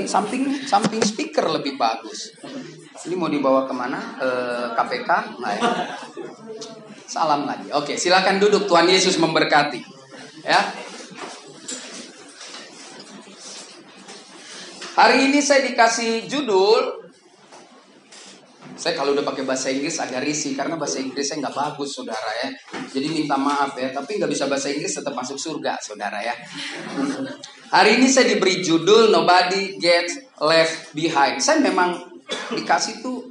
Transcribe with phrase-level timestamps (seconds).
[0.00, 2.32] dari samping samping speaker lebih bagus.
[3.04, 4.16] Ini mau dibawa ke mana?
[4.16, 4.28] E,
[4.72, 5.10] KPK?
[5.36, 5.62] Nah, ya.
[7.04, 7.68] Salam lagi.
[7.76, 8.64] Oke, silakan duduk.
[8.64, 9.80] Tuhan Yesus memberkati.
[10.48, 10.60] Ya.
[14.96, 16.99] Hari ini saya dikasih judul
[18.80, 22.32] saya kalau udah pakai bahasa Inggris agak risih karena bahasa Inggris saya nggak bagus saudara
[22.40, 22.48] ya.
[22.88, 26.32] Jadi minta maaf ya, tapi nggak bisa bahasa Inggris tetap masuk surga saudara ya.
[27.76, 31.44] Hari ini saya diberi judul Nobody Gets Left Behind.
[31.44, 31.92] Saya memang
[32.56, 33.28] dikasih tuh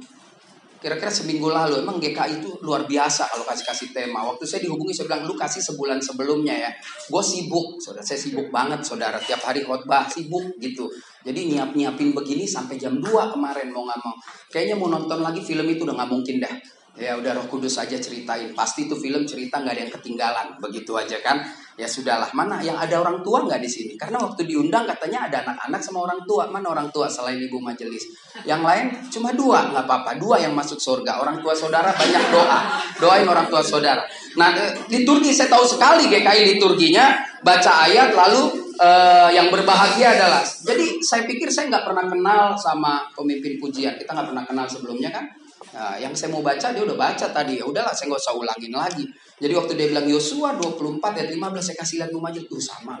[0.78, 1.82] kira-kira seminggu lalu.
[1.82, 4.22] Emang GKI itu luar biasa kalau kasih kasih tema.
[4.30, 6.70] Waktu saya dihubungi saya bilang lu kasih sebulan sebelumnya ya.
[7.10, 8.06] Gue sibuk saudara.
[8.06, 9.18] Saya sibuk banget saudara.
[9.18, 10.86] Tiap hari khotbah sibuk gitu
[11.20, 14.16] jadi nyiap nyiapin begini sampai jam 2 kemarin mau nggak mau.
[14.48, 16.54] Kayaknya mau nonton lagi film itu udah nggak mungkin dah.
[16.98, 18.50] Ya udah Roh Kudus aja ceritain.
[18.52, 20.46] Pasti itu film cerita nggak ada yang ketinggalan.
[20.58, 21.38] Begitu aja kan?
[21.78, 22.28] Ya sudahlah.
[22.34, 23.94] Mana yang ada orang tua nggak di sini?
[23.94, 26.50] Karena waktu diundang katanya ada anak-anak sama orang tua.
[26.50, 28.04] Mana orang tua selain ibu majelis?
[28.42, 30.20] Yang lain cuma dua nggak apa-apa.
[30.20, 31.24] Dua yang masuk surga.
[31.24, 32.58] Orang tua saudara banyak doa.
[33.00, 34.04] Doain orang tua saudara.
[34.36, 37.16] Nah eh, liturgi saya tahu sekali GKI liturginya.
[37.40, 43.04] Baca ayat lalu uh, yang berbahagia adalah jadi saya pikir saya nggak pernah kenal sama
[43.12, 45.28] pemimpin pujian kita nggak pernah kenal sebelumnya kan
[45.70, 47.62] Nah, yang saya mau baca dia udah baca tadi.
[47.62, 49.04] Ya udahlah saya nggak usah ulangin lagi.
[49.38, 52.98] Jadi waktu dia bilang Yosua 24 ayat 15 saya kasih lihat rumah tuh sama.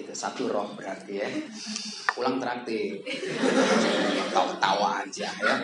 [0.00, 1.28] Gitu, satu roh berarti ya.
[2.16, 3.04] Pulang traktir.
[4.32, 5.56] Tawa-tawa aja ya.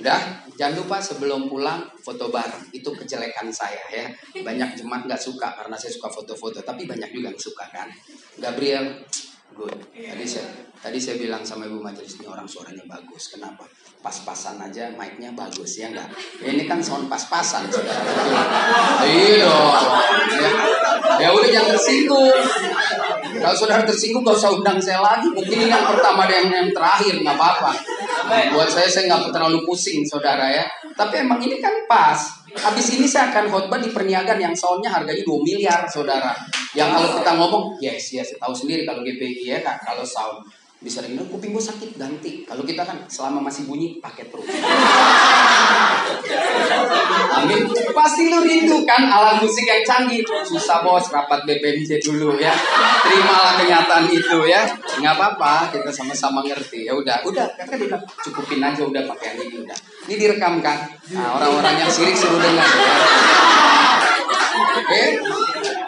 [0.00, 0.20] Udah,
[0.56, 2.72] jangan lupa sebelum pulang foto bareng.
[2.72, 4.06] Itu kejelekan saya ya.
[4.40, 7.88] Banyak jemaat nggak suka karena saya suka foto-foto, tapi banyak juga yang suka kan.
[8.40, 9.04] Gabriel,
[9.52, 9.76] good.
[9.92, 10.48] Tadi saya
[10.80, 13.36] tadi saya bilang sama ibu majelis ini orang suaranya bagus.
[13.36, 13.68] Kenapa?
[14.00, 16.08] Pas-pasan aja mic-nya bagus ya enggak?
[16.40, 17.68] Ya, ini kan sound pas-pasan.
[19.04, 20.50] Iya ya,
[21.20, 22.40] ya udah jangan tersinggung.
[23.40, 25.28] Kalau saudara tersinggung gak usah undang saya lagi.
[25.28, 27.72] Mungkin ini yang pertama dan yang terakhir nggak apa-apa.
[28.56, 30.64] Buat saya saya nggak terlalu pusing saudara ya.
[30.96, 32.40] Tapi emang ini kan pas.
[32.50, 36.34] Habis ini saya akan khotbah di perniagaan yang soundnya harganya 2 miliar saudara.
[36.74, 40.42] Yang kalau kita ngomong, yes, yes, tahu sendiri kalau GPI ya kan, kalau sound
[40.80, 42.48] bisa dengar kuping gue sakit ganti.
[42.48, 44.48] Kalau kita kan selama masih bunyi pakai terus.
[47.30, 50.24] Amin pasti lu rindu kan alat musik yang canggih.
[50.24, 52.56] Susah bos rapat BPMJ dulu ya.
[53.04, 54.64] Terimalah kenyataan itu ya.
[54.98, 56.88] Nggak apa-apa kita sama-sama ngerti.
[56.88, 59.78] Ya udah udah kakak bilang cukupin aja udah pakai yang ini udah.
[60.08, 60.80] Ini direkam kan
[61.12, 62.96] nah, orang-orang yang sirik suruh dengar ya.
[64.80, 65.02] oke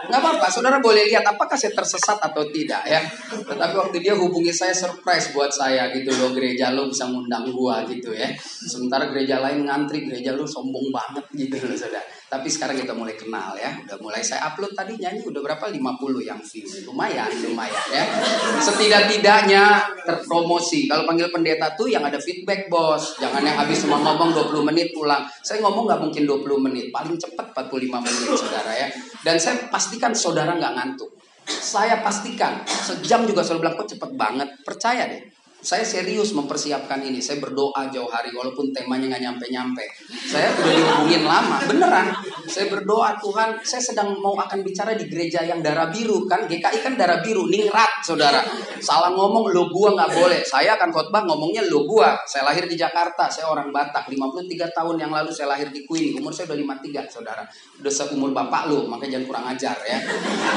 [0.09, 3.01] nggak apa-apa, saudara boleh lihat apakah saya tersesat atau tidak ya.
[3.31, 7.83] Tetapi waktu dia hubungi saya surprise buat saya gitu loh gereja lo bisa ngundang gua
[7.87, 8.31] gitu ya.
[8.41, 12.22] Sementara gereja lain ngantri, gereja lo sombong banget gitu loh saudara.
[12.33, 13.77] Tapi sekarang kita mulai kenal ya.
[13.85, 15.69] Udah mulai saya upload tadi nyanyi udah berapa?
[15.69, 15.77] 50
[16.25, 16.65] yang view.
[16.89, 18.09] Lumayan, lumayan ya.
[18.57, 20.89] Setidak-tidaknya terpromosi.
[20.89, 23.21] Kalau panggil pendeta tuh yang ada feedback bos.
[23.21, 25.21] Jangan yang habis cuma ngomong 20 menit pulang.
[25.45, 26.89] Saya ngomong nggak mungkin 20 menit.
[26.89, 28.89] Paling cepat 45 menit saudara ya.
[29.21, 31.13] Dan saya pastikan saudara nggak ngantuk.
[31.45, 34.49] Saya pastikan sejam juga selalu bilang kok cepet banget.
[34.65, 35.32] Percaya deh
[35.63, 37.23] saya serius mempersiapkan ini.
[37.23, 39.85] Saya berdoa jauh hari walaupun temanya nggak nyampe-nyampe.
[40.11, 42.11] Saya udah dihubungin lama, beneran.
[42.51, 46.51] Saya berdoa Tuhan, saya sedang mau akan bicara di gereja yang darah biru kan.
[46.51, 48.43] GKI kan darah biru, ningrat saudara.
[48.83, 50.43] Salah ngomong lo gua nggak boleh.
[50.43, 52.19] Saya akan khotbah ngomongnya lo gua.
[52.27, 54.11] Saya lahir di Jakarta, saya orang Batak.
[54.11, 56.19] 53 tahun yang lalu saya lahir di Queen.
[56.19, 57.47] Umur saya udah 53 saudara.
[57.79, 59.99] Udah seumur bapak lo, makanya jangan kurang ajar ya.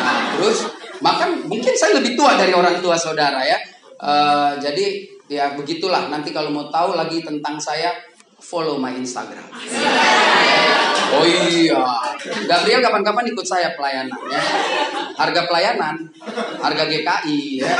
[0.01, 0.65] Nah, terus
[0.97, 6.11] makan mungkin saya lebih tua dari orang tua saudara ya Uh, jadi ya begitulah.
[6.11, 7.95] Nanti kalau mau tahu lagi tentang saya,
[8.39, 9.47] follow my Instagram.
[11.05, 11.77] Oh iya,
[12.49, 14.41] Gabriel kapan-kapan ikut saya pelayanan ya.
[15.13, 16.01] Harga pelayanan,
[16.57, 17.77] harga GKI ya.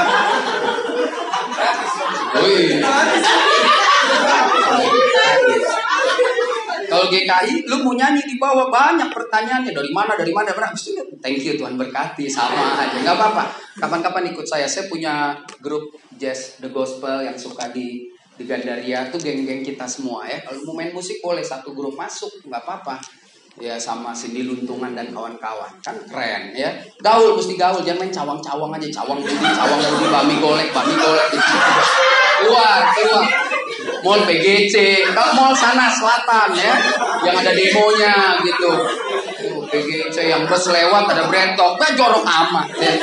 [2.38, 2.86] Oh iya.
[6.96, 10.72] Kalau GKI, lu mau nyanyi di bawah banyak pertanyaannya dari mana, dari mana, berapa?
[11.20, 13.44] Thank you Tuhan berkati, sama aja, nggak apa-apa.
[13.76, 19.20] Kapan-kapan ikut saya, saya punya grup jazz the gospel yang suka di di Gandaria tuh
[19.20, 20.40] geng-geng kita semua ya.
[20.40, 22.96] Kalau mau main musik boleh satu grup masuk, nggak apa-apa.
[23.60, 26.72] Ya sama Cindy Luntungan dan kawan-kawan kan keren ya.
[27.00, 31.28] Gaul mesti gaul, jangan main cawang-cawang aja, cawang jadi cawang jadi bami golek, bami golek.
[32.40, 33.56] Keluar, keluar
[34.06, 36.74] mall PGC, mall sana selatan ya,
[37.26, 38.72] yang ada demonya gitu.
[39.66, 42.94] PGC yang bus lewat ada brentok, kan jorok amat ya.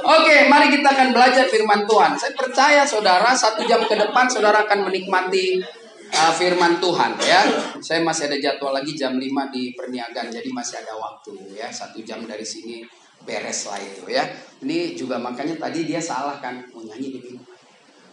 [0.00, 2.18] Oke, mari kita akan belajar firman Tuhan.
[2.18, 5.62] Saya percaya saudara satu jam ke depan saudara akan menikmati
[6.10, 7.40] uh, firman Tuhan ya.
[7.78, 9.22] Saya masih ada jadwal lagi jam 5
[9.54, 11.68] di perniagaan, jadi masih ada waktu ya.
[11.70, 12.82] Satu jam dari sini
[13.22, 14.24] beres lah itu ya.
[14.64, 17.46] Ini juga makanya tadi dia salah kan mau nyanyi di bingung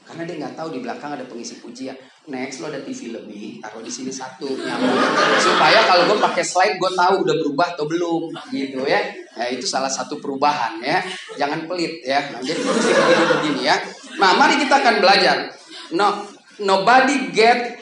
[0.07, 1.95] Karena dia nggak tahu di belakang ada pengisi pujian.
[2.27, 5.00] Next lo ada TV lebih, taruh di sini satu nyambung.
[5.39, 9.00] Supaya kalau gue pakai slide gue tahu udah berubah atau belum gitu ya.
[9.31, 11.00] Ya itu salah satu perubahan ya.
[11.39, 12.19] Jangan pelit ya.
[12.35, 13.79] Nah, jadi begini begini ya.
[14.19, 15.56] Nah mari kita akan belajar.
[15.95, 16.27] No,
[16.59, 17.79] nobody get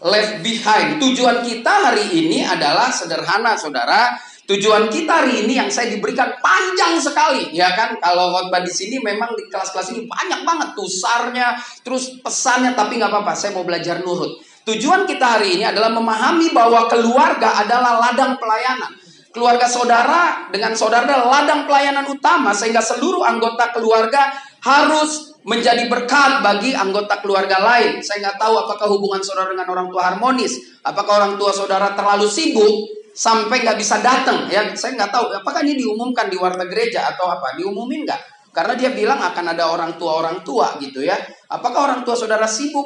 [0.00, 0.96] left behind.
[0.96, 6.98] Tujuan kita hari ini adalah sederhana saudara Tujuan kita hari ini yang saya diberikan panjang
[6.98, 7.94] sekali, ya kan?
[8.02, 11.54] Kalau khotbah di sini memang di kelas-kelas ini banyak banget tusarnya,
[11.86, 14.42] terus pesannya, tapi nggak apa-apa, saya mau belajar nurut.
[14.66, 18.90] Tujuan kita hari ini adalah memahami bahwa keluarga adalah ladang pelayanan.
[19.30, 24.26] Keluarga saudara dengan saudara adalah ladang pelayanan utama, sehingga seluruh anggota keluarga
[24.62, 28.02] harus menjadi berkat bagi anggota keluarga lain.
[28.02, 32.26] Saya nggak tahu apakah hubungan saudara dengan orang tua harmonis, apakah orang tua saudara terlalu
[32.30, 34.72] sibuk, sampai nggak bisa datang ya.
[34.72, 37.56] Saya nggak tahu apakah ini diumumkan di warta gereja atau apa?
[37.60, 38.20] Diumumin nggak?
[38.52, 41.16] Karena dia bilang akan ada orang tua orang tua gitu ya.
[41.48, 42.84] Apakah orang tua saudara sibuk?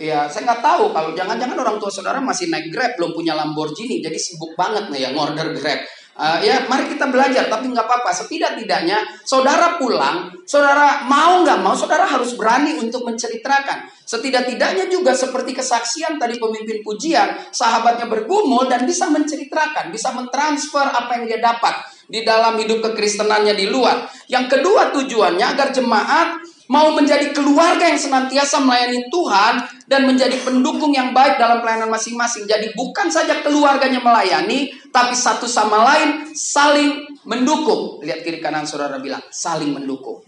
[0.00, 0.84] Ya saya nggak tahu.
[0.92, 5.08] Kalau jangan-jangan orang tua saudara masih naik grab belum punya Lamborghini jadi sibuk banget nih
[5.08, 5.80] ya ngorder grab
[6.22, 8.14] Uh, ya, mari kita belajar, tapi nggak apa-apa.
[8.14, 8.94] Setidak-tidaknya,
[9.26, 13.90] saudara pulang, saudara mau nggak mau, saudara harus berani untuk menceritakan.
[14.06, 21.10] Setidak-tidaknya juga seperti kesaksian tadi pemimpin pujian, sahabatnya bergumul dan bisa menceritakan, bisa mentransfer apa
[21.18, 21.74] yang dia dapat
[22.06, 24.06] di dalam hidup kekristenannya di luar.
[24.30, 26.38] Yang kedua tujuannya agar jemaat
[26.72, 32.48] mau menjadi keluarga yang senantiasa melayani Tuhan dan menjadi pendukung yang baik dalam pelayanan masing-masing.
[32.48, 38.00] Jadi bukan saja keluarganya melayani, tapi satu sama lain saling mendukung.
[38.00, 40.24] Lihat kiri kanan saudara bilang, saling mendukung.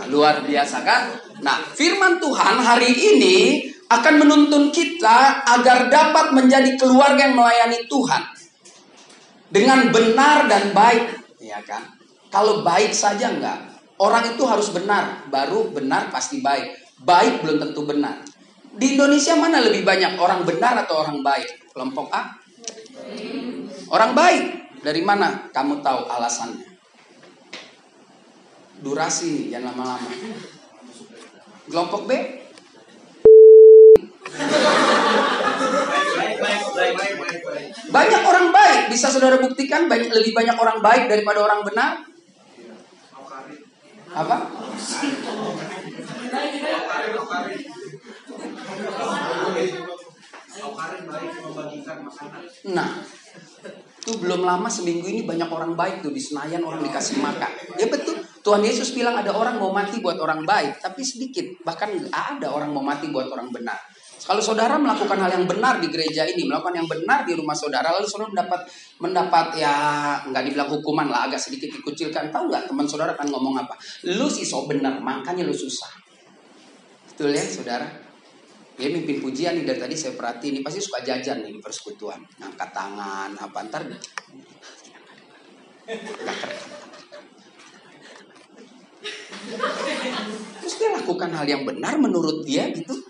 [0.00, 1.12] Nah, luar biasa kan?
[1.44, 8.22] Nah, firman Tuhan hari ini akan menuntun kita agar dapat menjadi keluarga yang melayani Tuhan
[9.52, 11.84] dengan benar dan baik, ya kan?
[12.32, 17.02] Kalau baik saja enggak, Orang itu harus benar, baru benar pasti baik.
[17.02, 18.22] Baik belum tentu benar.
[18.78, 21.74] Di Indonesia mana lebih banyak orang benar atau orang baik?
[21.74, 22.30] Kelompok A?
[23.90, 24.70] Orang baik.
[24.78, 26.78] Dari mana kamu tahu alasannya?
[28.78, 30.06] Durasi yang lama-lama.
[31.66, 32.10] Kelompok B?
[37.90, 42.06] Banyak orang baik, bisa saudara buktikan banyak lebih banyak orang baik daripada orang benar?
[44.12, 44.36] Apa?
[52.68, 52.88] Nah,
[54.08, 57.52] itu belum lama seminggu ini banyak orang baik tuh di Senayan orang dikasih makan.
[57.76, 58.16] Ya betul.
[58.40, 61.44] Tuhan Yesus bilang ada orang mau mati buat orang baik, tapi sedikit.
[61.60, 63.76] Bahkan ada orang mau mati buat orang benar.
[64.28, 67.96] Kalau saudara melakukan hal yang benar di gereja ini, melakukan yang benar di rumah saudara,
[67.96, 68.60] lalu saudara mendapat
[69.00, 69.72] mendapat ya
[70.28, 72.28] nggak dibilang hukuman lah, agak sedikit dikucilkan.
[72.28, 73.72] Tahu nggak teman saudara akan ngomong apa?
[74.04, 75.88] Lu sih so benar, makanya lu susah.
[77.08, 77.88] Betul ya saudara?
[78.76, 82.20] Dia mimpin pujian nih dari tadi saya perhatiin, ini pasti suka jajan nih di persekutuan.
[82.36, 84.02] Ngangkat tangan, apa ntar Gak.
[90.60, 93.07] Terus dia lakukan hal yang benar menurut dia gitu.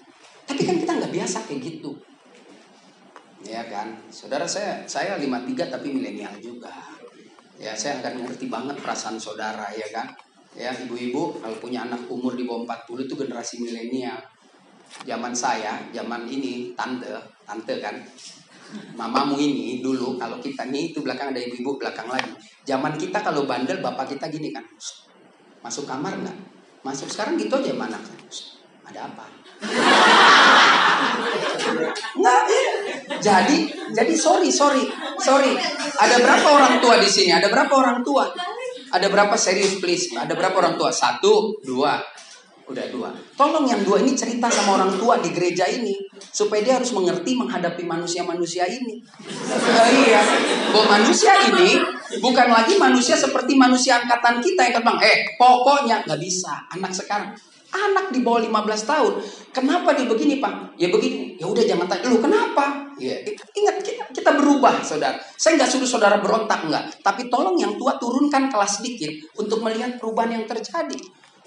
[0.49, 1.93] Tapi kan kita nggak biasa kayak gitu.
[3.45, 6.73] Ya kan, saudara saya saya 53 tapi milenial juga.
[7.61, 10.09] Ya saya akan ngerti banget perasaan saudara ya kan.
[10.57, 14.19] Ya ibu-ibu kalau punya anak umur di bawah 40 itu generasi milenial.
[15.05, 17.13] Zaman saya, zaman ini tante,
[17.45, 18.01] tante kan.
[18.97, 22.33] Mamamu ini dulu kalau kita nih itu belakang ada ibu-ibu belakang lagi.
[22.65, 24.65] Zaman kita kalau bandel bapak kita gini kan.
[25.63, 26.37] Masuk kamar nggak?
[26.83, 27.99] Masuk sekarang gitu aja mana?
[28.89, 29.25] Ada apa?
[32.19, 32.43] Nggak.
[33.19, 33.59] Jadi,
[33.95, 34.85] jadi sorry, sorry,
[35.19, 35.53] sorry.
[35.99, 37.35] Ada berapa orang tua di sini?
[37.35, 38.31] Ada berapa orang tua?
[38.89, 40.15] Ada berapa serius please?
[40.15, 40.91] Ada berapa orang tua?
[40.95, 41.99] Satu, dua.
[42.69, 43.09] Udah dua.
[43.33, 47.33] Tolong yang dua ini cerita sama orang tua di gereja ini supaya dia harus mengerti
[47.33, 49.01] menghadapi manusia-manusia ini.
[49.25, 50.21] Uh, iya,
[50.69, 51.81] bahwa manusia ini
[52.21, 57.33] bukan lagi manusia seperti manusia angkatan kita yang kata eh pokoknya nggak bisa anak sekarang
[57.69, 59.13] Anak di bawah 15 tahun.
[59.53, 60.81] Kenapa dia begini, Pak?
[60.81, 61.37] Ya begini.
[61.37, 62.09] Ya udah jangan tanya.
[62.09, 62.89] Lu kenapa?
[62.99, 63.15] Ya,
[63.55, 65.21] ingat kita, kita berubah, Saudara.
[65.37, 70.01] Saya nggak suruh Saudara berontak enggak, tapi tolong yang tua turunkan kelas sedikit untuk melihat
[70.01, 70.99] perubahan yang terjadi.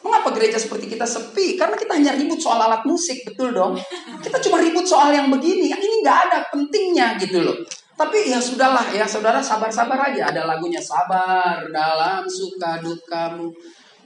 [0.02, 1.60] Mengapa gereja seperti kita sepi?
[1.60, 3.78] Karena kita hanya ribut soal alat musik, betul dong?
[4.18, 7.54] Kita cuma ribut soal yang begini, yang ini nggak ada pentingnya gitu loh.
[7.94, 10.34] Tapi ya sudahlah ya saudara sabar-sabar aja.
[10.34, 13.54] Ada lagunya sabar dalam suka dukamu.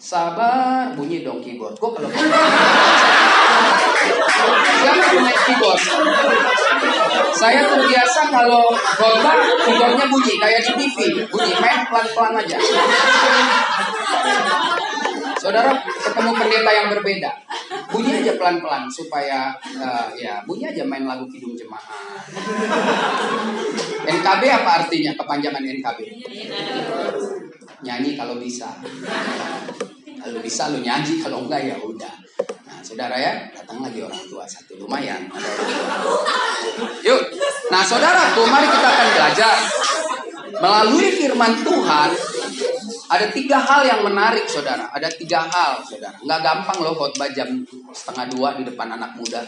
[0.05, 1.73] Sabar, bunyi dong keyboard.
[1.81, 2.05] Gue kalau
[4.85, 5.81] Siapa punya keyboard?
[7.33, 9.33] Saya terbiasa kalau khotbah
[9.65, 12.57] keyboardnya bunyi kayak di TV, bunyi main pelan-pelan aja.
[15.41, 17.31] saudara ketemu pendeta yang berbeda,
[17.89, 21.85] bunyi aja pelan-pelan supaya uh, ya bunyi aja main lagu kidung jemaah.
[24.05, 25.99] NKB apa artinya kepanjangan NKB?
[27.85, 28.69] Nyanyi kalau bisa.
[30.25, 32.15] Kalau bisa lu nyanyi, kalau enggak ya udah.
[32.65, 35.29] Nah, saudara ya, datang lagi orang tua satu lumayan.
[37.05, 37.21] Yuk,
[37.69, 39.55] nah saudaraku, mari kita akan belajar
[40.57, 42.09] melalui firman Tuhan
[43.05, 44.89] ada tiga hal yang menarik, saudara.
[44.89, 46.17] Ada tiga hal, saudara.
[46.17, 47.61] Nggak gampang loh khotbah jam
[47.93, 49.45] setengah dua di depan anak muda.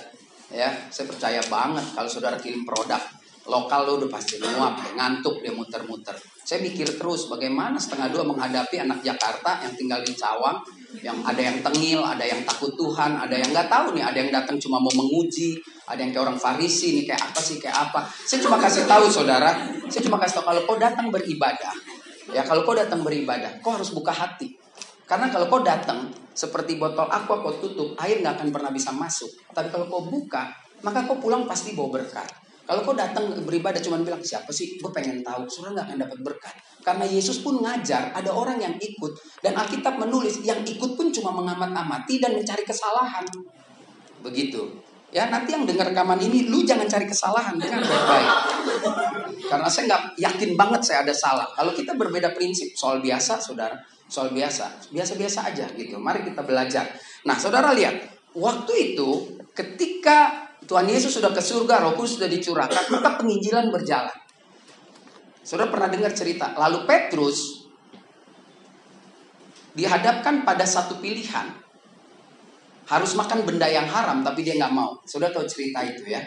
[0.54, 3.02] Ya, saya percaya banget kalau saudara kirim produk
[3.48, 6.16] lokal lo udah pasti nguap, ngantuk dia muter-muter.
[6.48, 10.64] Saya mikir terus bagaimana setengah dua menghadapi anak Jakarta yang tinggal di Cawang,
[11.04, 14.32] yang ada yang tengil, ada yang takut Tuhan, ada yang nggak tahu nih, ada yang
[14.32, 15.60] datang cuma mau menguji,
[15.92, 18.08] ada yang kayak orang Farisi nih kayak apa sih kayak apa.
[18.24, 19.52] Saya cuma kasih tahu saudara,
[19.92, 21.76] saya cuma kasih tahu kalau kau datang beribadah,
[22.32, 24.52] Ya kalau kau datang beribadah, kau harus buka hati.
[25.08, 29.32] Karena kalau kau datang seperti botol aqua kau tutup, air nggak akan pernah bisa masuk.
[29.56, 30.52] Tapi kalau kau buka,
[30.84, 32.47] maka kau pulang pasti bawa berkat.
[32.68, 36.20] Kalau kau datang beribadah cuma bilang siapa sih, gue pengen tahu, saudara nggak akan dapat
[36.20, 36.56] berkat.
[36.84, 41.32] Karena Yesus pun ngajar, ada orang yang ikut dan Alkitab menulis yang ikut pun cuma
[41.32, 43.24] mengamat-amati dan mencari kesalahan.
[44.20, 44.84] Begitu.
[45.16, 48.32] Ya nanti yang dengar rekaman ini, lu jangan cari kesalahan dengan baik-baik.
[49.48, 51.48] Karena saya nggak yakin banget saya ada salah.
[51.56, 53.80] Kalau kita berbeda prinsip soal biasa, saudara,
[54.12, 55.96] soal biasa, biasa-biasa aja gitu.
[55.96, 56.92] Mari kita belajar.
[57.24, 57.96] Nah, saudara lihat,
[58.36, 64.14] waktu itu ketika Tuhan Yesus sudah ke surga, Roh Kudus sudah dicurahkan, maka penginjilan berjalan.
[65.40, 67.64] Saudara pernah dengar cerita, lalu Petrus
[69.72, 71.48] dihadapkan pada satu pilihan
[72.88, 75.00] harus makan benda yang haram tapi dia nggak mau.
[75.08, 76.20] Sudah tahu cerita itu ya.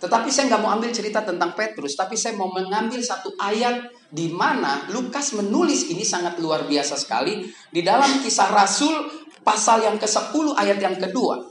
[0.00, 4.32] Tetapi saya nggak mau ambil cerita tentang Petrus, tapi saya mau mengambil satu ayat di
[4.32, 9.04] mana Lukas menulis ini sangat luar biasa sekali di dalam kisah Rasul
[9.44, 11.49] pasal yang ke-10 ayat yang kedua.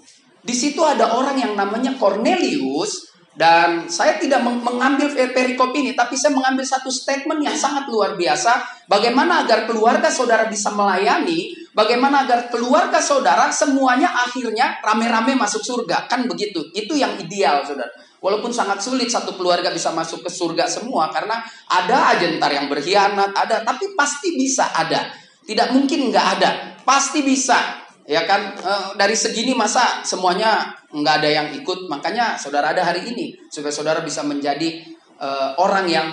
[0.49, 6.33] Di situ ada orang yang namanya Cornelius dan saya tidak mengambil perikop ini, tapi saya
[6.33, 8.81] mengambil satu statement yang sangat luar biasa.
[8.89, 16.11] Bagaimana agar keluarga saudara bisa melayani Bagaimana agar keluarga saudara semuanya akhirnya rame-rame masuk surga.
[16.11, 16.65] Kan begitu.
[16.73, 17.87] Itu yang ideal saudara.
[18.19, 21.07] Walaupun sangat sulit satu keluarga bisa masuk ke surga semua.
[21.07, 21.39] Karena
[21.71, 23.31] ada aja ntar yang berkhianat.
[23.31, 23.63] Ada.
[23.63, 25.13] Tapi pasti bisa ada.
[25.45, 26.49] Tidak mungkin nggak ada.
[26.83, 27.85] Pasti bisa.
[28.09, 31.85] Ya kan e, dari segini masa semuanya nggak ada yang ikut.
[31.85, 33.37] Makanya saudara ada hari ini.
[33.53, 34.81] Supaya saudara bisa menjadi
[35.21, 35.29] e,
[35.61, 36.07] orang yang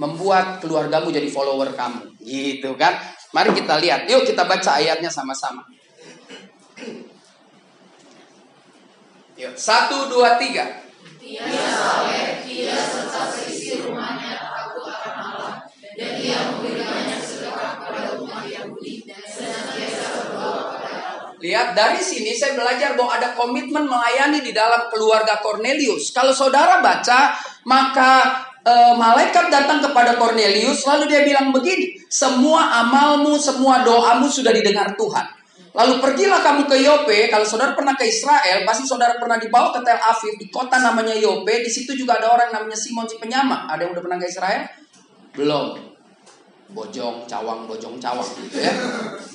[0.00, 2.16] membuat keluargamu jadi follower kamu.
[2.24, 2.96] Gitu kan.
[3.36, 4.08] Mari kita lihat.
[4.08, 5.60] Yuk kita baca ayatnya sama-sama.
[9.54, 10.80] Satu, dua, tiga.
[11.20, 14.33] Dia saleh, dia serta seisi rumahnya
[21.44, 26.08] Lihat dari sini saya belajar bahwa ada komitmen melayani di dalam keluarga Cornelius.
[26.16, 27.36] Kalau saudara baca,
[27.68, 28.32] maka
[28.64, 34.96] e, malaikat datang kepada Cornelius, lalu dia bilang begini, semua amalmu, semua doamu sudah didengar
[34.96, 35.44] Tuhan.
[35.76, 37.18] Lalu pergilah kamu ke Yope.
[37.28, 41.12] Kalau saudara pernah ke Israel, pasti saudara pernah dibawa ke Tel Aviv di kota namanya
[41.12, 41.60] Yope.
[41.60, 43.68] Di situ juga ada orang namanya Simon si penyama.
[43.68, 44.64] Ada yang udah pernah ke Israel?
[45.36, 45.93] Belum.
[46.74, 48.74] Bojong, cawang, bojong, cawang gitu ya.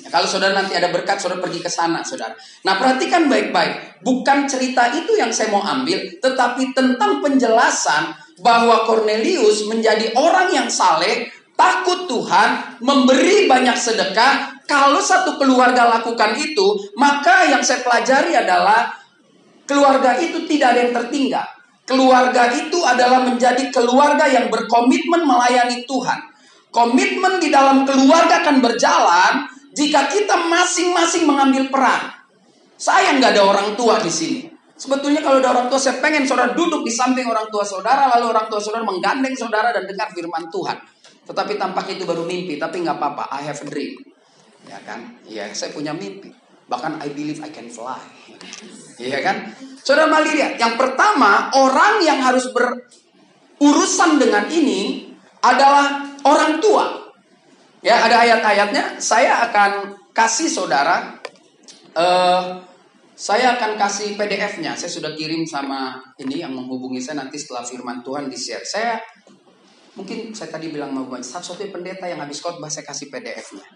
[0.04, 0.08] ya.
[0.12, 2.36] Kalau saudara nanti ada berkat, saudara pergi ke sana, saudara.
[2.68, 4.04] Nah perhatikan baik-baik.
[4.04, 8.12] Bukan cerita itu yang saya mau ambil, tetapi tentang penjelasan
[8.44, 14.60] bahwa Cornelius menjadi orang yang saleh, takut Tuhan, memberi banyak sedekah.
[14.68, 18.92] Kalau satu keluarga lakukan itu, maka yang saya pelajari adalah
[19.64, 21.46] keluarga itu tidak ada yang tertinggal.
[21.90, 26.29] Keluarga itu adalah menjadi keluarga yang berkomitmen melayani Tuhan.
[26.70, 32.14] Komitmen di dalam keluarga akan berjalan jika kita masing-masing mengambil peran.
[32.78, 34.40] Saya nggak ada orang tua di sini.
[34.80, 38.32] Sebetulnya kalau ada orang tua, saya pengen saudara duduk di samping orang tua saudara, lalu
[38.32, 40.80] orang tua saudara menggandeng saudara dan dengar firman Tuhan.
[41.28, 43.28] Tetapi tampak itu baru mimpi, tapi nggak apa-apa.
[43.28, 44.00] I have a dream.
[44.64, 45.20] Ya kan?
[45.28, 46.32] Iya, saya punya mimpi.
[46.64, 48.00] Bahkan I believe I can fly.
[48.96, 49.52] Iya kan?
[49.84, 55.09] Saudara mari lihat, yang pertama, orang yang harus berurusan dengan ini
[55.40, 56.86] adalah orang tua.
[57.80, 59.00] Ya, ada ayat-ayatnya.
[59.00, 61.20] Saya akan kasih saudara
[61.96, 62.60] uh,
[63.20, 64.72] saya akan kasih PDF-nya.
[64.80, 68.64] Saya sudah kirim sama ini yang menghubungi saya nanti setelah firman Tuhan di-share.
[68.64, 68.96] Saya
[69.92, 73.66] mungkin saya tadi bilang mau buat satu-satunya pendeta yang habis khotbah saya kasih PDF-nya.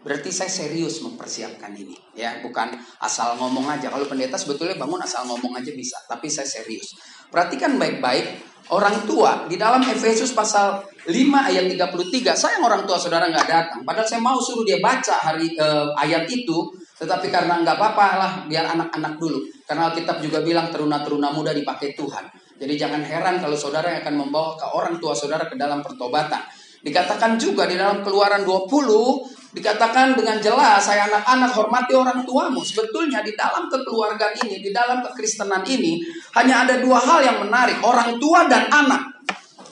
[0.00, 2.72] Berarti saya serius mempersiapkan ini, ya, bukan
[3.04, 3.92] asal ngomong aja.
[3.92, 6.96] Kalau pendeta sebetulnya bangun asal ngomong aja bisa, tapi saya serius.
[7.28, 11.10] Perhatikan baik-baik, orang tua di dalam Efesus pasal 5
[11.50, 12.38] ayat 33.
[12.38, 16.28] Saya orang tua saudara nggak datang, padahal saya mau suruh dia baca hari eh, ayat
[16.30, 19.40] itu Tetapi karena nggak apa-apa lah, biar anak-anak dulu.
[19.64, 22.28] Karena Alkitab juga bilang teruna-teruna muda dipakai Tuhan.
[22.60, 26.44] Jadi jangan heran kalau saudara akan membawa ke orang tua saudara ke dalam pertobatan.
[26.84, 32.62] Dikatakan juga di dalam keluaran 20, dikatakan dengan jelas, saya anak-anak hormati orang tuamu.
[32.62, 35.98] Sebetulnya di dalam kekeluargaan ini, di dalam kekristenan ini,
[36.38, 39.22] hanya ada dua hal yang menarik, orang tua dan anak.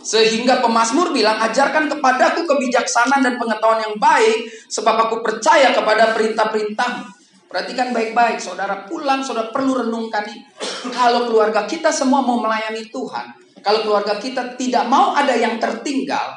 [0.03, 7.19] Sehingga pemazmur bilang, ajarkan kepadaku kebijaksanaan dan pengetahuan yang baik, sebab aku percaya kepada perintah-perintahmu.
[7.49, 10.45] Perhatikan baik-baik, saudara pulang, saudara perlu renungkan ini.
[10.93, 13.27] Kalau keluarga kita semua mau melayani Tuhan,
[13.65, 16.37] kalau keluarga kita tidak mau ada yang tertinggal,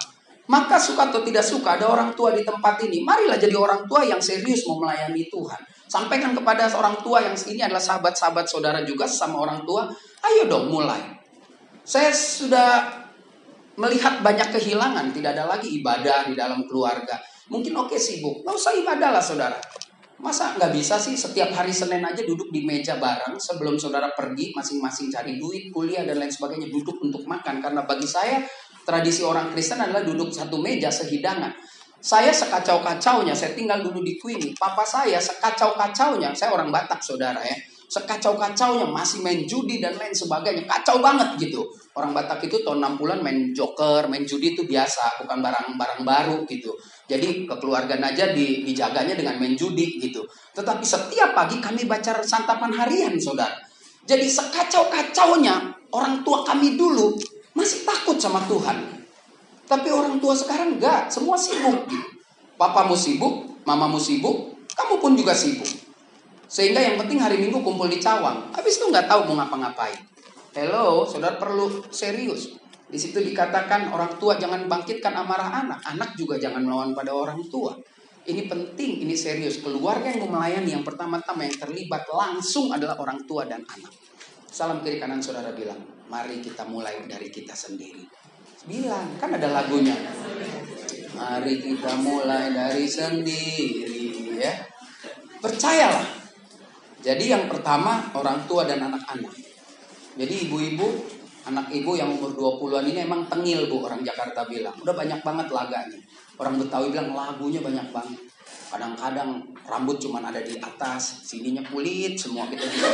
[0.51, 3.07] maka suka atau tidak suka ada orang tua di tempat ini.
[3.07, 5.63] Marilah jadi orang tua yang serius mau melayani Tuhan.
[5.87, 9.87] Sampaikan kepada orang tua yang ini adalah sahabat-sahabat saudara juga sama orang tua.
[10.27, 10.99] Ayo dong mulai.
[11.87, 12.83] Saya sudah
[13.79, 15.15] melihat banyak kehilangan.
[15.15, 17.15] Tidak ada lagi ibadah di dalam keluarga.
[17.47, 18.43] Mungkin oke okay, sibuk.
[18.43, 19.59] Nggak usah ibadah lah saudara.
[20.19, 24.53] Masa nggak bisa sih setiap hari Senin aja duduk di meja bareng sebelum saudara pergi
[24.53, 28.37] masing-masing cari duit, kuliah dan lain sebagainya duduk untuk makan karena bagi saya
[28.85, 31.53] tradisi orang Kristen adalah duduk satu meja sehidangan.
[32.01, 34.57] Saya sekacau-kacaunya, saya tinggal dulu di Queenie.
[34.57, 37.53] Papa saya sekacau-kacaunya, saya orang Batak saudara ya.
[37.91, 40.65] Sekacau-kacaunya masih main judi dan lain sebagainya.
[40.65, 41.61] Kacau banget gitu.
[41.93, 46.73] Orang Batak itu tahun 60-an main joker main judi itu biasa bukan barang-barang baru gitu.
[47.05, 50.23] Jadi kekeluargaan aja di, dijaganya dengan main judi gitu.
[50.55, 53.59] Tetapi setiap pagi kami baca santapan harian saudara.
[54.07, 57.13] Jadi sekacau-kacaunya orang tua kami dulu
[57.57, 59.03] masih takut sama Tuhan
[59.67, 61.87] tapi orang tua sekarang enggak semua sibuk
[62.59, 65.91] papamu sibuk mamamu sibuk kamu pun juga sibuk
[66.51, 68.51] sehingga yang penting hari Minggu kumpul di Cawang.
[68.51, 69.95] Habis itu nggak tahu mau ngapa-ngapain.
[70.51, 72.59] Hello, saudara perlu serius.
[72.91, 75.79] Di situ dikatakan orang tua jangan bangkitkan amarah anak.
[75.87, 77.71] Anak juga jangan melawan pada orang tua.
[78.27, 79.63] Ini penting, ini serius.
[79.63, 83.95] Keluarga yang melayani yang pertama-tama yang terlibat langsung adalah orang tua dan anak.
[84.51, 85.79] Salam kiri kanan saudara bilang,
[86.11, 88.03] mari kita mulai dari kita sendiri.
[88.67, 89.95] Bilang, kan ada lagunya.
[91.15, 94.51] Mari kita mulai dari sendiri ya.
[95.39, 96.03] Percayalah,
[96.99, 99.31] jadi yang pertama orang tua dan anak-anak.
[100.19, 100.99] Jadi ibu-ibu,
[101.47, 104.75] anak ibu yang umur 20-an ini emang tengil Bu orang Jakarta bilang.
[104.83, 105.99] Udah banyak banget laganya.
[106.35, 108.19] Orang Betawi bilang lagunya banyak banget.
[108.71, 112.89] Kadang-kadang rambut cuma ada di atas, sininya kulit, semua kita juga.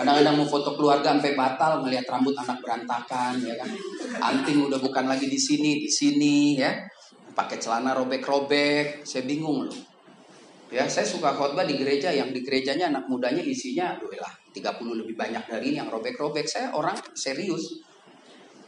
[0.00, 3.68] Kadang-kadang mau foto keluarga sampai batal melihat rambut anak berantakan, ya kan.
[4.24, 6.72] Anting udah bukan lagi di sini, di sini, ya.
[7.36, 9.90] Pakai celana robek-robek, saya bingung loh
[10.70, 15.02] Ya, saya suka khotbah di gereja yang di gerejanya anak mudanya isinya aduh lah 30
[15.02, 16.46] lebih banyak dari ini yang robek-robek.
[16.46, 17.82] Saya orang serius.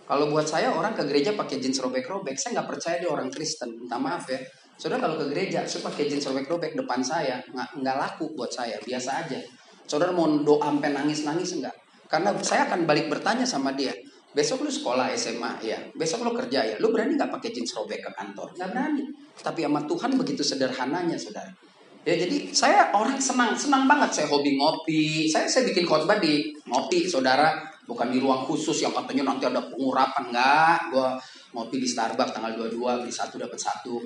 [0.02, 3.78] Kalau buat saya orang ke gereja pakai jeans robek-robek, saya nggak percaya dia orang Kristen.
[3.78, 4.42] Minta maaf ya.
[4.82, 8.82] Saudara kalau ke gereja, saya pakai jeans robek-robek depan saya, nggak nggak laku buat saya,
[8.82, 9.38] biasa aja.
[9.86, 11.70] Saudara mau doa sampai nangis-nangis enggak?
[12.10, 13.94] Karena saya akan balik bertanya sama dia.
[14.34, 18.02] Besok lu sekolah SMA ya, besok lu kerja ya, lu berani nggak pakai jeans robek
[18.02, 18.50] ke kantor?
[18.58, 19.06] Nggak berani.
[19.38, 21.54] Tapi sama Tuhan begitu sederhananya, saudara.
[22.02, 25.30] Ya jadi saya orang senang, senang banget saya hobi ngopi.
[25.30, 27.54] Saya saya bikin khotbah di ngopi, saudara.
[27.86, 30.90] Bukan di ruang khusus yang katanya nanti ada pengurapan enggak.
[30.90, 31.14] Gua
[31.52, 34.00] ngopi di Starbucks tanggal 22 beli satu dapat satu.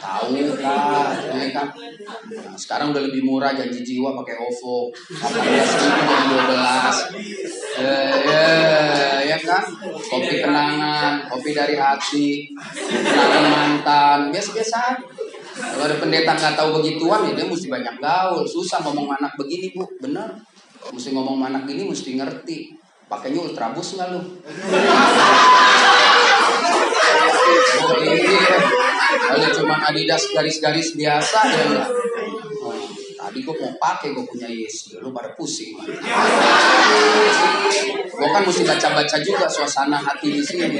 [0.00, 1.68] Tahu lah, ya kan.
[2.30, 4.92] Nah, sekarang udah lebih murah janji jiwa pakai OVO.
[4.92, 6.96] 18 ribu jadi 12.
[7.80, 8.48] Ya, ya,
[9.32, 9.64] ya kan.
[9.88, 12.52] Kopi kenangan, kopi dari hati,
[12.84, 15.00] kenangan mantan, biasa-biasa
[15.60, 18.44] kalau ada pendeta nggak tahu begituan ya dia mesti banyak gaul.
[18.48, 20.40] Susah ngomong anak begini bu, bener.
[20.88, 22.72] Mesti ngomong anak ini mesti ngerti.
[23.10, 24.22] Pakainya ultrabus nggak lu?
[29.10, 31.82] Kalau cuma Adidas garis-garis biasa ya.
[32.62, 32.78] Oh,
[33.18, 35.74] tadi gue mau pakai gue punya Yes, lu pada pusing.
[38.06, 40.78] Gue kan mesti baca-baca juga suasana hati di sini.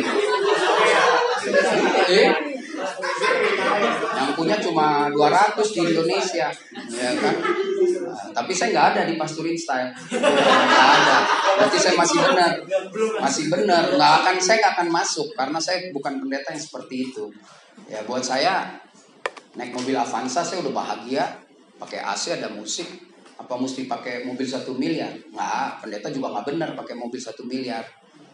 [2.11, 2.50] Eh,
[4.51, 6.49] punya cuma 200 di Indonesia.
[6.91, 7.35] Ya kan?
[8.11, 9.95] Nah, tapi saya nggak ada di pasturin style.
[10.11, 11.17] Nggak ada.
[11.63, 12.53] Berarti saya masih benar.
[13.23, 13.85] Masih benar.
[13.95, 17.31] Nggak akan saya nggak akan masuk karena saya bukan pendeta yang seperti itu.
[17.87, 18.75] Ya buat saya
[19.55, 21.25] naik mobil Avanza saya udah bahagia.
[21.79, 22.91] Pakai AC ada musik.
[23.39, 25.15] Apa mesti pakai mobil satu miliar?
[25.31, 25.87] Nggak.
[25.87, 27.87] Pendeta juga nggak benar pakai mobil satu miliar.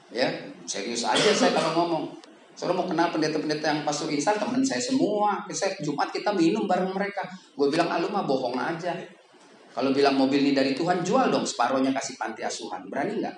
[0.09, 0.33] Ya
[0.65, 2.26] serius aja saya kalau ngomong
[2.57, 5.45] Saudara mau kenal pendeta-pendeta yang pastor instan teman saya semua.
[5.53, 7.29] Saya Jumat kita minum bareng mereka.
[7.53, 8.97] Gue bilang, ah, lu mah bohong aja.
[9.77, 12.89] Kalau bilang mobil ini dari Tuhan, jual dong separohnya kasih panti asuhan.
[12.89, 13.37] Berani nggak?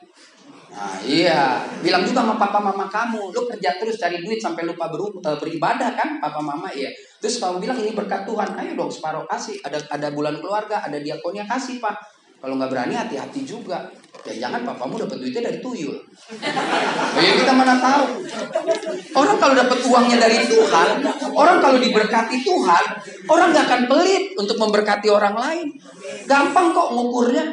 [0.69, 4.87] Nah, iya, bilang juga sama papa mama kamu, lu kerja terus cari duit sampai lupa
[4.87, 6.93] ber, eh, beribadah kan, papa mama iya.
[7.19, 11.01] Terus kamu bilang ini berkat Tuhan, ayo dong separuh kasih, ada ada bulan keluarga, ada
[11.03, 11.97] diakonnya kasih pak.
[12.39, 13.91] Kalau nggak berani hati-hati juga.
[14.29, 15.97] Ya jangan papamu dapat duitnya dari tuyul.
[17.17, 18.21] Ya kita mana tahu.
[19.17, 21.01] Orang kalau dapat uangnya dari Tuhan,
[21.33, 22.85] orang kalau diberkati Tuhan,
[23.25, 25.69] orang nggak akan pelit untuk memberkati orang lain.
[26.29, 27.45] Gampang kok ngukurnya.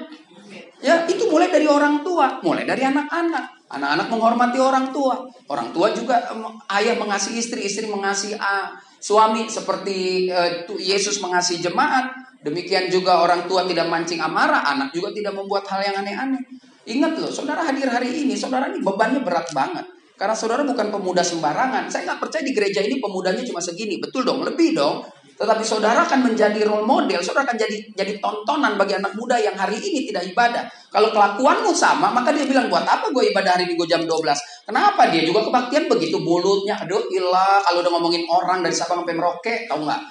[0.83, 3.71] Ya, itu mulai dari orang tua, mulai dari anak-anak.
[3.71, 5.25] Anak-anak menghormati orang tua.
[5.49, 6.21] Orang tua juga
[6.69, 8.69] ayah mengasihi istri, istri mengasihi uh,
[9.01, 12.13] suami seperti uh, Yesus mengasihi jemaat.
[12.45, 16.43] Demikian juga orang tua tidak mancing amarah, anak juga tidak membuat hal yang aneh-aneh.
[16.85, 19.85] Ingat loh, saudara hadir hari ini, saudara ini bebannya berat banget.
[20.15, 21.91] Karena saudara bukan pemuda sembarangan.
[21.91, 23.99] Saya nggak percaya di gereja ini pemudanya cuma segini.
[23.99, 25.03] Betul dong, lebih dong.
[25.35, 29.51] Tetapi saudara akan menjadi role model, saudara akan jadi jadi tontonan bagi anak muda yang
[29.51, 30.63] hari ini tidak ibadah.
[30.87, 34.15] Kalau kelakuanmu sama, maka dia bilang, buat apa gue ibadah hari ini gue jam 12?
[34.63, 35.11] Kenapa?
[35.11, 39.67] Dia juga kebaktian begitu mulutnya, aduh ilah, kalau udah ngomongin orang dari Sabang sampai Merauke,
[39.67, 40.01] tahu nggak?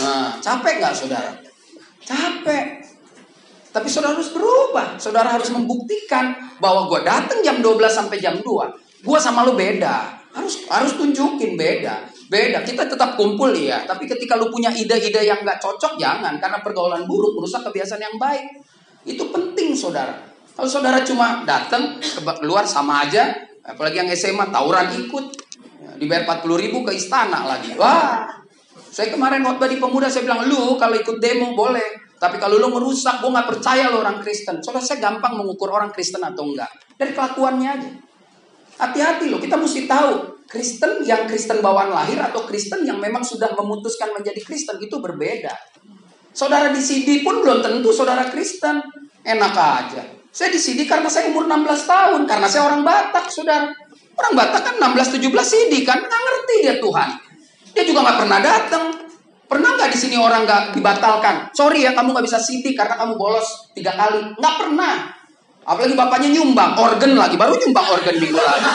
[0.00, 1.36] Nah, capek nggak saudara?
[2.00, 2.95] Capek.
[3.76, 4.96] Tapi saudara harus berubah.
[4.96, 9.04] Saudara harus membuktikan bahwa gue datang jam 12 sampai jam 2.
[9.04, 10.16] Gue sama lo beda.
[10.32, 12.08] Harus harus tunjukin beda.
[12.32, 13.84] Beda, kita tetap kumpul ya.
[13.84, 16.40] Tapi ketika lu punya ide-ide yang nggak cocok, jangan.
[16.40, 18.64] Karena pergaulan buruk merusak kebiasaan yang baik.
[19.04, 20.24] Itu penting, saudara.
[20.56, 22.00] Kalau saudara cuma datang
[22.40, 23.28] keluar sama aja,
[23.60, 25.24] apalagi yang SMA tawuran ikut,
[25.84, 27.76] ya, dibayar 40 ribu ke istana lagi.
[27.76, 28.24] Wah,
[28.88, 32.05] saya kemarin waktu di pemuda saya bilang, lu kalau ikut demo boleh.
[32.16, 34.64] Tapi kalau lu merusak, gue nggak percaya lo orang Kristen.
[34.64, 36.72] Saudara saya gampang mengukur orang Kristen atau enggak.
[36.96, 37.90] Dari kelakuannya aja.
[38.76, 43.52] Hati-hati loh, kita mesti tahu Kristen yang Kristen bawaan lahir atau Kristen yang memang sudah
[43.52, 45.52] memutuskan menjadi Kristen itu berbeda.
[46.36, 48.80] Saudara di CD pun belum tentu saudara Kristen.
[49.26, 50.02] Enak aja.
[50.30, 53.72] Saya di CD karena saya umur 16 tahun, karena saya orang Batak, saudara.
[54.16, 57.10] Orang Batak kan 16-17 CD kan, nggak ngerti dia Tuhan.
[57.72, 58.84] Dia juga nggak pernah datang.
[59.46, 61.54] Pernah nggak di sini orang nggak dibatalkan?
[61.54, 64.34] Sorry ya, kamu nggak bisa CD karena kamu bolos tiga kali.
[64.34, 64.94] Nggak pernah.
[65.66, 68.68] Apalagi bapaknya nyumbang, organ lagi, baru nyumbang organ minggu lalu.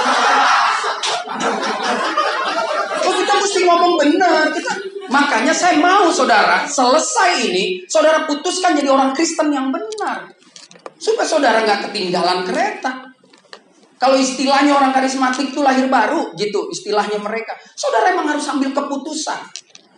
[3.02, 4.52] Oh kita mesti ngomong benar.
[4.52, 4.72] Kita
[5.08, 10.28] makanya saya mau saudara selesai ini, saudara putuskan jadi orang Kristen yang benar,
[11.00, 13.12] supaya saudara nggak ketinggalan kereta.
[13.96, 17.54] Kalau istilahnya orang karismatik itu lahir baru, gitu istilahnya mereka.
[17.78, 19.38] Saudara emang harus ambil keputusan.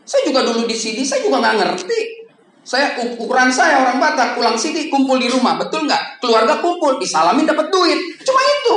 [0.04, 2.00] Saya juga dulu di sini, saya juga nggak ngerti.
[2.64, 6.24] Saya ukuran saya orang Batak pulang sini kumpul di rumah, betul nggak?
[6.24, 8.76] Keluarga kumpul, disalamin dapat duit, cuma itu.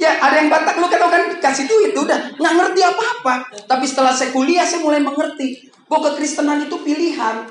[0.00, 3.52] Ya ada yang Batak lu kan kan kasih duit udah nggak ngerti apa-apa.
[3.68, 7.44] Tapi setelah saya kuliah saya mulai mengerti bahwa kekristenan itu pilihan,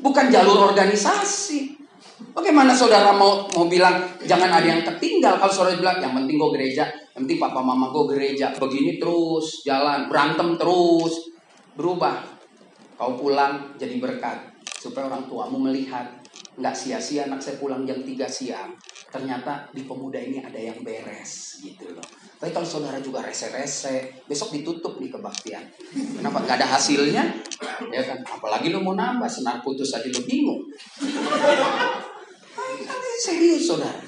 [0.00, 1.76] bukan jalur organisasi.
[2.32, 6.50] Bagaimana saudara mau mau bilang jangan ada yang tertinggal kalau saudara bilang yang penting gue
[6.56, 11.35] gereja, yang penting papa mama gue gereja, begini terus jalan berantem terus
[11.76, 12.24] berubah.
[12.96, 16.08] Kau pulang jadi berkat supaya orang tuamu melihat.
[16.56, 18.72] Nggak sia-sia anak saya pulang jam 3 siang.
[19.12, 22.04] Ternyata di pemuda ini ada yang beres gitu loh.
[22.40, 25.64] Tapi kalau saudara juga rese-rese besok ditutup nih kebaktian.
[26.16, 27.24] Kenapa nggak ada hasilnya?
[27.92, 28.24] Ya kan?
[28.24, 30.64] Apalagi lu mau nambah senar putus aja lu bingung
[33.20, 34.06] serius saudara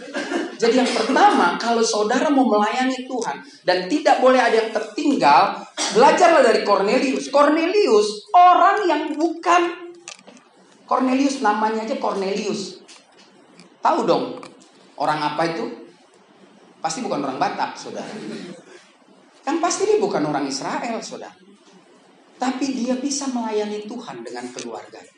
[0.59, 5.63] jadi yang pertama, kalau saudara mau melayani Tuhan dan tidak boleh ada yang tertinggal,
[5.95, 7.31] belajarlah dari Cornelius.
[7.31, 9.95] Cornelius orang yang bukan
[10.83, 12.83] Cornelius namanya aja Cornelius.
[13.79, 14.43] Tahu dong
[14.99, 15.65] orang apa itu?
[16.83, 18.11] Pasti bukan orang Batak, saudara.
[19.47, 21.39] Kan pasti dia bukan orang Israel, saudara.
[22.35, 25.18] Tapi dia bisa melayani Tuhan dengan keluarga.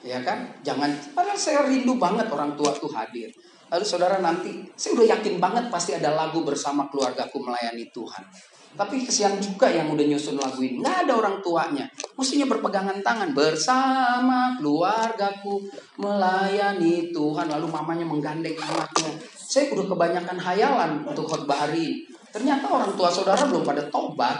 [0.00, 0.48] Ya kan?
[0.64, 3.28] Jangan, padahal saya rindu banget orang tua tuh hadir.
[3.70, 8.24] Lalu saudara nanti, saya udah yakin banget pasti ada lagu bersama keluargaku melayani Tuhan.
[8.70, 10.78] Tapi kesian juga yang udah nyusun lagu ini.
[10.78, 11.84] Nggak ada orang tuanya.
[12.14, 13.34] Mestinya berpegangan tangan.
[13.34, 15.66] Bersama keluargaku
[15.98, 17.50] melayani Tuhan.
[17.50, 19.10] Lalu mamanya menggandeng anaknya.
[19.34, 22.06] Saya udah kebanyakan hayalan untuk khotbah hari.
[22.30, 24.38] Ternyata orang tua saudara belum pada tobat.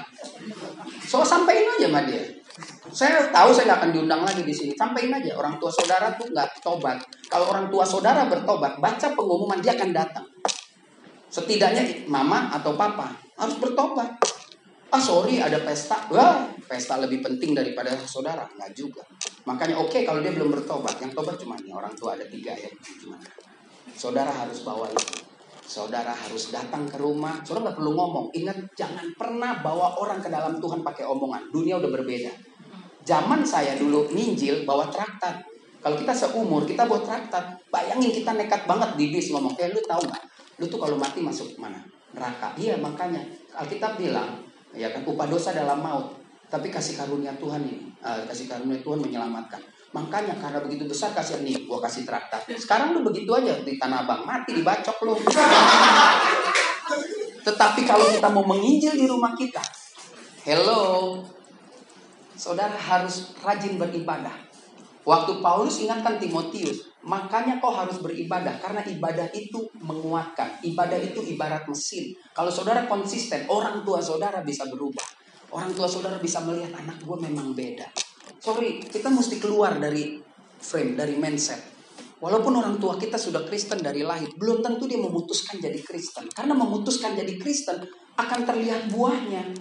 [1.02, 2.22] So sampaikan aja sama dia.
[2.90, 4.72] Saya tahu saya nggak akan diundang lagi di sini.
[4.74, 6.98] Sampaikan aja orang tua saudara tuh nggak tobat.
[7.30, 10.26] Kalau orang tua saudara bertobat, baca pengumuman dia akan datang.
[11.30, 14.18] Setidaknya mama atau papa harus bertobat.
[14.90, 16.10] Ah sorry ada pesta.
[16.10, 18.42] Wah pesta lebih penting daripada saudara.
[18.58, 19.06] Nggak juga.
[19.46, 20.98] Makanya oke okay, kalau dia belum bertobat.
[20.98, 22.70] Yang tobat cuma nih orang tua ada tiga ya.
[23.94, 25.29] Saudara harus bawa itu.
[25.70, 27.38] Saudara harus datang ke rumah.
[27.46, 28.26] Saudara nggak perlu ngomong.
[28.34, 31.54] Ingat jangan pernah bawa orang ke dalam Tuhan pakai omongan.
[31.54, 32.34] Dunia udah berbeda.
[33.06, 35.38] Zaman saya dulu ninjil bawa traktat.
[35.78, 37.54] Kalau kita seumur kita buat traktat.
[37.70, 39.54] Bayangin kita nekat banget di bis ngomong.
[39.62, 40.24] Eh lu tahu nggak?
[40.58, 41.78] Lu tuh kalau mati masuk mana?
[42.18, 42.50] Neraka.
[42.58, 43.22] Iya makanya
[43.54, 44.42] Alkitab bilang
[44.74, 46.18] ya kan upah dosa dalam maut.
[46.50, 49.62] Tapi kasih karunia Tuhan ini, uh, kasih karunia Tuhan menyelamatkan.
[49.90, 52.46] Makanya karena begitu besar kasih nih, gua kasih traktat.
[52.54, 55.18] Sekarang lu begitu aja di Tanah Abang, mati dibacok lu.
[57.46, 59.64] Tetapi kalau kita mau menginjil di rumah kita,
[60.46, 61.18] hello,
[62.38, 64.50] saudara harus rajin beribadah.
[65.00, 70.60] Waktu Paulus ingatkan Timotius, makanya kau harus beribadah karena ibadah itu menguatkan.
[70.60, 72.12] Ibadah itu ibarat mesin.
[72.36, 75.08] Kalau saudara konsisten, orang tua saudara bisa berubah.
[75.50, 77.88] Orang tua saudara bisa melihat anak gue memang beda.
[78.38, 80.22] Sorry, kita mesti keluar dari
[80.60, 81.58] frame, dari mindset.
[82.20, 86.28] Walaupun orang tua kita sudah Kristen dari lahir, belum tentu dia memutuskan jadi Kristen.
[86.28, 87.80] Karena memutuskan jadi Kristen
[88.20, 89.56] akan terlihat buahnya.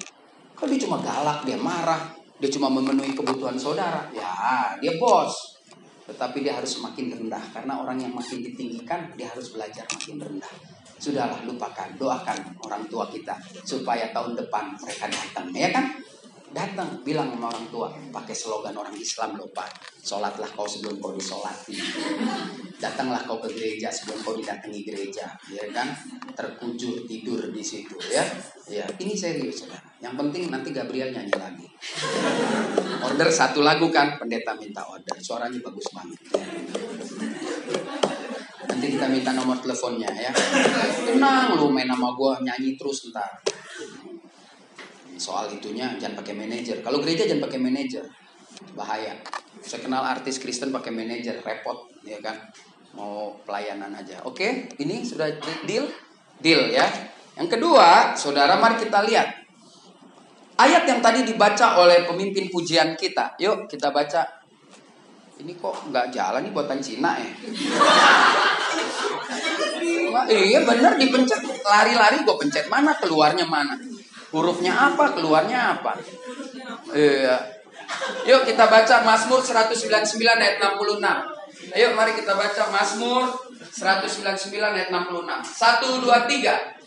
[0.60, 5.56] Kalau dia cuma galak, dia marah, dia cuma memenuhi kebutuhan saudara, ya dia bos.
[6.04, 10.54] Tetapi dia harus semakin rendah karena orang yang makin ditinggikan dia harus belajar makin rendah.
[11.00, 15.96] Sudahlah lupakan, doakan orang tua kita supaya tahun depan mereka datang, ya kan?
[16.50, 19.70] Datang, bilang sama orang tua, pakai slogan orang Islam loh Pak.
[20.02, 21.78] Sholatlah kau sebelum kau disolati.
[22.82, 25.94] Datanglah kau ke gereja sebelum kau didatangi gereja, ya kan?
[26.34, 28.26] Terkujur tidur di situ, ya.
[28.66, 29.78] Ya, ini serius, ya.
[30.02, 31.68] Yang penting nanti Gabriel nyanyi lagi.
[33.06, 35.22] Order satu lagu kan, pendeta minta order.
[35.22, 36.20] Suaranya bagus banget.
[36.34, 36.46] Ya.
[38.70, 40.32] Nanti kita minta nomor teleponnya ya.
[41.04, 43.28] Tenang lu main nama gue nyanyi terus ntar
[45.20, 46.80] soal itunya jangan pakai manajer.
[46.80, 48.04] Kalau gereja jangan pakai manajer,
[48.74, 49.14] bahaya.
[49.60, 52.40] Saya kenal artis Kristen pakai manajer, repot, ya kan?
[52.96, 54.24] Mau pelayanan aja.
[54.24, 55.28] Oke, ini sudah
[55.68, 55.86] deal,
[56.40, 56.88] deal ya.
[57.36, 59.28] Yang kedua, saudara, mari kita lihat
[60.60, 63.36] ayat yang tadi dibaca oleh pemimpin pujian kita.
[63.40, 64.24] Yuk kita baca.
[65.40, 67.32] Ini kok nggak jalan nih buatan Cina ya?
[70.28, 73.78] Iya bener dipencet lari-lari gue pencet mana keluarnya mana
[74.30, 75.98] hurufnya apa, keluarnya apa.
[76.94, 77.38] Iya.
[78.30, 81.02] Yuk kita baca Mazmur 199 ayat 66.
[81.74, 83.34] Ayo mari kita baca Mazmur
[83.74, 85.26] 199 ayat 66.
[85.58, 86.80] 1 2 3.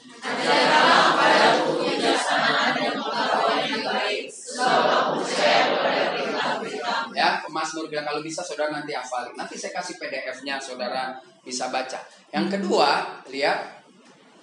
[7.13, 9.35] Ya, Mazmur bilang kalau bisa saudara nanti hafalin.
[9.35, 11.99] Nanti saya kasih PDF-nya saudara bisa baca.
[12.31, 13.83] Yang kedua, lihat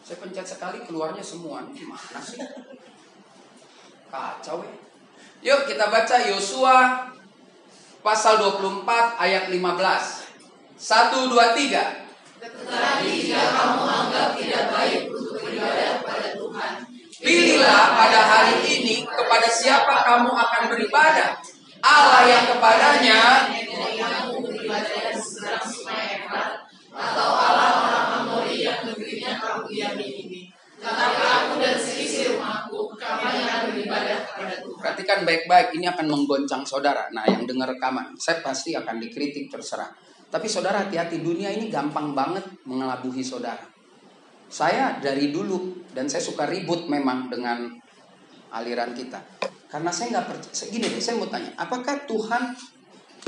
[0.03, 1.63] saya pencet sekali keluarnya semua.
[1.71, 2.41] Gimana sih?
[4.09, 4.75] Kacau ya.
[5.39, 7.07] Yuk kita baca Yosua
[8.03, 8.83] pasal 24
[9.21, 9.55] ayat 15.
[9.55, 12.09] 1 2 3.
[12.39, 16.73] Tetapi jika kamu anggap tidak baik untuk beribadah pada Tuhan,
[17.19, 21.35] Pilihlah pada hari ini kepada siapa kamu akan beribadah.
[21.83, 23.19] Allah yang kepadanya
[23.99, 26.63] kamu beribadah di seberang sungai Efrat,
[26.95, 30.41] atau Allah orang Amori yang negerinya kamu diami ini.
[30.79, 34.79] Tetapi aku dan seisi rumahku, kami akan beribadah kepada Tuhan.
[35.09, 37.09] Perhatikan baik-baik, ini akan menggoncang saudara.
[37.09, 39.89] Nah, yang dengar rekaman, saya pasti akan dikritik terserah.
[40.29, 43.65] Tapi saudara hati-hati, dunia ini gampang banget mengelabuhi saudara.
[44.53, 47.73] Saya dari dulu, dan saya suka ribut memang dengan
[48.53, 49.17] aliran kita.
[49.65, 52.53] Karena saya nggak percaya, gini deh, saya mau tanya, apakah Tuhan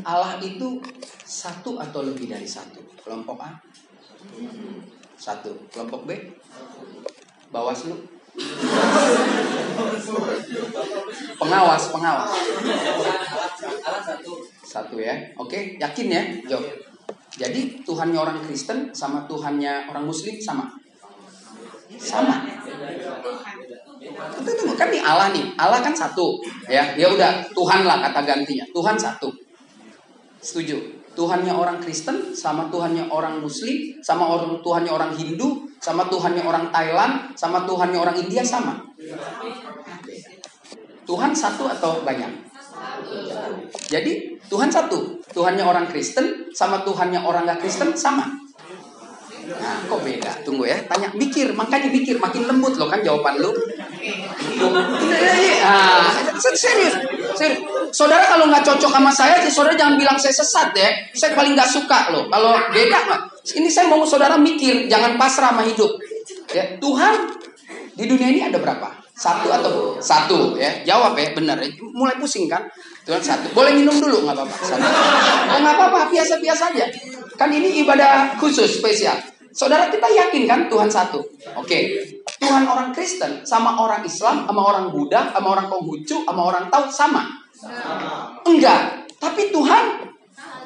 [0.05, 0.77] Allah itu
[1.25, 2.77] satu atau lebih dari satu?
[3.01, 3.57] Kelompok A?
[5.17, 5.65] Satu.
[5.73, 6.13] Kelompok B?
[7.49, 7.97] Bawaslu?
[11.41, 12.31] Pengawas, pengawas.
[14.61, 15.15] Satu ya.
[15.35, 16.21] Oke, yakin ya?
[16.47, 16.65] Jawab.
[17.31, 20.69] Jadi Tuhannya orang Kristen sama Tuhannya orang Muslim sama?
[21.97, 22.45] Sama.
[24.37, 25.45] Itu tunggu kan nih Allah nih.
[25.57, 26.37] Allah kan satu.
[26.69, 28.65] Ya, ya udah Tuhan lah kata gantinya.
[28.69, 29.33] Tuhan satu.
[30.41, 31.00] Setuju.
[31.11, 36.71] Tuhannya orang Kristen sama Tuhannya orang Muslim sama orang Tuhannya orang Hindu sama Tuhannya orang
[36.71, 38.79] Thailand sama Tuhannya orang India sama.
[41.03, 42.31] Tuhan satu atau banyak?
[43.91, 45.19] Jadi Tuhan satu.
[45.31, 48.27] Tuhannya orang Kristen sama Tuhannya orang gak Kristen sama.
[49.51, 50.31] Nah, kok beda?
[50.47, 53.51] Tunggu ya, tanya, mikir, makanya mikir, makin lembut loh kan jawaban lu.
[55.59, 56.07] Nah,
[56.39, 56.95] serius,
[57.91, 60.89] Saudara kalau nggak cocok sama saya, saudara jangan bilang saya sesat ya.
[61.11, 62.27] Saya paling nggak suka loh.
[62.31, 62.99] Kalau beda
[63.57, 65.89] ini saya mau saudara mikir, jangan pasrah sama hidup.
[66.51, 67.13] Ya, Tuhan
[67.95, 68.91] di dunia ini ada berapa?
[69.11, 70.81] Satu atau satu ya?
[70.81, 71.61] Jawab ya, benar.
[71.93, 72.65] Mulai pusing kan?
[73.05, 73.53] Tuhan satu.
[73.53, 74.55] Boleh minum dulu nggak apa-apa.
[75.51, 76.85] Oh nggak apa-apa, biasa-biasa aja.
[77.37, 79.17] Kan ini ibadah khusus spesial.
[79.51, 81.19] Saudara kita yakin kan Tuhan satu?
[81.59, 81.67] Oke.
[81.67, 81.83] Okay.
[82.41, 86.87] Tuhan orang Kristen sama orang Islam, sama orang Buddha, sama orang Konghucu, sama orang Tao
[86.89, 87.23] sama.
[87.53, 88.41] sama.
[88.47, 89.05] Enggak.
[89.21, 89.83] Tapi Tuhan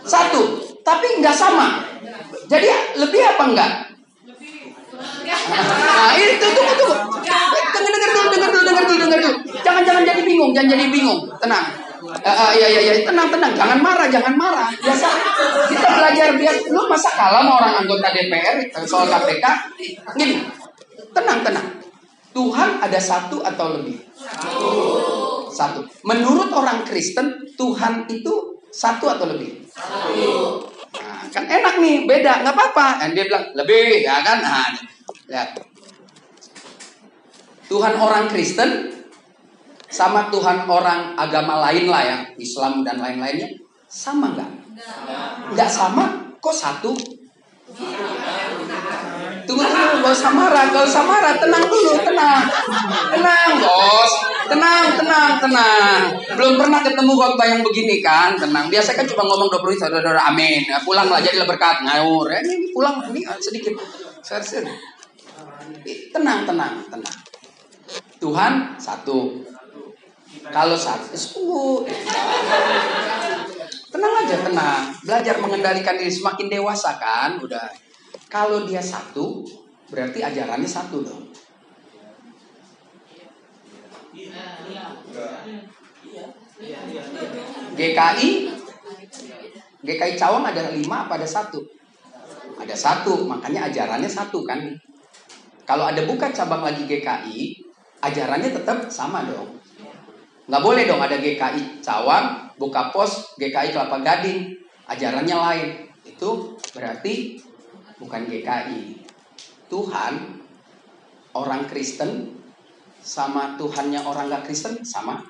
[0.05, 0.61] satu.
[0.85, 1.81] Tapi enggak sama.
[2.45, 3.71] Jadi lebih apa enggak?
[5.25, 6.95] Nah, ini tunggu tunggu.
[7.75, 9.35] Dengar dengar dulu, dengar dulu, dengar dulu, dengar dulu.
[9.65, 11.19] Jangan jangan jadi bingung, jangan jadi bingung.
[11.41, 11.84] Tenang.
[12.05, 13.53] Uh, iya, iya, iya, tenang, tenang.
[13.57, 14.69] Jangan marah, jangan marah.
[14.77, 15.07] Biasa
[15.73, 19.45] kita belajar biar lu masa kalah sama orang anggota DPR soal KPK.
[20.13, 20.35] Gini,
[21.15, 21.67] tenang, tenang.
[22.35, 23.97] Tuhan ada satu atau lebih?
[25.55, 25.87] Satu.
[26.03, 29.63] Menurut orang Kristen, Tuhan itu satu atau lebih?
[29.71, 30.67] Satu.
[30.99, 32.87] Nah, kan enak nih, beda, nggak apa-apa.
[32.99, 34.43] Dan dia bilang lebih, ya kan?
[34.43, 34.67] Nah,
[35.31, 35.43] ya.
[37.71, 38.93] Tuhan orang Kristen
[39.89, 43.49] sama Tuhan orang agama lain lah ya, Islam dan lain-lainnya,
[43.87, 44.51] sama nggak?
[45.53, 46.93] Nggak sama, kok satu?
[49.45, 51.03] Tunggu tunggu, gak usah marah, gak usah
[51.37, 52.43] tenang dulu, tenang,
[53.13, 54.13] tenang bos,
[54.49, 56.01] tenang, tenang, tenang.
[56.33, 58.67] Belum pernah ketemu khotbah yang begini kan, tenang.
[58.73, 60.61] Biasa kan cuma ngomong 20 menit, saudara, amin.
[60.65, 62.29] Ya, pulang lah, jadilah berkat, ngawur.
[62.33, 63.77] Ya, ini pulang, ini sedikit,
[64.25, 64.65] sersen.
[66.13, 67.15] Tenang, tenang, tenang.
[68.17, 69.45] Tuhan satu.
[70.43, 71.87] Kalau satu, sungguh.
[73.91, 74.81] Tenang aja, tenang.
[75.07, 77.85] Belajar mengendalikan diri semakin dewasa kan, udah
[78.27, 79.47] kalau dia satu,
[79.87, 81.23] berarti ajarannya satu dong.
[87.75, 88.29] GKI,
[89.83, 91.63] GKI Cawang ada lima apa ada satu?
[92.55, 94.59] Ada satu, makanya ajarannya satu kan.
[95.63, 97.59] Kalau ada buka cabang lagi GKI,
[98.03, 99.55] ajarannya tetap sama dong.
[100.45, 104.53] Nggak boleh dong ada GKI Cawang, buka pos, GKI Kelapa Gading,
[104.85, 105.67] ajarannya lain.
[106.05, 107.41] Itu berarti
[107.97, 109.01] bukan GKI.
[109.65, 110.13] Tuhan
[111.33, 112.37] orang Kristen
[113.05, 115.21] sama Tuhannya orang gak Kristen sama?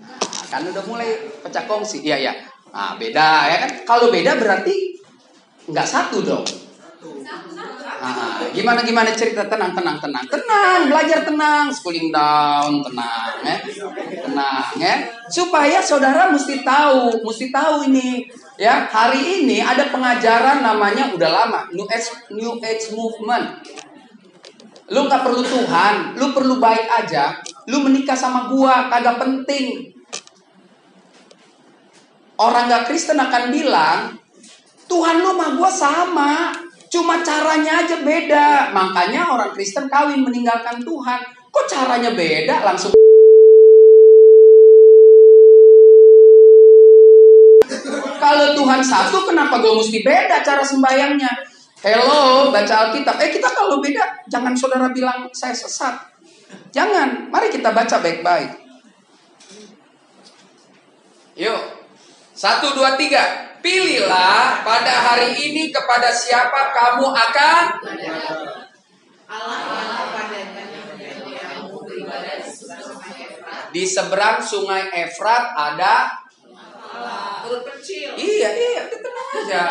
[0.00, 2.04] Nah, kan udah mulai pecah kongsi.
[2.04, 2.32] Iya ya.
[2.72, 3.70] Nah, beda ya kan?
[3.88, 5.00] Kalau beda berarti
[5.68, 6.44] nggak satu dong.
[8.04, 9.48] Nah, gimana gimana cerita?
[9.48, 10.24] Tenang tenang tenang.
[10.28, 11.72] Tenang belajar tenang.
[11.72, 13.56] Schooling down tenang ya.
[14.28, 14.94] Tenang ya.
[15.32, 21.66] Supaya saudara mesti tahu mesti tahu ini Ya, hari ini ada pengajaran namanya udah lama,
[21.74, 23.66] New Age New Age Movement.
[24.94, 27.34] Lu nggak perlu Tuhan, lu perlu baik aja.
[27.66, 29.90] Lu menikah sama gua kagak penting.
[32.38, 34.14] Orang nggak Kristen akan bilang,
[34.86, 36.30] Tuhan lu sama gua sama,
[36.94, 38.70] cuma caranya aja beda.
[38.70, 41.20] Makanya orang Kristen kawin meninggalkan Tuhan.
[41.50, 42.62] Kok caranya beda?
[42.62, 42.94] Langsung
[48.24, 51.28] Kalau Tuhan satu, kenapa gue mesti beda cara sembayangnya?
[51.84, 53.20] Hello, baca Alkitab.
[53.20, 55.92] Eh kita kalau beda, jangan saudara bilang saya sesat.
[56.72, 58.50] Jangan, mari kita baca baik-baik.
[61.36, 61.62] Yuk,
[62.32, 63.53] satu, dua, tiga.
[63.64, 67.62] Pilihlah pada hari ini kepada siapa kamu akan
[73.72, 76.12] di seberang sungai Efrat ada
[77.44, 78.14] huruf kecil.
[78.14, 79.62] Iya, iya, tenang aja.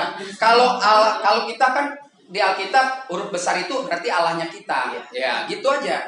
[0.41, 1.87] Kalau Allah, kalau kita kan
[2.27, 4.91] di Alkitab huruf besar itu berarti Allahnya kita.
[5.13, 6.03] Ya, gitu aja.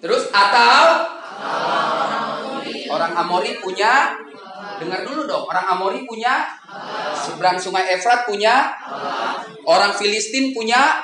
[0.00, 0.84] Terus atau
[2.94, 4.14] orang Amori punya
[4.80, 6.44] dengar dulu dong, orang Amori punya
[7.14, 8.74] seberang sungai Efrat punya
[9.64, 11.00] orang Filistin punya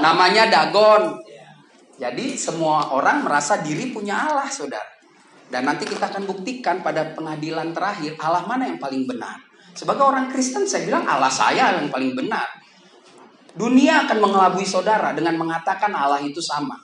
[0.00, 1.20] namanya Dagon.
[2.00, 5.00] Jadi semua orang merasa diri punya Allah, Saudara.
[5.50, 9.36] Dan nanti kita akan buktikan pada pengadilan terakhir Allah mana yang paling benar.
[9.74, 12.46] Sebagai orang Kristen saya bilang Allah saya yang paling benar.
[13.50, 16.78] Dunia akan mengelabui saudara dengan mengatakan Allah itu sama.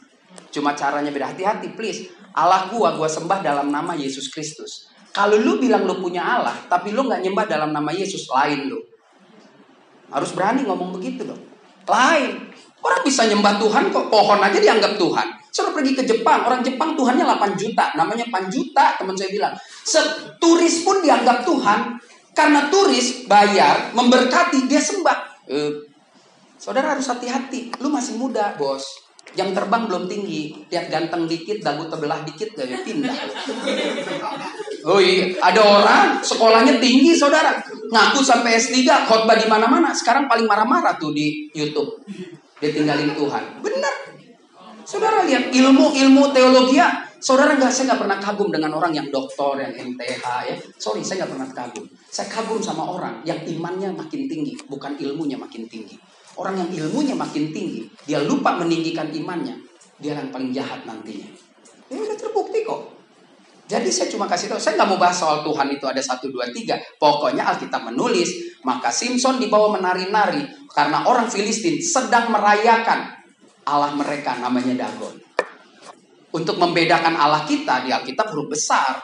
[0.50, 1.30] Cuma caranya beda.
[1.30, 2.10] Hati-hati please.
[2.34, 4.85] Allah gua gua sembah dalam nama Yesus Kristus.
[5.16, 8.76] Kalau lu bilang lu punya Allah, tapi lu nggak nyembah dalam nama Yesus, lain lu.
[10.12, 11.40] Harus berani ngomong begitu dong.
[11.88, 12.52] Lain.
[12.84, 15.26] Orang bisa nyembah Tuhan kok pohon aja dianggap Tuhan.
[15.48, 19.56] Suruh pergi ke Jepang, orang Jepang Tuhannya 8 juta, namanya Panjuta, teman saya bilang.
[20.36, 21.96] Turis pun dianggap Tuhan,
[22.36, 25.48] karena turis bayar, memberkati, dia sembah.
[25.48, 25.72] Eh,
[26.60, 29.05] saudara harus hati-hati, lu masih muda bos.
[29.36, 33.12] Jam terbang belum tinggi, lihat ganteng dikit, dagu terbelah dikit, dari pindah.
[34.88, 37.60] Oh iya, ada orang sekolahnya tinggi saudara,
[37.92, 39.92] ngaku sampai S3, khotbah di mana-mana.
[39.92, 42.00] Sekarang paling marah-marah tuh di YouTube.
[42.56, 43.60] Dia tinggalin Tuhan.
[43.60, 44.16] Benar,
[44.86, 47.02] Saudara lihat ilmu-ilmu teologi ya.
[47.18, 50.54] Saudara nggak, saya nggak pernah kagum dengan orang yang doktor, yang MTH ya.
[50.78, 51.84] Sorry, saya nggak pernah kagum.
[52.06, 55.98] Saya kagum sama orang yang imannya makin tinggi, bukan ilmunya makin tinggi.
[56.36, 59.56] Orang yang ilmunya makin tinggi, dia lupa meninggikan imannya,
[59.96, 61.28] dia yang paling jahat nantinya.
[61.88, 62.92] Ini udah terbukti kok.
[63.66, 66.46] Jadi saya cuma kasih tahu, saya nggak mau bahas soal Tuhan itu ada satu dua
[66.54, 66.78] tiga.
[67.02, 73.10] Pokoknya Alkitab menulis, maka Simpson dibawa menari-nari karena orang Filistin sedang merayakan
[73.66, 75.18] Allah mereka namanya Dagon.
[76.30, 79.02] Untuk membedakan Allah kita di Alkitab huruf besar.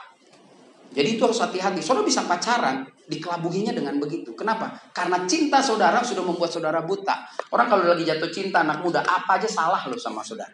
[0.93, 1.81] Jadi itu harus hati-hati.
[1.81, 4.37] Saudara bisa pacaran, dikelabuhinya dengan begitu.
[4.37, 4.73] Kenapa?
[4.93, 7.25] Karena cinta saudara sudah membuat saudara buta.
[7.49, 10.53] Orang kalau lagi jatuh cinta anak muda, apa aja salah lo sama saudara.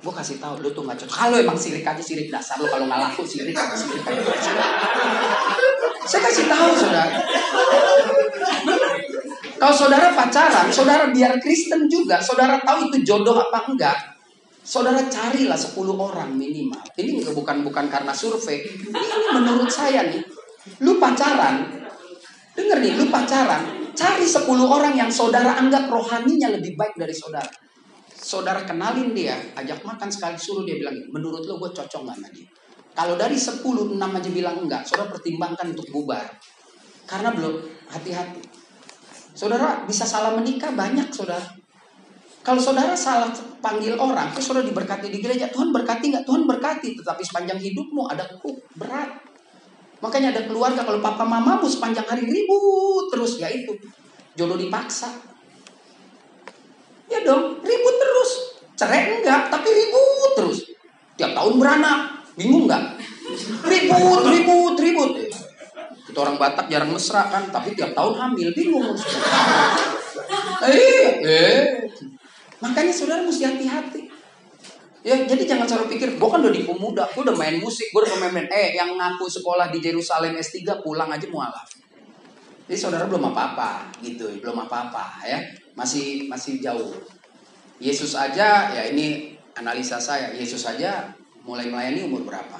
[0.00, 1.16] Gue kasih tahu lo tuh nggak cocok.
[1.16, 4.04] Kalau emang sirik aja sirik dasar lo kalau nggak laku sirik sirik.
[6.06, 7.16] Saya kasih tahu saudara.
[9.56, 13.96] Kalau saudara pacaran, saudara biar Kristen juga, saudara tahu itu jodoh apa enggak,
[14.66, 16.82] saudara carilah 10 orang minimal.
[16.98, 20.18] Ini bukan bukan karena survei, ini menurut saya nih.
[20.82, 21.70] Lu pacaran,
[22.58, 27.46] denger nih, lu pacaran, cari 10 orang yang saudara anggap rohaninya lebih baik dari saudara.
[28.10, 32.28] Saudara kenalin dia, ajak makan sekali suruh dia bilang, menurut lu gue cocok gak sama
[32.34, 32.50] dia?
[32.96, 36.26] Kalau dari 10, 6 aja bilang enggak, saudara pertimbangkan untuk bubar.
[37.06, 38.42] Karena belum hati-hati.
[39.36, 41.44] Saudara bisa salah menikah banyak saudara.
[42.46, 43.26] Kalau saudara salah
[43.58, 46.22] panggil orang, terus saudara diberkati di gereja, Tuhan berkati nggak?
[46.22, 49.18] Tuhan berkati, tetapi sepanjang hidupmu ada kuk berat.
[49.98, 53.74] Makanya ada keluarga kalau papa mamamu sepanjang hari ribut terus ya itu
[54.38, 55.10] jodoh dipaksa.
[57.10, 58.30] Ya dong, ribut terus.
[58.78, 60.58] Cerai enggak, tapi ribut terus.
[61.18, 62.94] Tiap tahun beranak, bingung nggak?
[63.66, 65.10] Ribut, ribut, ribut.
[66.06, 68.94] Kita orang Batak jarang mesra kan, tapi tiap tahun hamil, bingung.
[70.70, 71.60] eh, eh.
[72.60, 74.02] Makanya saudara mesti hati-hati.
[75.06, 78.02] Ya, jadi jangan selalu pikir, gue kan udah di pemuda, gue udah main musik, gue
[78.02, 81.70] udah pemain Eh, yang ngaku sekolah di Jerusalem S3 pulang aja mualaf.
[82.66, 85.38] Jadi saudara belum apa-apa, gitu, belum apa-apa ya,
[85.78, 86.90] masih masih jauh.
[87.78, 91.14] Yesus aja, ya ini analisa saya, Yesus aja
[91.46, 92.58] mulai melayani umur berapa?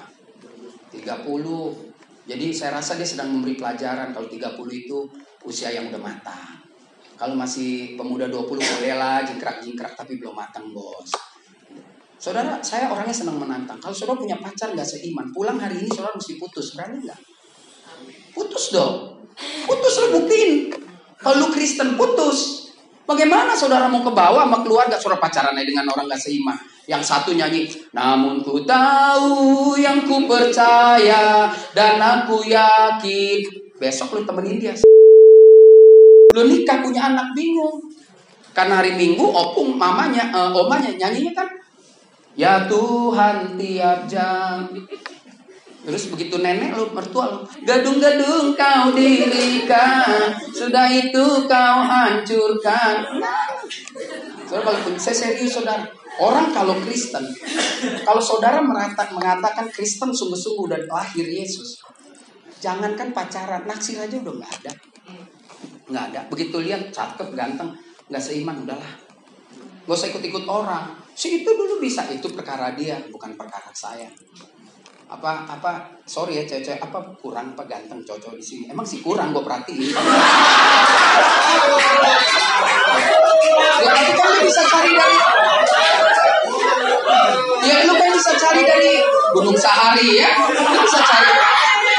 [0.95, 1.27] 30.
[2.31, 4.99] Jadi saya rasa dia sedang memberi pelajaran kalau 30 itu
[5.43, 6.66] usia yang udah matang.
[7.17, 11.09] Kalau masih pemuda 20 bolehlah jingkrak-jingkrak tapi belum matang bos.
[12.21, 13.81] Saudara, saya orangnya senang menantang.
[13.81, 17.21] Kalau saudara punya pacar nggak seiman, pulang hari ini saudara mesti putus, berani nggak?
[18.37, 19.25] Putus dong.
[19.65, 20.73] Putus lu buktiin.
[21.17, 22.69] Kalau lu Kristen putus.
[23.07, 26.59] Bagaimana saudara mau ke bawah sama keluarga saudara pacaran dengan orang gak seiman?
[26.91, 33.39] Yang satu nyanyi, namun ku tahu yang ku percaya dan aku yakin.
[33.79, 34.75] Besok lu temenin dia.
[36.37, 37.81] Lu nikah punya anak bingung.
[38.53, 41.49] Karena hari Minggu opung mamanya, uh, omanya nyanyinya kan
[42.37, 44.69] Ya Tuhan tiap jam.
[45.87, 53.07] Terus begitu nenek lu mertua lu Gadung-gadung kau dirikan Sudah itu kau hancurkan.
[54.45, 55.87] Saudara kalau saya serius saudara.
[56.21, 57.25] Orang kalau Kristen
[58.05, 61.81] Kalau saudara merata, mengatakan Kristen sungguh-sungguh dan lahir Yesus
[62.61, 64.73] Jangankan pacaran Naksir aja udah gak ada
[65.91, 67.71] Gak ada Begitu lihat cakep ganteng
[68.11, 68.93] Gak seiman udahlah
[69.87, 74.05] Gak usah ikut-ikut orang Si itu dulu bisa, itu perkara dia, bukan perkara saya.
[75.09, 78.69] Apa apa sorry ya cewek apa kurang apa ganteng cocok di sini.
[78.69, 79.97] Emang sih kurang gue perhatiin.
[83.81, 85.17] ya tapi kan lu bisa cari dari
[87.65, 89.01] Ya lu kan bisa cari dari
[89.33, 90.37] Gunung Sahari ya.
[90.53, 91.33] Lu bisa cari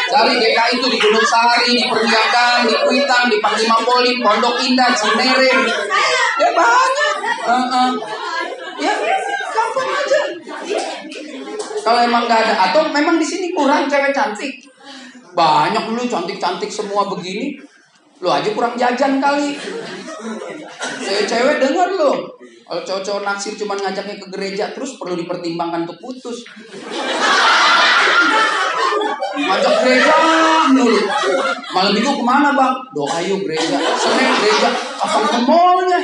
[0.07, 5.51] Cari DKI itu di Gunung Sahari, di Perniagaan, di Kuitang, di Panglima Pondok Indah, Cinere.
[6.39, 7.15] Ya banyak.
[7.43, 7.89] Uh -uh.
[8.77, 8.93] Ya,
[9.51, 10.21] gampang aja.
[11.83, 14.63] Kalau emang nggak ada, atau memang di sini kurang cewek cantik.
[15.35, 17.59] Banyak lu cantik-cantik semua begini.
[18.23, 19.53] Lu aja kurang jajan kali.
[21.03, 22.11] Cewek-cewek denger lu.
[22.67, 26.43] Kalau cowok-cowok naksir cuma ngajaknya ke gereja terus perlu dipertimbangkan untuk putus.
[29.37, 30.15] Ngajak gereja
[30.73, 30.97] dulu.
[31.69, 32.73] Malam minggu ke mana bang?
[32.89, 33.77] Doa yuk gereja.
[33.77, 34.69] Senin gereja.
[34.97, 35.99] Kapan ke mallnya?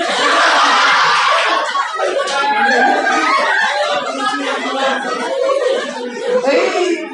[6.44, 7.10] Hey,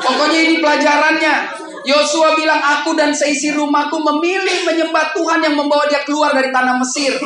[0.00, 1.34] pokoknya ini pelajarannya.
[1.82, 6.78] Yosua bilang aku dan seisi rumahku memilih menyembah Tuhan yang membawa dia keluar dari tanah
[6.78, 7.18] Mesir.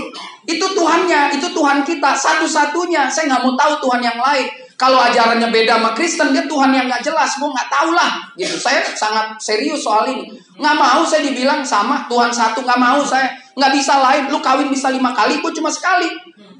[0.49, 3.05] Itu Tuhannya, itu Tuhan kita satu-satunya.
[3.13, 4.66] Saya nggak mau tahu Tuhan yang lain.
[4.77, 7.41] Kalau ajarannya beda sama Kristen, dia Tuhan yang nggak jelas.
[7.41, 8.21] Gue nggak tahu lah.
[8.37, 8.61] Gitu.
[8.61, 10.29] Saya sangat serius soal ini.
[10.61, 12.61] Nggak mau saya dibilang sama Tuhan satu.
[12.61, 13.33] Nggak mau saya.
[13.57, 14.23] Nggak bisa lain.
[14.29, 16.13] Lu kawin bisa lima kali, gue cuma sekali.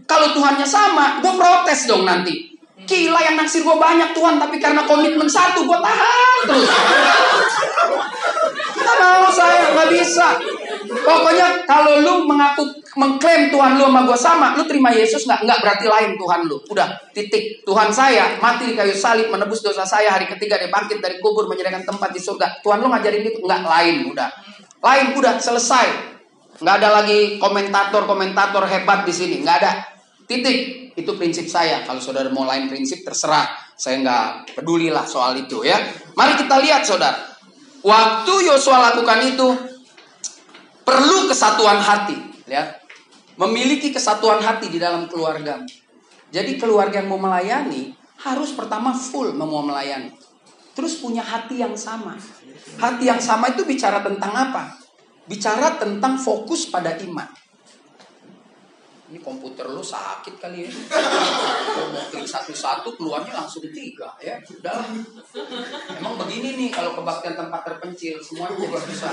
[0.09, 2.57] Kalau Tuhannya sama, gue protes dong nanti.
[2.87, 6.71] Gila yang naksir gue banyak Tuhan, tapi karena komitmen satu gue tahan terus.
[8.79, 10.39] Nggak mau saya, nggak bisa.
[10.87, 12.63] Pokoknya kalau lu mengaku
[12.97, 15.45] mengklaim Tuhan lu sama gue sama, lu terima Yesus nggak?
[15.45, 16.57] Nggak berarti lain Tuhan lu.
[16.73, 17.61] Udah titik.
[17.63, 21.45] Tuhan saya mati di kayu salib menebus dosa saya hari ketiga dia bangkit dari kubur
[21.47, 22.65] menyediakan tempat di surga.
[22.65, 24.29] Tuhan lu ngajarin itu nggak lain udah.
[24.81, 25.87] Lain udah selesai.
[26.57, 29.73] Nggak ada lagi komentator-komentator hebat di sini, nggak ada.
[30.25, 30.89] Titik.
[30.97, 31.85] Itu prinsip saya.
[31.85, 33.69] Kalau saudara mau lain prinsip terserah.
[33.77, 35.77] saya nggak pedulilah soal itu ya.
[36.17, 37.37] Mari kita lihat saudara.
[37.85, 39.49] Waktu Yosua lakukan itu
[40.81, 42.17] perlu kesatuan hati,
[42.49, 42.86] lihat.
[43.37, 45.61] Memiliki kesatuan hati di dalam keluarga.
[46.33, 47.93] Jadi keluarga yang mau melayani
[48.25, 50.13] harus pertama full mau melayani.
[50.73, 52.17] Terus punya hati yang sama.
[52.77, 54.77] Hati yang sama itu bicara tentang apa?
[55.29, 57.29] Bicara tentang fokus pada iman.
[59.07, 60.71] Ini komputer lu sakit kali ya.
[61.95, 64.35] Mau klik satu-satu keluarnya langsung tiga ya.
[64.43, 64.83] Udah.
[65.95, 69.07] Emang begini nih kalau kebaktian tempat terpencil semuanya juga bisa.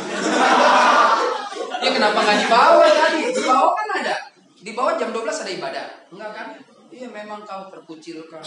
[1.77, 3.21] Ya kenapa nggak di bawah tadi?
[3.29, 4.15] Di bawah kan ada.
[4.63, 5.85] Di bawah jam 12 ada ibadah.
[6.09, 6.47] Enggak kan?
[6.93, 8.41] Iya memang kau terkucilkan.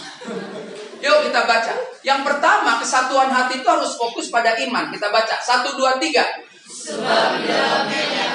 [1.03, 1.73] Yuk kita baca.
[2.03, 4.87] Yang pertama kesatuan hati itu harus fokus pada iman.
[4.87, 5.35] Kita baca.
[5.43, 6.23] Satu, dua, tiga.
[6.67, 8.26] Sebab dalamnya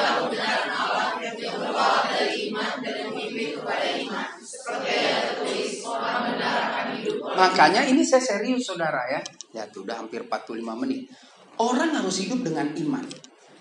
[7.43, 9.21] Makanya ini saya serius saudara ya.
[9.51, 11.11] Ya sudah hampir 45 menit.
[11.59, 13.03] Orang harus hidup dengan iman.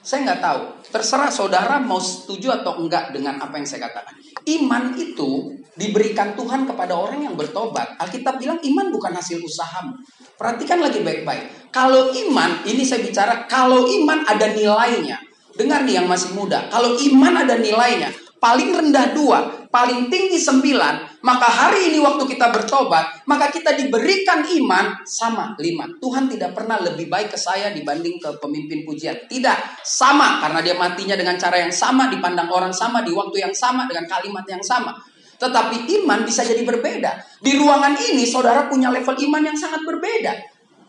[0.02, 0.62] Saya nggak tahu.
[0.90, 4.18] Terserah saudara mau setuju atau enggak dengan apa yang saya katakan.
[4.50, 7.98] Iman itu diberikan Tuhan kepada orang yang bertobat.
[8.02, 9.94] Alkitab bilang iman bukan hasil usahamu.
[10.38, 11.70] Perhatikan lagi baik-baik.
[11.70, 15.22] Kalau iman, ini saya bicara, kalau iman ada nilainya.
[15.54, 16.66] Dengar nih yang masih muda.
[16.74, 18.10] Kalau iman ada nilainya,
[18.42, 24.44] paling rendah dua, paling tinggi sembilan, maka hari ini waktu kita bertobat, maka kita diberikan
[24.44, 25.88] iman sama lima.
[25.98, 29.16] Tuhan tidak pernah lebih baik ke saya dibanding ke pemimpin pujian.
[29.26, 33.56] Tidak, sama karena dia matinya dengan cara yang sama, dipandang orang sama, di waktu yang
[33.56, 34.92] sama, dengan kalimat yang sama.
[35.40, 37.42] Tetapi iman bisa jadi berbeda.
[37.42, 40.38] Di ruangan ini saudara punya level iman yang sangat berbeda.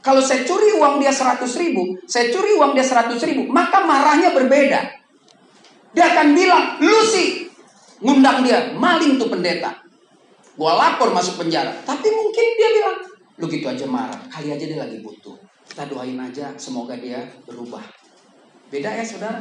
[0.02, 4.34] Kalau saya curi uang dia 100 ribu, saya curi uang dia 100 ribu, maka marahnya
[4.34, 4.98] berbeda.
[5.94, 7.51] Dia akan bilang, lu sih
[8.02, 9.70] ngundang dia, maling tuh pendeta.
[10.58, 11.72] Gua lapor masuk penjara.
[11.86, 12.96] Tapi mungkin dia bilang,
[13.40, 15.38] lu gitu aja marah, kali aja dia lagi butuh.
[15.64, 17.80] Kita doain aja, semoga dia berubah.
[18.68, 19.40] Beda ya saudara?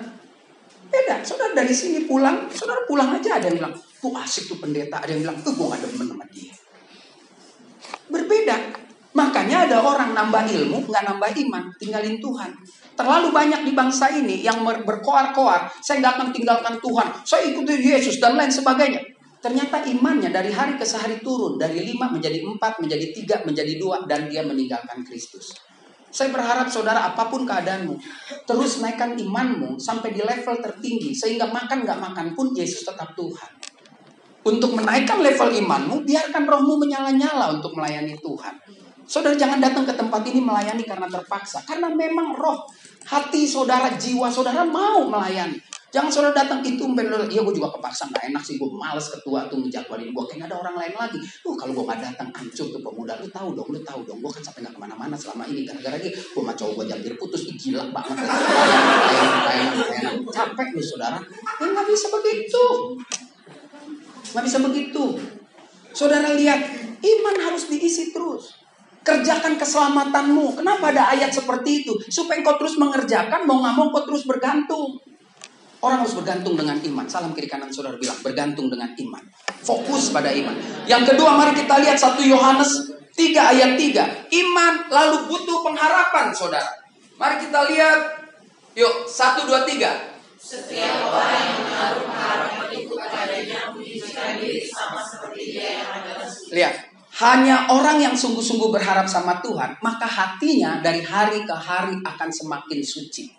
[0.88, 1.20] Beda.
[1.26, 5.03] Saudara dari sini pulang, saudara pulang aja ada yang bilang, tuh asik tuh pendeta.
[5.03, 6.53] Ada yang bilang, tuh gue gak demen sama dia.
[8.07, 8.55] Berbeda.
[9.12, 12.51] Makanya ada orang nambah ilmu, nggak nambah iman, tinggalin Tuhan.
[13.02, 17.82] Terlalu banyak di bangsa ini yang ber- berkoar-koar, saya nggak akan tinggalkan Tuhan, saya ikuti
[17.82, 19.02] Yesus dan lain sebagainya.
[19.41, 24.06] Ternyata imannya dari hari ke hari turun, dari lima menjadi empat, menjadi tiga, menjadi dua,
[24.06, 25.49] dan dia meninggalkan Kristus.
[26.14, 27.97] Saya berharap saudara apa pun keadaanmu,
[28.45, 33.49] terus naikkan imanmu sampai di level tertinggi, sehingga makan nggak makan pun Yesus tetap Tuhan.
[34.45, 38.54] Untuk menaikkan level imanmu, biarkan rohmu menyala-nyala untuk melayani Tuhan.
[39.12, 41.60] Saudara jangan datang ke tempat ini melayani karena terpaksa.
[41.68, 42.64] Karena memang roh,
[43.06, 45.60] hati saudara, jiwa saudara mau melayani.
[45.91, 49.52] Jangan saudara datang itu umpen iya gue juga kepaksa nggak enak sih gue males ketua
[49.52, 51.20] tuh menjadwalin gue kayak ada orang lain lagi.
[51.43, 54.32] Tuh kalau gue nggak datang hancur tuh pemuda lu tahu dong, lu tahu dong gue
[54.32, 57.43] kan sampai nggak ke mana-mana selama ini gara-gara dia gue mah cowok gue jambir putus,
[57.43, 58.24] Ih, gila banget.
[60.32, 61.20] Capek lu saudara.
[61.60, 62.64] Ya nggak bisa begitu,
[64.32, 65.04] nggak bisa begitu.
[65.91, 66.72] Saudara lihat,
[67.04, 68.61] iman harus diisi terus.
[69.02, 70.62] Kerjakan keselamatanmu.
[70.62, 71.93] Kenapa ada ayat seperti itu?
[72.06, 75.02] Supaya engkau terus mengerjakan, mau nggak mau engkau terus bergantung.
[75.82, 77.10] Orang harus bergantung dengan iman.
[77.10, 79.24] Salam kiri kanan saudara bilang, bergantung dengan iman.
[79.66, 80.54] Fokus pada iman.
[80.86, 84.30] Yang kedua, mari kita lihat 1 Yohanes 3 ayat 3.
[84.30, 86.70] Iman lalu butuh pengharapan, saudara.
[87.18, 87.99] Mari kita lihat.
[88.78, 90.12] Yuk, 1, 2, 3.
[90.41, 96.58] Setiap orang yang menaruh harapan itu menunjukkan diri sama seperti dia yang suci.
[96.58, 96.74] Lihat,
[97.22, 102.82] hanya orang yang sungguh-sungguh berharap sama Tuhan, maka hatinya dari hari ke hari akan semakin
[102.82, 103.30] suci.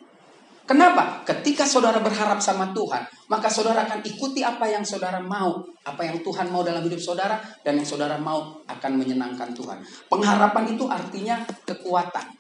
[0.63, 1.27] Kenapa?
[1.27, 6.23] Ketika saudara berharap sama Tuhan, maka saudara akan ikuti apa yang saudara mau, apa yang
[6.23, 9.83] Tuhan mau dalam hidup saudara, dan yang saudara mau akan menyenangkan Tuhan.
[10.07, 12.39] Pengharapan itu artinya kekuatan.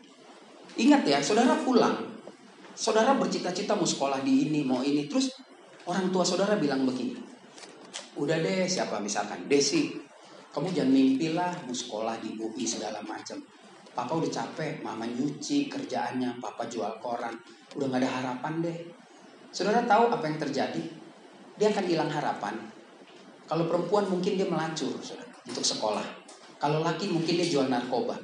[0.79, 1.99] Ingat ya, saudara pulang,
[2.79, 5.35] saudara bercita-cita mau sekolah di ini, mau ini, terus
[5.91, 7.19] orang tua saudara bilang begini,
[8.17, 10.02] udah deh siapa misalkan Desi,
[10.53, 13.41] kamu jangan mimpi lah mau sekolah di UI segala macam.
[13.93, 17.37] Papa udah capek, mama nyuci kerjaannya, papa jual koran,
[17.77, 18.79] udah gak ada harapan deh.
[19.53, 20.81] Saudara tahu apa yang terjadi?
[21.57, 22.57] Dia akan hilang harapan.
[23.49, 26.05] Kalau perempuan mungkin dia melacur saudara, untuk sekolah.
[26.57, 28.17] Kalau laki mungkin dia jual narkoba.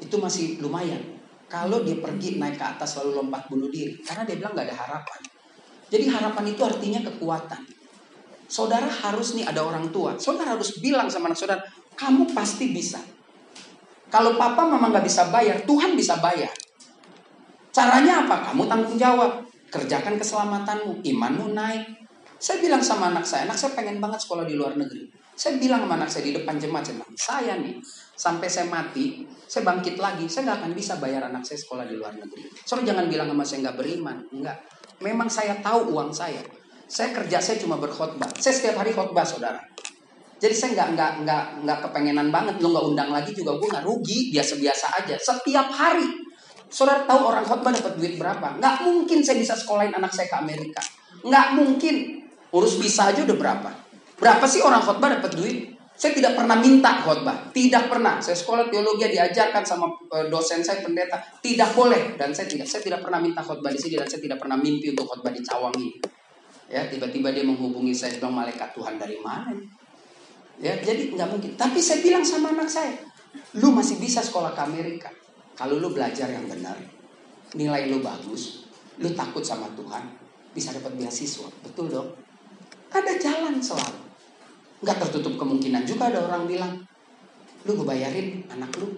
[0.00, 1.20] Itu masih lumayan.
[1.48, 4.76] Kalau dia pergi naik ke atas lalu lompat bunuh diri, karena dia bilang gak ada
[4.76, 5.20] harapan.
[5.92, 7.79] Jadi harapan itu artinya kekuatan.
[8.50, 10.18] Saudara harus nih ada orang tua.
[10.18, 11.62] Saudara harus bilang sama anak saudara,
[11.94, 12.98] kamu pasti bisa.
[14.10, 16.50] Kalau papa mama nggak bisa bayar, Tuhan bisa bayar.
[17.70, 18.50] Caranya apa?
[18.50, 19.46] Kamu tanggung jawab.
[19.70, 22.02] Kerjakan keselamatanmu, imanmu naik.
[22.42, 25.06] Saya bilang sama anak saya, anak saya pengen banget sekolah di luar negeri.
[25.38, 27.74] Saya bilang sama anak saya di depan jemaat, saya bilang, saya nih,
[28.18, 31.94] sampai saya mati, saya bangkit lagi, saya nggak akan bisa bayar anak saya sekolah di
[31.94, 32.50] luar negeri.
[32.66, 34.58] Soalnya jangan bilang sama saya nggak beriman, enggak.
[35.00, 36.42] Memang saya tahu uang saya.
[36.90, 38.26] Saya kerja saya cuma berkhotbah.
[38.34, 39.62] Saya setiap hari khotbah, saudara.
[40.42, 43.84] Jadi saya nggak nggak nggak nggak kepengenan banget lo nggak undang lagi juga gue nggak
[43.86, 45.14] rugi biasa-biasa aja.
[45.20, 46.08] Setiap hari,
[46.66, 48.58] saudara tahu orang khotbah dapat duit berapa?
[48.58, 50.82] Nggak mungkin saya bisa sekolahin anak saya ke Amerika.
[51.22, 51.94] Nggak mungkin.
[52.50, 53.70] Urus bisa aja udah berapa?
[54.18, 55.70] Berapa sih orang khotbah dapat duit?
[55.94, 58.18] Saya tidak pernah minta khotbah, tidak pernah.
[58.18, 59.86] Saya sekolah teologi diajarkan sama
[60.16, 63.78] eh, dosen saya pendeta, tidak boleh dan saya tidak saya tidak pernah minta khotbah di
[63.78, 66.19] sini dan saya tidak pernah mimpi untuk khotbah di Cawang ini.
[66.70, 69.50] Ya, tiba-tiba dia menghubungi saya bilang malaikat Tuhan dari mana?
[70.62, 71.58] Ya, jadi nggak mungkin.
[71.58, 72.94] Tapi saya bilang sama anak saya,
[73.58, 75.10] lu masih bisa sekolah ke Amerika
[75.60, 76.72] kalau lu belajar yang benar,
[77.52, 78.64] nilai lu bagus,
[78.96, 80.08] lu takut sama Tuhan,
[80.56, 82.16] bisa dapat beasiswa, betul dong?
[82.88, 84.00] Ada jalan selalu.
[84.80, 86.80] Nggak tertutup kemungkinan juga ada orang bilang,
[87.68, 88.88] lu ngebayarin anak lu?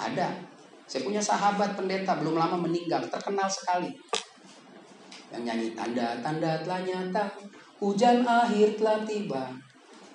[0.00, 0.40] Ada.
[0.88, 3.92] Saya punya sahabat pendeta belum lama meninggal, terkenal sekali.
[5.34, 7.24] Yang nyanyi tanda-tanda telah nyata,
[7.82, 9.42] hujan akhir telah tiba.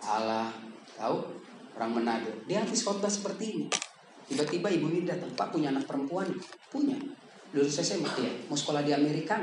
[0.01, 0.49] Allah,
[0.95, 1.17] tahu?
[1.75, 2.31] Orang Manado.
[2.47, 3.65] Dia habis khotbah seperti ini.
[4.31, 6.27] Tiba-tiba ibu ini datang, Pak punya anak perempuan?
[6.71, 6.95] Punya.
[7.51, 9.35] Dulu saya SMA, ya, mau sekolah di Amerika?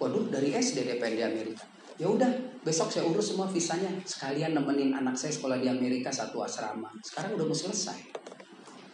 [0.00, 1.64] Waduh, dari SD dia pengen di Amerika.
[1.94, 2.26] Ya udah,
[2.66, 3.92] besok saya urus semua visanya.
[4.02, 6.90] Sekalian nemenin anak saya sekolah di Amerika satu asrama.
[7.04, 8.00] Sekarang udah mau selesai.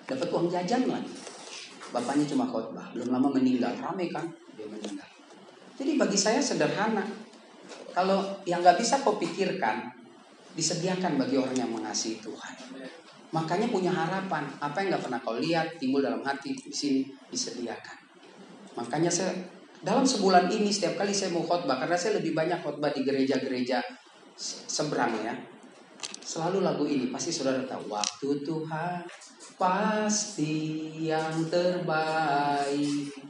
[0.04, 1.14] Dapat uang jajan lagi.
[1.90, 3.74] Bapaknya cuma khotbah, belum lama meninggal.
[3.78, 4.26] Rame kan?
[4.54, 5.09] Dia meninggal.
[5.80, 7.00] Jadi bagi saya sederhana.
[7.96, 9.88] Kalau yang nggak bisa kau pikirkan,
[10.52, 12.54] disediakan bagi orang yang mengasihi Tuhan.
[13.32, 14.44] Makanya punya harapan.
[14.60, 17.02] Apa yang nggak pernah kau lihat timbul dalam hati di sini
[17.32, 17.96] disediakan.
[18.76, 19.32] Makanya saya
[19.80, 23.80] dalam sebulan ini setiap kali saya mau khotbah karena saya lebih banyak khotbah di gereja-gereja
[24.68, 25.32] seberang ya.
[26.20, 27.88] Selalu lagu ini pasti saudara tahu.
[27.88, 29.00] Waktu Tuhan
[29.56, 30.56] pasti
[31.08, 33.29] yang terbaik.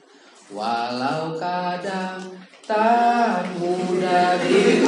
[0.51, 2.19] Walau kadang
[2.67, 4.83] tak mudah di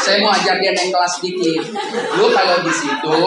[0.00, 1.64] Saya mau ajar dia naik kelas dikit.
[2.20, 3.20] Lu kalau di situ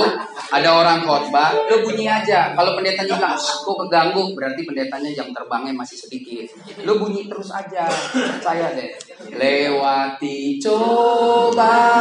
[0.53, 2.53] ada orang khotbah, lu bunyi aja.
[2.53, 6.45] Kalau pendetanya bilang, kok keganggu, berarti pendetanya jam terbangnya masih sedikit.
[6.85, 8.93] Lu bunyi terus aja, percaya deh.
[9.33, 11.97] Lewati cobaan,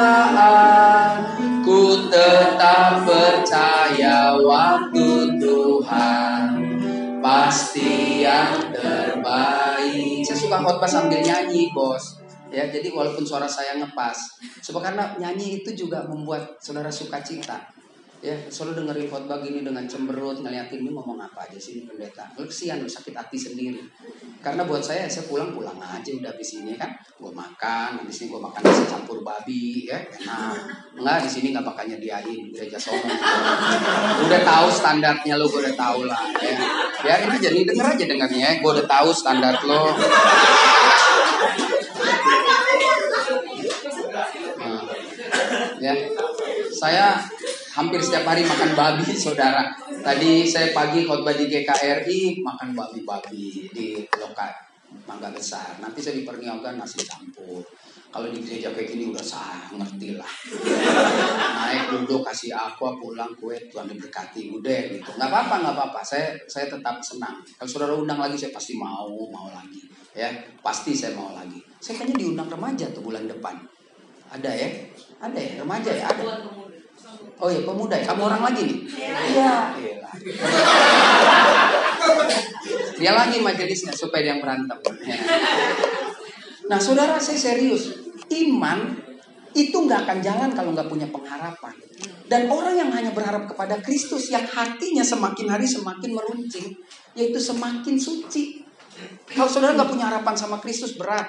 [1.64, 6.61] ku tetap percaya waktu Tuhan
[7.22, 10.26] pasti yang terbaik.
[10.26, 12.18] Saya suka khotbah sambil nyanyi, bos.
[12.52, 17.56] Ya, jadi walaupun suara saya ngepas, sebab karena nyanyi itu juga membuat saudara suka cita.
[18.22, 22.22] Ya, selalu dengerin khotbah gini dengan cemberut, ngeliatin ini ngomong apa aja sih ini pendeta.
[22.38, 23.82] Kesian lu sakit hati sendiri.
[24.38, 26.94] Karena buat saya, saya pulang-pulang aja udah habis ini kan.
[27.18, 30.54] Gue makan, habis ini gue makan nasi campur babi, ya enak.
[30.94, 33.10] Enggak, di sini nggak bakal nyediain gereja sono.
[34.22, 36.22] Udah tahu standarnya lo, gue udah tahu lah.
[36.38, 36.54] Ya,
[37.02, 38.50] ya ini jadi denger aja dengarnya ya.
[38.62, 39.98] Gue udah tahu standar lo.
[44.62, 44.78] Nah,
[45.82, 45.90] ya,
[46.70, 47.18] saya
[47.72, 49.72] hampir setiap hari makan babi, saudara.
[50.02, 54.52] Tadi saya pagi khotbah di GKRI makan babi-babi di lokal
[55.08, 55.80] Mangga Besar.
[55.80, 57.64] Nanti saya di Perniogan nasi campur.
[58.12, 60.28] Kalau di gereja kayak gini udah sah, ngerti lah.
[61.64, 65.16] Naik duduk kasih aqua pulang kue Tuhan diberkati udah gitu.
[65.16, 66.00] Nggak apa-apa nggak apa-apa.
[66.04, 67.40] Saya saya tetap senang.
[67.56, 69.88] Kalau saudara undang lagi saya pasti mau mau lagi.
[70.12, 70.28] Ya
[70.60, 71.56] pasti saya mau lagi.
[71.80, 73.56] Saya kayaknya diundang remaja tuh bulan depan.
[74.28, 74.68] Ada ya?
[75.24, 76.04] Ada ya remaja ya?
[76.12, 76.61] Ada.
[77.38, 78.04] Oh iya pemuda ya.
[78.08, 78.78] Kamu orang lagi nih?
[78.98, 79.56] Iya.
[79.78, 79.96] Iya.
[82.98, 84.78] Dia lagi majelisnya supaya dia yang berantem.
[85.02, 85.16] Ya.
[86.70, 88.00] Nah saudara saya serius.
[88.32, 88.96] Iman
[89.52, 91.74] itu nggak akan jalan kalau nggak punya pengharapan.
[92.30, 96.72] Dan orang yang hanya berharap kepada Kristus yang hatinya semakin hari semakin meruncing,
[97.12, 98.64] yaitu semakin suci.
[99.28, 101.28] Kalau saudara nggak punya harapan sama Kristus berat.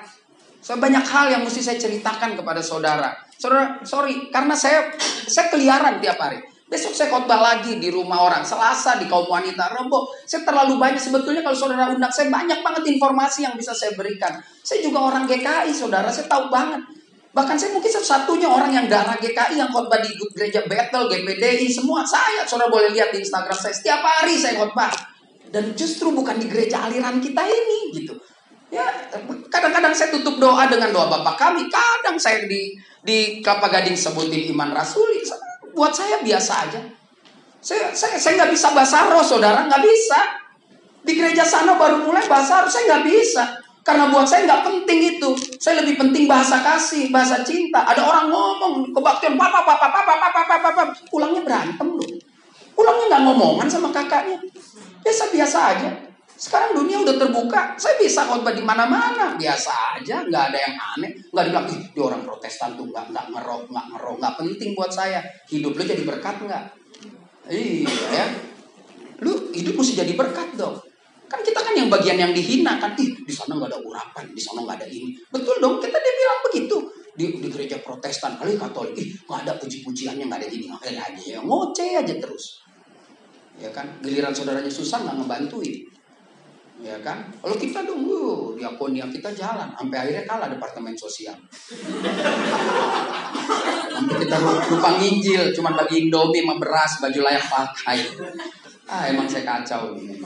[0.64, 3.12] Saya banyak hal yang mesti saya ceritakan kepada saudara.
[3.44, 4.96] Saudara, sorry, karena saya
[5.28, 6.40] saya keliaran tiap hari.
[6.64, 8.40] Besok saya khotbah lagi di rumah orang.
[8.40, 9.68] Selasa di kaum wanita.
[9.68, 10.96] Rebo, saya terlalu banyak.
[10.96, 14.40] Sebetulnya kalau saudara undang, saya banyak banget informasi yang bisa saya berikan.
[14.64, 16.08] Saya juga orang GKI, saudara.
[16.08, 16.88] Saya tahu banget.
[17.36, 22.08] Bahkan saya mungkin satu-satunya orang yang darah GKI yang khotbah di gereja Battle, GPDI, semua
[22.08, 22.48] saya.
[22.48, 23.76] Saudara boleh lihat di Instagram saya.
[23.76, 24.96] Setiap hari saya khotbah.
[25.52, 28.16] Dan justru bukan di gereja aliran kita ini gitu.
[28.74, 28.90] Ya,
[29.54, 31.70] kadang-kadang saya tutup doa dengan doa Bapak kami.
[31.70, 32.74] Kadang saya di
[33.06, 35.22] di Kelapa Gading sebutin iman rasuli.
[35.78, 36.82] Buat saya biasa aja.
[37.62, 40.20] Saya saya saya nggak bisa bahasa roh, saudara nggak bisa.
[41.06, 43.62] Di gereja sana baru mulai bahasa roh, saya nggak bisa.
[43.86, 45.30] Karena buat saya nggak penting itu.
[45.62, 47.86] Saya lebih penting bahasa kasih, bahasa cinta.
[47.86, 50.84] Ada orang ngomong kebaktian, papa, papa, papa, papa, papa, papa.
[51.14, 52.10] Pulangnya berantem loh.
[52.74, 54.42] Pulangnya nggak ngomongan sama kakaknya.
[55.06, 56.13] Biasa-biasa aja.
[56.44, 61.16] Sekarang dunia udah terbuka, saya bisa khotbah di mana-mana, biasa aja, nggak ada yang aneh,
[61.32, 64.92] nggak dibilang ih dia orang Protestan tuh nggak nggak ngerok nggak ngerok nggak penting buat
[64.92, 65.24] saya.
[65.48, 66.64] Hidup lu jadi berkat nggak?
[67.48, 68.26] Iya ya,
[69.24, 70.84] lu hidup mesti jadi berkat dong.
[71.32, 74.42] Kan kita kan yang bagian yang dihina kan, ih di sana nggak ada urapan, di
[74.44, 75.16] sana nggak ada ini.
[75.32, 76.76] Betul dong, kita dia bilang begitu
[77.16, 81.24] di, di gereja Protestan kali Katolik, ih nggak ada puji-pujiannya nggak ada gini, ngapain aja
[81.24, 82.60] ya ngoceh aja terus.
[83.64, 85.93] Ya kan, giliran saudaranya susah nggak ngebantuin
[86.84, 87.24] ya kan?
[87.40, 91.34] Kalau kita uh, diakonia kita jalan, sampai akhirnya kalah departemen sosial.
[93.94, 98.00] Sampai kita lupa nginjil, cuma bagi indomie sama beras, baju layak pakai.
[98.84, 100.20] Ah, emang saya kacau ini.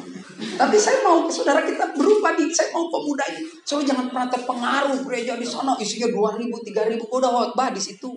[0.58, 3.46] Tapi saya mau saudara kita berubah di, saya mau pemuda ini.
[3.62, 8.10] So jangan pernah terpengaruh gereja di sana isinya 2000, 3000 udah khotbah di situ.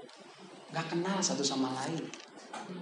[0.72, 2.00] Gak kenal satu sama lain.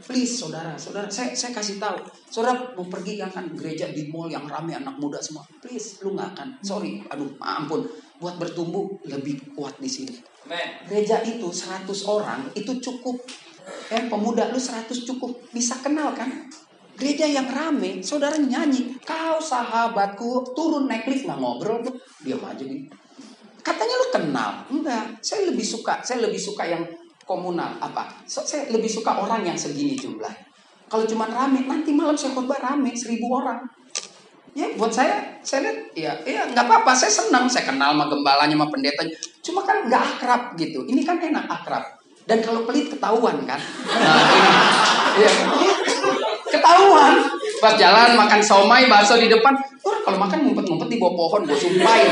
[0.04, 2.00] Please saudara, saudara, saya saya kasih tahu,
[2.32, 5.44] saudara mau pergi kan kan gereja di mall yang ramai anak muda semua.
[5.60, 6.48] Please, lu nggak akan.
[6.64, 7.84] Sorry, aduh, ampun.
[8.18, 10.14] Buat bertumbuh lebih kuat di sini.
[10.88, 13.20] Gereja itu 100 orang itu cukup.
[13.92, 15.36] Ya, pemuda lu 100 cukup.
[15.52, 16.48] Bisa kenal kan?
[16.98, 18.98] Gereja yang rame, saudara nyanyi.
[19.06, 21.94] Kau sahabatku, turun naik lift nggak ngobrol tuh,
[22.26, 22.90] diam aja nih.
[23.62, 25.06] Katanya lu kenal, enggak.
[25.22, 26.82] Saya lebih suka, saya lebih suka yang
[27.28, 27.76] komunal.
[27.76, 28.08] Apa?
[28.24, 30.48] So, saya lebih suka orang yang segini jumlah.
[30.88, 33.60] Kalau cuma rame nanti malam saya khotbah rame seribu orang.
[34.56, 38.56] Ya buat saya saya lihat ya ya nggak apa-apa saya senang saya kenal sama gembalanya
[38.56, 39.12] sama pendetanya.
[39.44, 40.88] Cuma kan nggak akrab gitu.
[40.88, 41.84] Ini kan enak akrab.
[42.24, 43.60] Dan kalau pelit ketahuan kan?
[43.60, 45.30] Nah ya,
[46.48, 47.14] ketahuan.
[47.60, 49.52] Pas jalan makan somai bakso di depan.
[49.84, 52.08] Orang kalau makan ngumpet-ngumpet di bawah pohon gue sumpahin.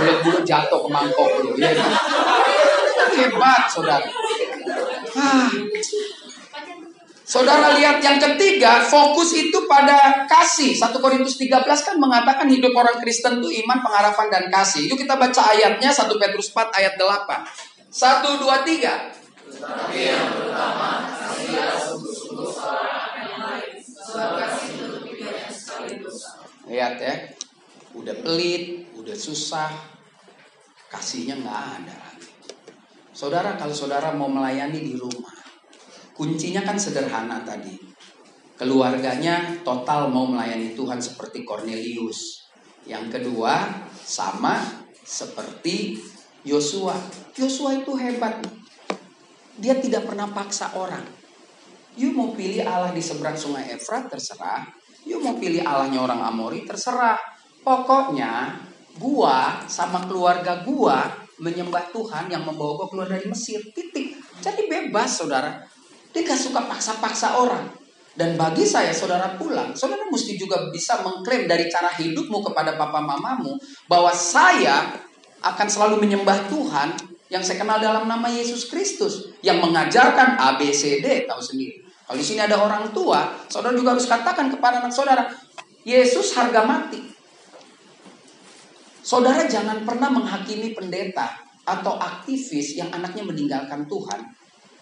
[0.00, 1.74] Bulat-bulat jatuh ke mangkok gitu ya
[3.14, 4.06] hebat, saudara.
[5.16, 5.50] Ah.
[7.28, 10.72] Saudara lihat yang ketiga, fokus itu pada kasih.
[10.72, 14.88] 1 Korintus 13 kan mengatakan hidup orang Kristen itu iman, pengharapan, dan kasih.
[14.88, 17.44] Yuk kita baca ayatnya 1 Petrus 4 ayat 8.
[17.92, 19.12] 1, 2, 3.
[19.52, 21.04] Tetapi yang pertama,
[26.68, 27.14] Lihat ya,
[27.92, 29.68] udah pelit, udah susah,
[30.88, 32.07] kasihnya nggak ada.
[33.18, 35.34] Saudara, kalau saudara mau melayani di rumah,
[36.14, 37.74] kuncinya kan sederhana tadi.
[38.54, 42.46] Keluarganya total mau melayani Tuhan seperti Cornelius.
[42.86, 43.74] Yang kedua,
[44.06, 44.62] sama
[45.02, 45.98] seperti
[46.46, 46.94] Yosua.
[47.34, 48.38] Yosua itu hebat.
[49.58, 51.02] Dia tidak pernah paksa orang.
[51.98, 54.62] You mau pilih Allah di seberang sungai Efrat, terserah.
[55.02, 57.18] You mau pilih Allahnya orang Amori, terserah.
[57.66, 58.62] Pokoknya,
[58.94, 63.62] gua sama keluarga gua menyembah Tuhan yang membawa gue keluar dari Mesir.
[63.74, 64.18] Titik.
[64.42, 65.62] Jadi bebas saudara.
[66.10, 67.70] Dia suka paksa-paksa orang.
[68.18, 72.98] Dan bagi saya saudara pulang, saudara mesti juga bisa mengklaim dari cara hidupmu kepada papa
[72.98, 73.54] mamamu
[73.86, 74.90] bahwa saya
[75.38, 76.98] akan selalu menyembah Tuhan
[77.30, 81.78] yang saya kenal dalam nama Yesus Kristus yang mengajarkan ABCD tahu sendiri.
[82.08, 85.30] Kalau di sini ada orang tua, saudara juga harus katakan kepada anak saudara,
[85.86, 86.98] Yesus harga mati.
[89.08, 91.32] Saudara jangan pernah menghakimi pendeta
[91.64, 94.20] atau aktivis yang anaknya meninggalkan Tuhan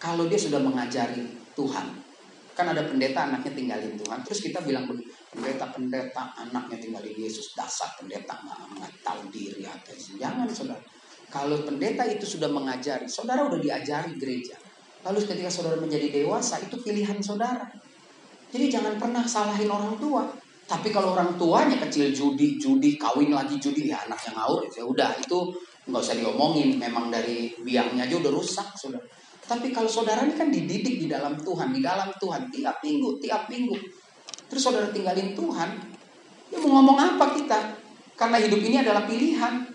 [0.03, 1.22] kalau dia sudah mengajari
[1.55, 1.87] Tuhan.
[2.51, 4.27] Kan ada pendeta anaknya tinggalin Tuhan.
[4.27, 4.91] Terus kita bilang
[5.31, 7.55] pendeta-pendeta anaknya tinggalin Yesus.
[7.55, 10.83] Dasar pendeta nggak tahu diri atau Jangan saudara.
[11.31, 14.59] Kalau pendeta itu sudah mengajari, saudara udah diajari gereja.
[15.07, 17.62] Lalu ketika saudara menjadi dewasa, itu pilihan saudara.
[18.51, 20.27] Jadi jangan pernah salahin orang tua.
[20.67, 25.14] Tapi kalau orang tuanya kecil judi, judi, kawin lagi judi, ya anaknya ngaur, ya udah
[25.23, 25.39] itu
[25.87, 26.75] nggak usah diomongin.
[26.75, 28.99] Memang dari biangnya aja udah rusak, sudah.
[29.47, 33.47] Tapi kalau saudara ini kan dididik di dalam Tuhan, di dalam Tuhan, tiap minggu, tiap
[33.47, 33.79] minggu.
[34.51, 35.71] Terus saudara tinggalin Tuhan,
[36.51, 37.59] ya mau ngomong apa kita?
[38.19, 39.71] Karena hidup ini adalah pilihan.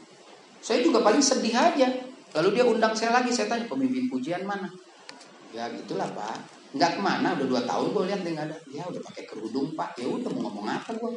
[0.60, 1.88] Saya juga paling sedih aja.
[2.36, 4.68] Lalu dia undang saya lagi, saya tanya, pemimpin pujian mana?
[5.56, 6.61] Ya gitulah Pak.
[6.72, 8.58] Nggak ke mana, udah dua tahun gue lihat dia nggak ada.
[8.72, 11.12] Ya udah pakai kerudung pak, ya udah mau ngomong apa gue.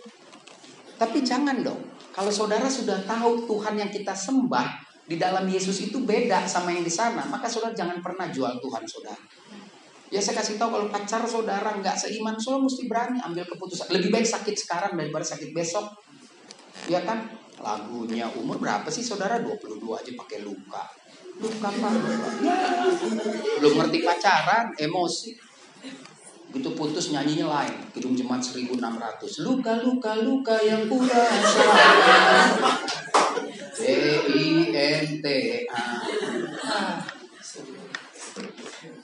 [0.94, 1.78] Tapi jangan dong,
[2.14, 6.86] kalau saudara sudah tahu Tuhan yang kita sembah di dalam Yesus itu beda sama yang
[6.86, 9.22] di sana, maka saudara jangan pernah jual Tuhan saudara.
[10.14, 13.90] Ya saya kasih tahu kalau pacar saudara nggak seiman, saudara mesti berani ambil keputusan.
[13.90, 15.90] Lebih baik sakit sekarang daripada sakit besok.
[16.86, 17.26] Ya kan?
[17.59, 19.42] Lagunya umur berapa sih saudara?
[19.42, 20.86] 22 aja pakai luka.
[21.42, 21.88] Luka apa?
[23.59, 25.34] Belum ngerti pacaran, emosi.
[26.55, 27.74] Begitu putus nyanyinya lain.
[27.90, 29.42] Kidung Jemaat 1600.
[29.42, 31.66] Luka, luka, luka yang kurasa.
[33.74, 33.82] D
[34.22, 35.26] I N T
[35.66, 35.82] A.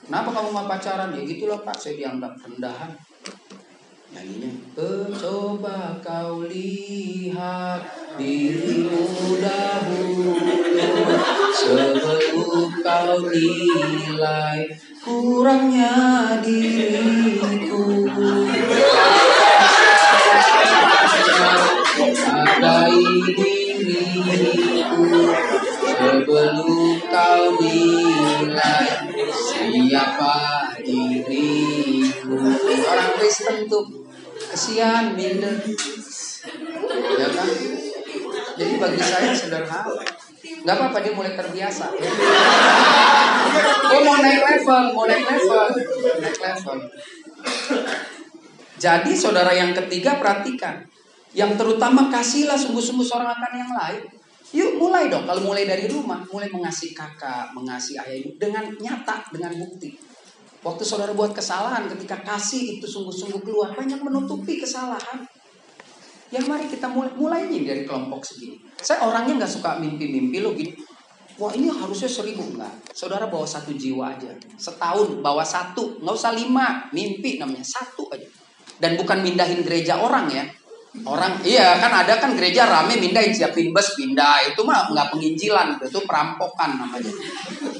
[0.07, 1.11] Kenapa kamu nggak pacaran?
[1.11, 2.95] Ya gitulah pak, saya dianggap rendahan.
[4.15, 7.83] Nyanyinya, "Eh, coba kau lihat
[8.15, 10.35] dirimu dahulu
[11.55, 14.71] sebelum kau nilai
[15.01, 15.97] kurangnya
[16.45, 18.05] diriku.
[22.21, 23.01] Hargai
[23.33, 25.05] diriku
[25.81, 28.89] sebelum kau nilai
[29.33, 30.37] siapa
[30.85, 32.37] diriku.
[32.85, 33.85] Orang Kristen tuh
[34.53, 35.57] kesian minder,
[37.17, 37.49] ya kan?
[38.57, 40.20] Jadi bagi saya sederhana.
[40.61, 41.85] Gak apa-apa dia mulai terbiasa.
[43.91, 45.65] Gue mau naik level, mau naik level,
[46.21, 46.77] naik level.
[48.81, 50.81] Jadi saudara yang ketiga perhatikan,
[51.37, 54.03] yang terutama kasihlah sungguh-sungguh seorang akan yang lain.
[54.51, 59.23] Yuk mulai dong, kalau mulai dari rumah, mulai mengasihi kakak, mengasihi ayah ibu dengan nyata,
[59.31, 59.95] dengan bukti.
[60.61, 65.23] Waktu saudara buat kesalahan, ketika kasih itu sungguh-sungguh keluar, banyak menutupi kesalahan.
[66.31, 68.55] Yang mari kita mulai, mulai nih dari kelompok segini.
[68.79, 70.71] Saya orangnya nggak suka mimpi-mimpi lo gini.
[71.35, 72.91] Wah ini harusnya seribu enggak.
[72.95, 74.31] Saudara bawa satu jiwa aja.
[74.55, 76.87] Setahun bawa satu, nggak usah lima.
[76.95, 78.27] Mimpi namanya satu aja.
[78.79, 80.47] Dan bukan mindahin gereja orang ya.
[80.91, 85.79] Orang iya kan ada kan gereja rame mindahin siapin bus pindah itu mah nggak penginjilan
[85.79, 87.07] itu perampokan namanya.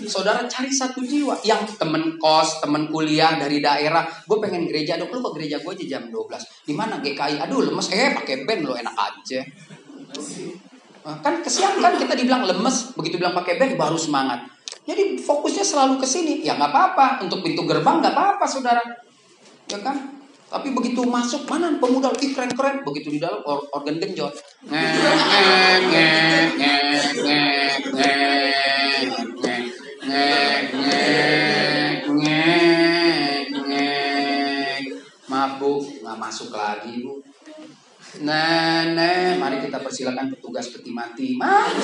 [0.08, 4.08] Saudara cari satu jiwa yang temen kos, temen kuliah dari daerah.
[4.24, 7.44] Gue pengen gereja dok, lu ke gereja gue aja jam 12 Di mana GKI?
[7.44, 9.44] Aduh lemes, eh pakai band lo enak aja.
[11.20, 14.40] Kan kesian kan kita dibilang lemes, begitu bilang pakai band baru semangat.
[14.88, 16.48] Jadi fokusnya selalu ke sini.
[16.48, 18.80] Ya nggak apa-apa, untuk pintu gerbang nggak apa-apa saudara.
[19.68, 20.21] Ya kan?
[20.52, 24.36] Tapi begitu masuk mana pemuda ih keren-keren begitu di dalam or organ genjot.
[35.32, 37.24] Maaf bu, nggak masuk lagi bu.
[38.20, 41.32] Nenek, mari kita persilakan petugas peti mati.
[41.40, 41.80] Mas,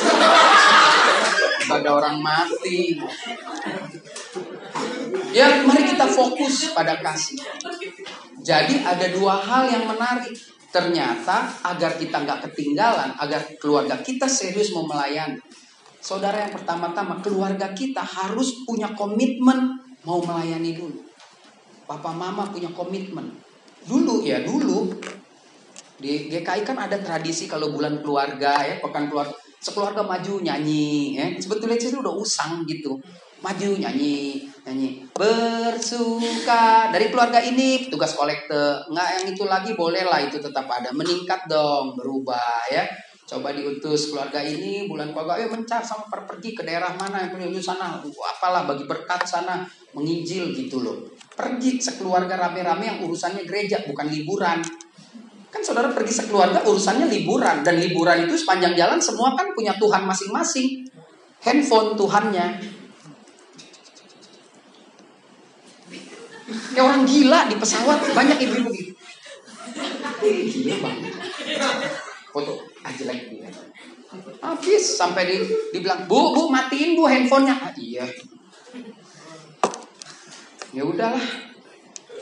[1.72, 3.00] ada orang mati.
[5.32, 7.40] Ya, mari kita fokus pada kasih.
[8.48, 10.32] Jadi ada dua hal yang menarik.
[10.72, 15.40] Ternyata agar kita nggak ketinggalan, agar keluarga kita serius mau melayani.
[16.00, 19.76] Saudara yang pertama-tama, keluarga kita harus punya komitmen
[20.08, 21.04] mau melayani dulu.
[21.84, 23.28] Papa mama punya komitmen.
[23.84, 24.92] Dulu ya, dulu
[25.98, 31.26] di GKI kan ada tradisi kalau bulan keluarga ya, pekan keluarga, sekeluarga maju nyanyi ya.
[31.36, 32.96] Sebetulnya itu udah usang gitu
[33.42, 34.90] maju nyanyi nyanyi.
[35.16, 36.92] Bersuka.
[36.92, 40.92] Dari keluarga ini tugas kolekte nggak yang itu lagi boleh lah itu tetap ada.
[40.92, 42.84] Meningkat dong berubah ya.
[43.28, 47.48] Coba diutus keluarga ini bulan keluarga ayo mencar sama pergi ke daerah mana yang punya
[47.60, 48.00] sana.
[48.04, 49.64] Apalah bagi berkat sana.
[49.96, 50.96] Menginjil gitu loh.
[51.36, 54.64] Pergi sekeluarga rame-rame yang urusannya gereja bukan liburan.
[55.48, 57.68] Kan saudara pergi sekeluarga urusannya liburan.
[57.68, 60.88] Dan liburan itu sepanjang jalan semua kan punya Tuhan masing-masing.
[61.44, 62.77] Handphone Tuhannya
[66.48, 68.94] Kayak orang gila di pesawat banyak ibu-ibu gitu.
[70.24, 71.14] Gila banget.
[72.32, 73.52] Foto aja lagi dia.
[74.40, 75.36] Habis sampai di,
[75.76, 78.08] dibilang, "Bu, Bu, matiin Bu handphonenya." Ah, iya.
[80.72, 81.20] Ya udahlah.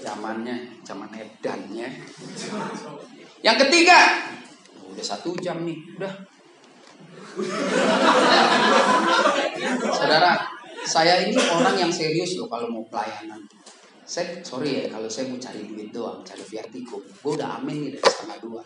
[0.02, 1.90] Zamannya, zaman edannya.
[3.46, 3.98] Yang ketiga,
[4.90, 6.14] udah satu jam nih, udah.
[9.94, 10.46] Saudara,
[10.86, 13.42] saya ini orang yang serius loh kalau mau pelayanan
[14.06, 17.90] saya sorry ya kalau saya mau cari duit doang cari viatikum gue udah amin nih
[17.98, 18.62] dari setengah dua.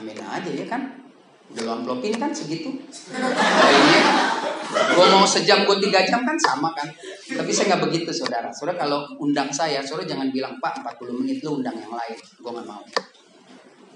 [0.00, 0.96] Amin aja ya kan?
[1.52, 2.72] Udah lo amplopin kan segitu?
[2.72, 3.96] Ini
[4.70, 6.88] gue mau sejam gue tiga jam kan sama kan?
[7.26, 8.48] Tapi saya nggak begitu saudara.
[8.54, 12.16] Saudara kalau undang saya saudara jangan bilang pak 40 menit lu undang yang lain.
[12.16, 12.80] Gue nggak mau.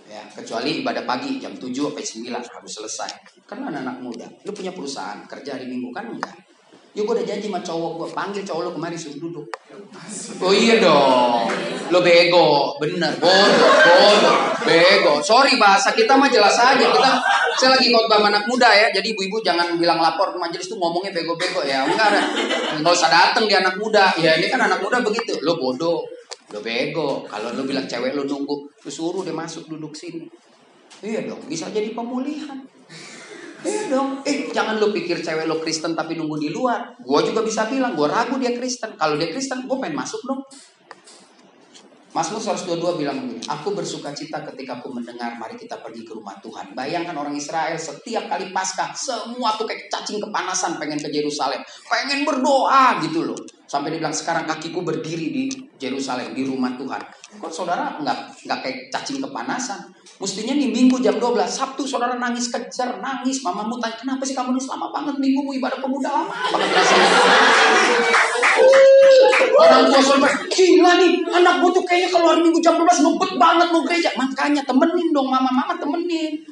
[0.05, 3.11] Ya kecuali ibadah pagi jam 7 sampai 9 harus selesai.
[3.49, 6.36] Karena anak-anak muda lu punya perusahaan kerja hari minggu kan enggak
[6.95, 9.42] Yuk gue udah janji sama cowok gue panggil cowok lo kemari suruh duduk.
[10.38, 11.51] Oh iya dong,
[11.90, 15.18] lo bego, bener, bodoh, bodoh, bego.
[15.18, 17.12] Sorry bahasa kita mah jelas aja kita.
[17.59, 21.11] Saya lagi khotbah anak muda ya, jadi ibu-ibu jangan bilang lapor ke majelis tuh ngomongnya
[21.11, 22.22] bego-bego ya, enggak ada.
[22.78, 24.14] Nggak usah dateng di anak muda.
[24.14, 26.07] Ya ini kan anak muda begitu, lo bodoh,
[26.55, 27.26] lo bego.
[27.26, 30.30] Kalau lo bilang cewek lo nunggu, lo suruh dia masuk duduk sini.
[31.03, 32.62] Iya dong, bisa jadi pemulihan.
[33.64, 34.20] Iya dong.
[34.28, 36.94] Eh jangan lo pikir cewek lo Kristen tapi nunggu di luar.
[37.00, 38.94] Gue juga bisa bilang, gue ragu dia Kristen.
[39.00, 40.44] Kalau dia Kristen, gue pengen masuk dong.
[42.14, 46.38] Mazmur 122 bilang begini, Aku bersuka cita ketika aku mendengar, mari kita pergi ke rumah
[46.38, 46.70] Tuhan.
[46.70, 51.58] Bayangkan orang Israel setiap kali Paskah, semua tuh kayak cacing kepanasan pengen ke Yerusalem.
[51.90, 53.40] Pengen berdoa gitu loh.
[53.75, 55.51] Sampai dibilang sekarang kakiku berdiri di
[55.83, 57.03] Yerusalem, di rumah Tuhan.
[57.43, 59.91] Kok saudara nggak nggak kayak cacing kepanasan?
[60.22, 63.43] Mestinya nih minggu jam 12, Sabtu saudara nangis kejar, nangis.
[63.43, 66.70] Mamamu tanya, kenapa sih kamu ini selama banget minggumu ibadah pemuda lama banget.
[69.59, 73.83] Orang tua saudara, gila nih, anakmu tuh kayaknya keluar minggu jam 12 ngebet banget mau
[73.83, 74.14] gereja.
[74.14, 76.47] Makanya temenin dong mama, mama temenin.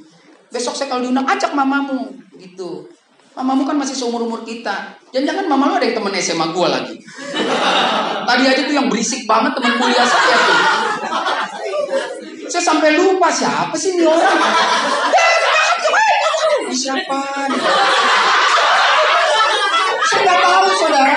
[0.51, 2.18] Besok saya kalau diundang, ajak mamamu.
[2.35, 2.83] Gitu.
[3.33, 4.93] Mamamu kan masih seumur-umur kita.
[5.09, 6.97] Jangan-jangan mama lu ada yang temen SMA gue lagi.
[8.28, 10.59] Tadi aja tuh yang berisik banget temen kuliah saya tuh.
[12.53, 14.37] Saya sampai lupa siapa sih ini orang.
[16.72, 17.20] Siapa?
[20.05, 21.16] Saya nggak tahu saudara.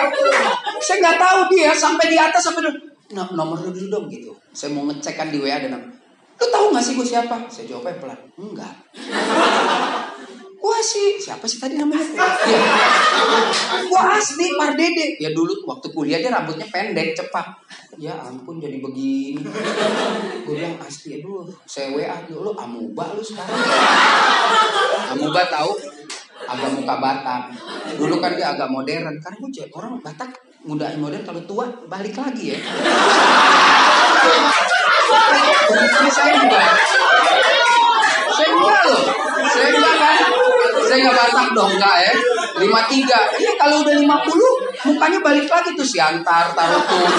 [0.80, 2.80] Saya nggak tahu dia sampai di atas sampai dulu.
[3.12, 4.32] Nah, nomor lu dulu dong gitu.
[4.56, 5.76] Saya mau ngecek kan di WA dan
[6.36, 7.48] lu tahu nggak sih gue siapa?
[7.52, 8.20] Saya jawabnya pelan.
[8.40, 8.76] Enggak.
[10.56, 12.04] Gua sih siapa sih tadi namanya?
[12.48, 12.62] Ya.
[13.88, 15.20] Gua asli Pardede.
[15.22, 17.46] Ya dulu waktu kuliah dia rambutnya pendek cepat.
[17.96, 19.40] Ya ampun jadi begini.
[20.44, 23.56] Gue bilang asli aduh saya WA lu amuba lu sekarang.
[25.16, 25.72] Amuba tahu
[26.46, 27.42] agak muka Batak.
[27.96, 29.16] Dulu kan dia agak modern.
[29.24, 30.32] Karena gue jadi orang Batak
[30.66, 32.60] muda modern kalau tua balik lagi ya.
[35.76, 36.62] Ini saya juga.
[38.36, 39.04] Saya enggak loh.
[39.46, 40.18] Saya enggak kan.
[40.96, 42.16] Saya enggak Batak dong enggak ya.
[42.56, 43.44] 53.
[43.44, 47.04] Iya kalau udah 50 mukanya balik lagi tuh si antar taruh tuh.
[47.04, 47.12] Loh.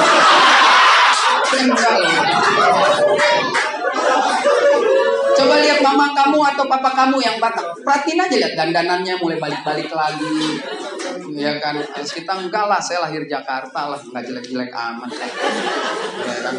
[5.37, 7.77] Coba lihat mama kamu atau papa kamu yang Batak.
[7.85, 10.57] Perhatiin aja lihat dandanannya mulai balik-balik lagi.
[11.37, 15.11] Ya kan, terus kita enggak lah, saya lahir Jakarta lah, enggak jelek-jelek amat.
[16.25, 16.57] Ya kan?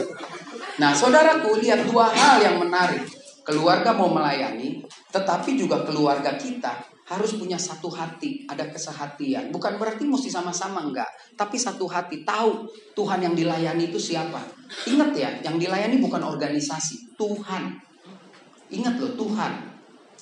[0.78, 3.02] Nah, saudaraku lihat dua hal yang menarik.
[3.42, 9.48] Keluarga mau melayani, tetapi juga keluarga kita harus punya satu hati, ada kesehatian.
[9.48, 11.08] Bukan berarti mesti sama-sama enggak,
[11.40, 14.44] tapi satu hati tahu Tuhan yang dilayani itu siapa.
[14.92, 17.80] Ingat ya, yang dilayani bukan organisasi, Tuhan.
[18.68, 19.54] Ingat loh, Tuhan.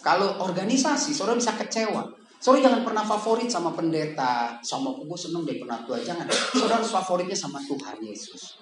[0.05, 2.05] Kalau organisasi, saudara bisa kecewa.
[2.37, 5.97] Saudara jangan pernah favorit sama pendeta, sama aku gue seneng deh penatua.
[5.97, 6.29] Jangan.
[6.29, 8.61] Saudara harus favoritnya sama Tuhan Yesus.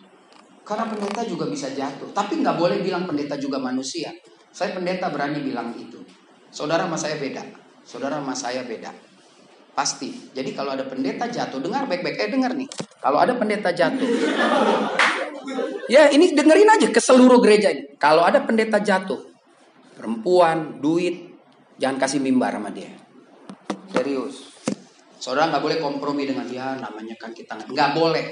[0.63, 2.07] Karena pendeta juga bisa jatuh.
[2.15, 4.07] Tapi nggak boleh bilang pendeta juga manusia.
[4.55, 5.99] Saya pendeta berani bilang itu.
[6.47, 7.62] Saudara sama saya beda.
[7.83, 8.89] Saudara sama saya beda.
[9.73, 10.31] Pasti.
[10.31, 12.15] Jadi kalau ada pendeta jatuh, dengar baik-baik.
[12.17, 12.69] Eh dengar nih.
[13.03, 14.07] Kalau ada pendeta jatuh.
[15.91, 17.99] Ya ini dengerin aja ke seluruh gereja ini.
[17.99, 19.19] Kalau ada pendeta jatuh.
[19.99, 21.35] Perempuan, duit.
[21.81, 22.93] Jangan kasih mimbar sama dia.
[23.91, 24.53] Serius.
[25.19, 26.79] Saudara nggak boleh kompromi dengan dia.
[26.79, 28.25] Namanya kan kita nggak boleh.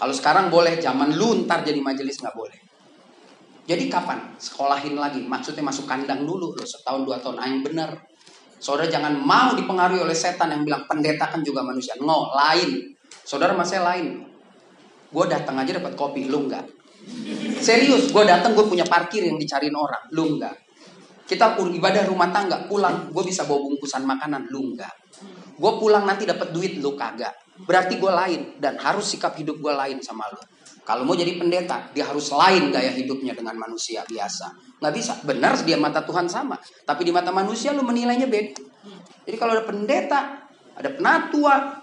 [0.00, 2.56] Kalau sekarang boleh, zaman lu ntar jadi majelis nggak boleh.
[3.68, 4.34] Jadi kapan?
[4.40, 5.20] Sekolahin lagi.
[5.22, 7.36] Maksudnya masuk kandang dulu loh, setahun dua tahun.
[7.36, 8.09] Ah, yang bener.
[8.60, 11.96] Saudara jangan mau dipengaruhi oleh setan yang bilang pendeta kan juga manusia.
[11.96, 12.92] No, lain.
[13.24, 14.28] Saudara masih lain.
[15.10, 16.68] Gue datang aja dapat kopi, lu enggak.
[17.58, 20.54] Serius, gue datang gue punya parkir yang dicariin orang, lu enggak.
[21.24, 24.92] Kita ibadah rumah tangga, pulang gue bisa bawa bungkusan makanan, lu enggak.
[25.56, 27.32] Gue pulang nanti dapat duit, lu kagak.
[27.64, 30.40] Berarti gue lain dan harus sikap hidup gue lain sama lu.
[30.90, 34.50] Kalau mau jadi pendeta, dia harus lain gaya hidupnya dengan manusia biasa.
[34.82, 35.12] Nggak bisa.
[35.22, 36.58] Benar dia mata Tuhan sama.
[36.82, 38.58] Tapi di mata manusia lu menilainya beda.
[39.22, 41.78] Jadi kalau ada pendeta, ada penatua,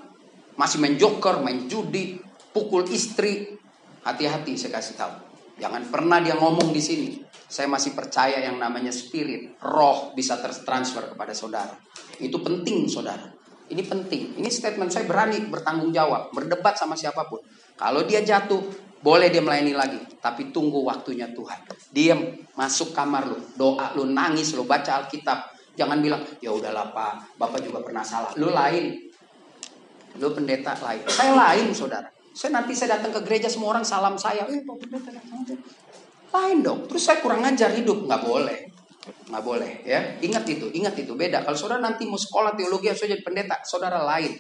[0.60, 2.20] masih main joker, main judi,
[2.51, 3.55] pukul istri,
[4.03, 5.16] hati-hati saya kasih tahu.
[5.55, 7.16] Jangan pernah dia ngomong di sini.
[7.47, 11.80] Saya masih percaya yang namanya spirit, roh bisa tertransfer kepada saudara.
[12.20, 13.24] Itu penting saudara.
[13.72, 14.36] Ini penting.
[14.36, 17.39] Ini statement saya berani bertanggung jawab, berdebat sama siapa pun.
[17.80, 21.60] Kalau dia jatuh, boleh dia melayani lagi, tapi tunggu waktunya Tuhan.
[21.93, 22.20] Diam,
[22.58, 25.54] masuk kamar lu, doa lu, nangis lu, baca Alkitab.
[25.78, 28.34] Jangan bilang, ya udahlah Pak, Bapak juga pernah salah.
[28.34, 28.98] Lu lain.
[30.18, 31.06] Lu pendeta lain.
[31.06, 32.10] Saya lain, Saudara.
[32.38, 34.45] Saya nanti saya datang ke gereja semua orang salam saya.
[34.45, 35.10] Eh, Pak Pendeta
[36.30, 36.86] Lain dong.
[36.86, 38.70] Terus saya kurang ngajar hidup, nggak boleh.
[39.34, 40.22] Nggak boleh ya.
[40.22, 41.41] Ingat itu, ingat itu beda.
[41.41, 44.38] Kalau saudara nanti mau sekolah teologi harus jadi pendeta, saudara lain.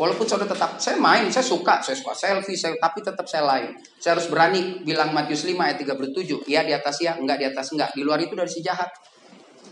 [0.00, 3.76] Walaupun saudara tetap, saya main, saya suka, saya suka selfie, saya, tapi tetap saya lain.
[4.00, 7.68] Saya harus berani bilang Matius 5 ayat 37, ya di atas ya, enggak di atas
[7.76, 7.92] enggak.
[7.92, 8.88] Di luar itu dari si jahat.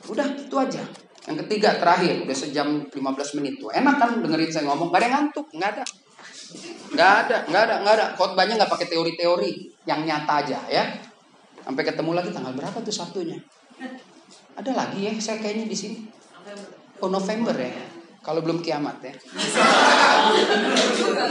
[0.05, 0.85] Udah, itu aja.
[1.24, 3.72] Yang ketiga, terakhir, udah sejam 15 menit tuh.
[3.72, 5.85] Enak kan dengerin saya ngomong, gak ada yang ngantuk, nggak ada.
[6.93, 8.07] Nggak ada, nggak ada, nggak ada.
[8.12, 9.53] Khotbahnya nggak pakai teori-teori,
[9.89, 10.85] yang nyata aja ya.
[11.64, 13.41] Sampai ketemu lagi tanggal berapa tuh Sabtunya?
[14.61, 15.99] Ada lagi ya, saya kayaknya di sini.
[17.01, 17.97] Oh November ya.
[18.29, 19.09] Kalau belum kiamat ya.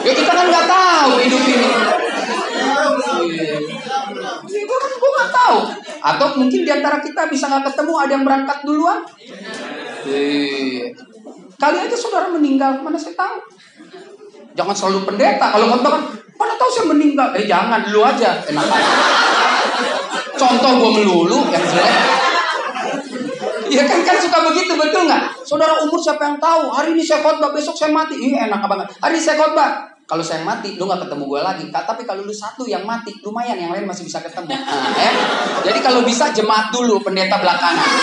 [0.01, 1.69] ya kita kan nggak tahu hidup ini.
[4.65, 4.79] Gue
[6.01, 9.05] Atau mungkin di antara kita bisa nggak ketemu ada yang berangkat duluan?
[10.09, 10.89] Eh,
[11.61, 13.45] kali aja saudara meninggal, mana saya tahu.
[14.57, 15.53] Jangan selalu pendeta.
[15.53, 17.29] Kalau khotbah kan, mana tahu saya meninggal.
[17.37, 18.41] Eh jangan, dulu aja.
[18.41, 18.93] Enak aja.
[20.33, 22.26] Contoh gue melulu yang jelek.
[23.67, 25.43] Iya kan kan suka begitu betul nggak?
[25.43, 26.71] Saudara umur siapa yang tahu?
[26.71, 28.15] Hari ini saya khotbah, besok saya mati.
[28.15, 28.87] Ini enak banget.
[29.03, 29.97] Hari ini saya khotbah.
[30.07, 31.65] Kalau saya mati, lu nggak ketemu gue lagi.
[31.67, 34.55] Tapi kalau lu satu yang mati, lumayan yang lain masih bisa ketemu.
[34.55, 35.11] Nah, ya.
[35.67, 37.87] Jadi kalau bisa jemaat dulu, pendeta belakangan.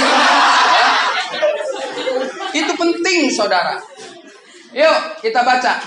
[2.54, 2.60] Ya.
[2.60, 3.80] Itu penting, saudara.
[4.74, 5.80] Yuk, kita baca.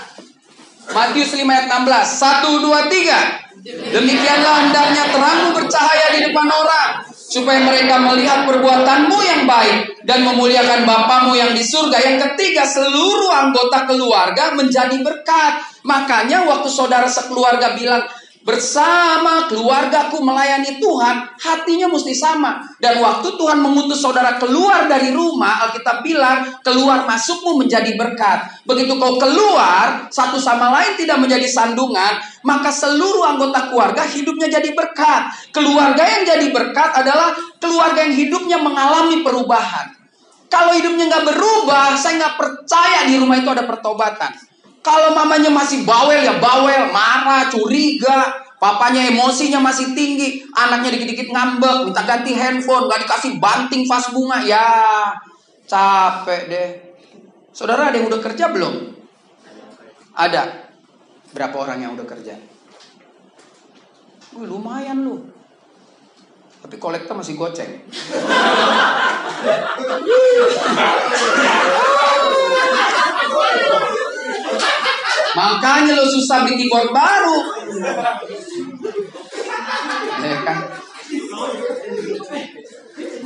[0.90, 1.86] Matius 5 ayat 16.
[1.86, 3.48] 1, 2, 3.
[3.68, 6.90] Demikianlah hendaknya terangmu bercahaya di depan orang.
[7.28, 10.00] Supaya mereka melihat perbuatanmu yang baik.
[10.08, 12.00] Dan memuliakan Bapamu yang di surga.
[12.00, 15.60] Yang ketiga, seluruh anggota keluarga menjadi berkat.
[15.84, 18.00] Makanya waktu saudara sekeluarga bilang,
[18.48, 22.56] bersama keluargaku melayani Tuhan, hatinya mesti sama.
[22.80, 28.64] Dan waktu Tuhan mengutus saudara keluar dari rumah, Alkitab bilang, keluar masukmu menjadi berkat.
[28.64, 32.16] Begitu kau keluar, satu sama lain tidak menjadi sandungan,
[32.48, 35.52] maka seluruh anggota keluarga hidupnya jadi berkat.
[35.52, 39.92] Keluarga yang jadi berkat adalah keluarga yang hidupnya mengalami perubahan.
[40.48, 44.32] Kalau hidupnya nggak berubah, saya nggak percaya di rumah itu ada pertobatan.
[44.80, 51.92] Kalau mamanya masih bawel ya bawel, marah, curiga, papanya emosinya masih tinggi, anaknya dikit-dikit ngambek,
[51.92, 54.64] minta ganti handphone, gak dikasih banting vas bunga, ya
[55.68, 56.68] capek deh.
[57.52, 58.96] Saudara ada yang udah kerja belum?
[60.16, 60.67] Ada.
[61.38, 62.34] Berapa orang yang udah kerja?
[64.34, 65.22] Wih, lumayan lu.
[66.58, 67.78] Tapi kolektor masih goceng.
[75.38, 77.38] Makanya lo susah beli keyboard baru.
[80.18, 80.58] Ya kan?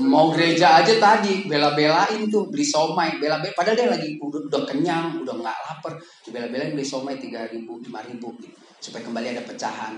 [0.03, 5.23] Mau gereja aja tadi bela-belain tuh beli somai, bela-bela padahal dia lagi udah, udah kenyang,
[5.23, 5.95] udah nggak lapar,
[6.27, 8.51] bela-belain beli somai tiga ribu, lima ribu gitu,
[8.83, 9.95] supaya kembali ada pecahan.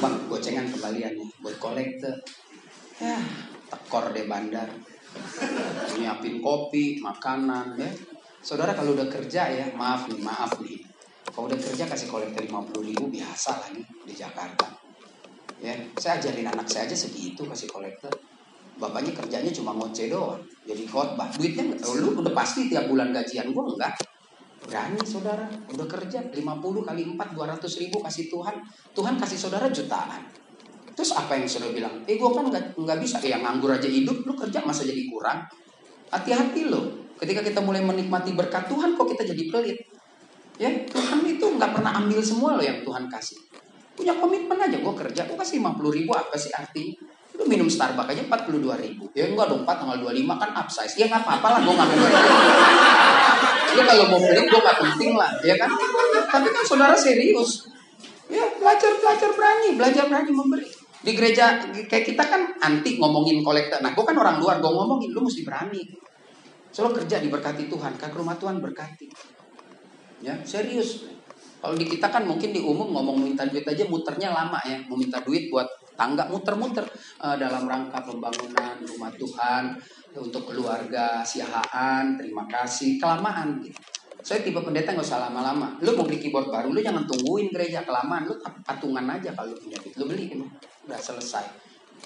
[0.00, 2.14] Bang, gocengan kembalian nih buat kolektor.
[3.00, 3.20] Ya,
[3.68, 4.68] tekor deh bandar.
[5.96, 7.90] Nyiapin kopi, makanan ya.
[8.40, 10.80] Saudara kalau udah kerja ya, maaf nih, maaf nih.
[11.28, 14.66] Kalau udah kerja kasih kolektor 50 ribu biasa lagi di Jakarta.
[15.60, 18.12] Ya, saya ajarin anak saya aja segitu kasih kolektor.
[18.80, 20.40] Bapaknya kerjanya cuma ngoceh doang.
[20.64, 21.28] Jadi khotbah.
[21.36, 21.68] Duitnya
[22.00, 24.00] lu udah pasti tiap bulan gajian gua enggak.
[24.64, 28.56] Berani saudara, udah kerja 50 kali 4 200 ribu kasih Tuhan.
[28.96, 30.24] Tuhan kasih saudara jutaan.
[30.96, 31.94] Terus apa yang saudara bilang?
[32.08, 33.20] Eh gua kan nggak nggak bisa.
[33.20, 35.44] Yang nganggur aja hidup, lu kerja masa jadi kurang?
[36.08, 37.12] Hati-hati loh.
[37.20, 39.76] Ketika kita mulai menikmati berkat Tuhan, kok kita jadi pelit?
[40.56, 43.36] Ya, Tuhan itu nggak pernah ambil semua loh yang Tuhan kasih.
[43.96, 46.96] Punya komitmen aja, gue kerja, gue kasih 50 ribu, apa sih artinya?
[47.40, 49.08] Lu minum Starbucks aja 42 ribu.
[49.16, 50.94] Ya enggak dong, 4 tanggal 25 kan upsize.
[51.00, 52.08] Ya nggak apa-apa lah, gue nggak mau
[53.70, 55.72] Ya kalau mau beli, gue nggak penting lah, ya kan?
[56.28, 57.64] Tapi kan saudara serius.
[58.28, 60.68] Ya, belajar, belajar berani, belajar berani memberi.
[61.00, 63.80] Di gereja kayak kita kan anti ngomongin kolektor.
[63.80, 65.80] Nah, gue kan orang luar, gue ngomongin, lu mesti berani.
[66.70, 69.08] Selalu kerja diberkati Tuhan, kan rumah Tuhan berkati.
[70.20, 71.08] Ya, serius.
[71.60, 74.96] Kalau di kita kan mungkin di umum ngomong minta duit aja muternya lama ya, mau
[74.96, 75.68] minta duit buat
[76.00, 76.88] tangga muter-muter
[77.20, 79.76] uh, dalam rangka pembangunan rumah Tuhan
[80.16, 83.76] untuk keluarga, siahaan, terima kasih, kelamaan gitu.
[84.20, 85.76] Saya tipe pendeta nggak usah lama-lama.
[85.80, 88.28] Lu mau beli keyboard baru, lu jangan tungguin gereja kelamaan.
[88.28, 89.80] Lu patungan aja kalau punya.
[89.96, 90.28] Lu beli,
[90.84, 91.44] udah selesai.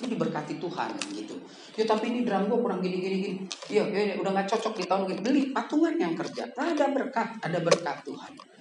[0.02, 1.34] Lu diberkati Tuhan gitu.
[1.74, 3.38] Ya tapi ini drum gue kurang gini gini gini.
[3.66, 5.02] Iya, ya, udah nggak cocok di tahun.
[5.26, 6.46] Beli patungan yang kerja.
[6.54, 8.53] Ada berkat, ada berkat Tuhan.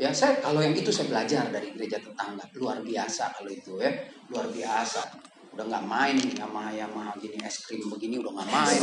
[0.00, 2.40] Ya saya kalau yang itu saya belajar dari gereja tetangga.
[2.56, 3.92] Luar biasa kalau itu ya.
[4.32, 5.04] Luar biasa.
[5.52, 8.80] Udah nggak main sama yang mahal gini es krim begini udah nggak main.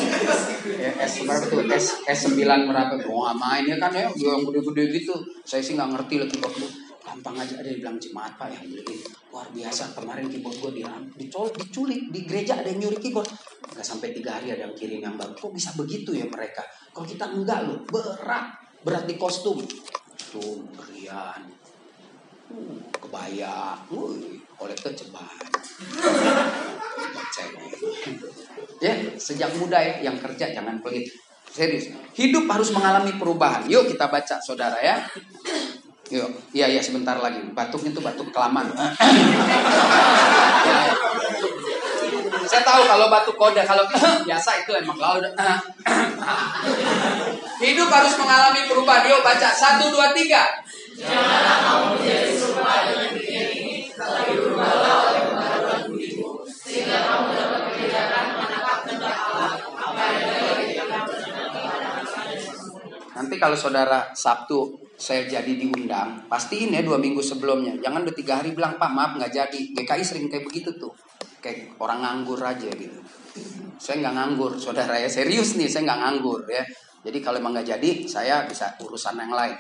[0.78, 1.66] Ya, es berapa tuh?
[1.74, 4.06] Es es sembilan berapa mau nggak main ya kan ya?
[4.14, 5.16] Yang gede-gede gitu.
[5.42, 6.66] Saya sih nggak ngerti lagi waktu
[7.02, 7.54] gampang aja.
[7.66, 9.02] Ada bilang jemaat pak yang beliin
[9.34, 9.98] luar biasa.
[9.98, 12.62] Kemarin keyboard gue diram dicolok diculik di gereja.
[12.62, 13.32] Ada yang nyuri keyboard.
[13.74, 15.34] Nggak sampai tiga hari ada yang kirim yang baru.
[15.34, 16.62] Kok bisa begitu ya mereka?
[16.94, 18.70] Kalau kita enggak loh berat.
[18.78, 19.58] Berat di kostum
[20.32, 21.42] tuh berian
[22.52, 25.48] uh, kebaya wih kolektor ceban
[28.78, 31.10] ya sejak muda ya yang kerja jangan pelit.
[31.48, 33.66] Serius hidup harus mengalami perubahan.
[33.66, 35.02] Yuk kita baca saudara ya.
[36.08, 37.42] Yuk, iya iya sebentar lagi.
[37.52, 38.72] Batuknya itu batuk kelaman.
[42.48, 43.84] Saya tahu kalau batu koda, kalau
[44.28, 45.32] biasa itu emang kalau udah.
[47.64, 49.04] Hidup harus mengalami perubahan.
[49.12, 50.64] Yuk baca satu dua tiga.
[63.18, 67.74] Nanti kalau saudara Sabtu saya jadi diundang, pastiin ya dua minggu sebelumnya.
[67.82, 69.62] Jangan udah tiga hari bilang, Pak maaf nggak jadi.
[69.74, 70.94] GKI sering kayak begitu tuh.
[71.38, 73.00] Kayak orang nganggur aja gitu.
[73.78, 75.06] Saya nggak nganggur, saudara ya.
[75.06, 76.66] Serius nih, saya nggak nganggur ya.
[77.06, 79.56] Jadi kalau emang nggak jadi, saya bisa urusan yang lain.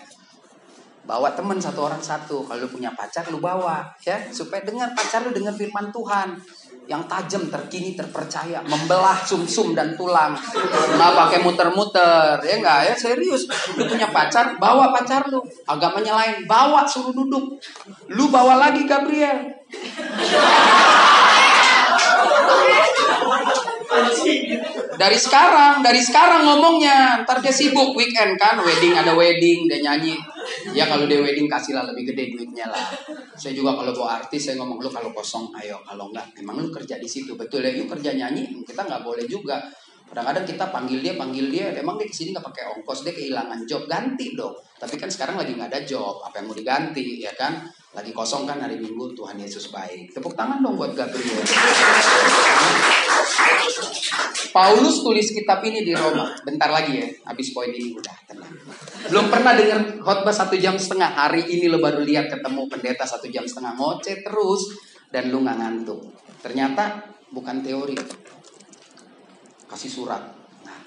[1.07, 2.43] Bawa temen satu orang satu.
[2.43, 4.19] Kalau lu punya pacar, lu bawa ya.
[4.27, 6.35] Supaya dengar pacar lu dengar firman Tuhan
[6.87, 10.35] yang tajam, terkini, terpercaya, membelah sumsum dan tulang.
[10.95, 13.47] Nggak pakai muter-muter, ya enggak ya serius.
[13.75, 15.43] Lu punya pacar, bawa pacar lu.
[15.67, 17.59] Agamanya lain, bawa suruh duduk.
[18.11, 19.51] Lu bawa lagi Gabriel.
[24.97, 27.23] Dari sekarang, dari sekarang ngomongnya.
[27.23, 30.17] Ntar dia sibuk weekend kan, wedding ada wedding, dia nyanyi.
[30.73, 32.81] Ya kalau dia wedding kasihlah lebih gede duitnya lah.
[33.37, 36.69] Saya juga kalau bawa artis saya ngomong lu kalau kosong ayo, kalau enggak emang lu
[36.73, 37.71] kerja di situ betul ya.
[37.71, 39.61] Yuk kerja nyanyi, kita nggak boleh juga.
[40.07, 43.67] Kadang-kadang kita panggil dia, panggil dia, emang dia ke sini nggak pakai ongkos, dia kehilangan
[43.67, 44.55] job, ganti dong.
[44.79, 47.67] Tapi kan sekarang lagi nggak ada job, apa yang mau diganti, ya kan?
[47.97, 50.13] Lagi kosong kan hari Minggu, Tuhan Yesus baik.
[50.13, 51.41] Tepuk tangan dong buat Gabriel.
[54.53, 56.29] Paulus tulis kitab ini di Roma.
[56.45, 58.53] Bentar lagi ya, habis poin ini udah tenang.
[59.09, 61.09] Belum pernah dengar khotbah satu jam setengah.
[61.09, 64.77] Hari ini lo baru lihat ketemu pendeta satu jam setengah ngoceh terus
[65.09, 65.97] dan lu nggak ngantuk.
[66.45, 67.01] Ternyata
[67.33, 67.97] bukan teori,
[69.65, 70.21] kasih surat.
[70.61, 70.79] Nah,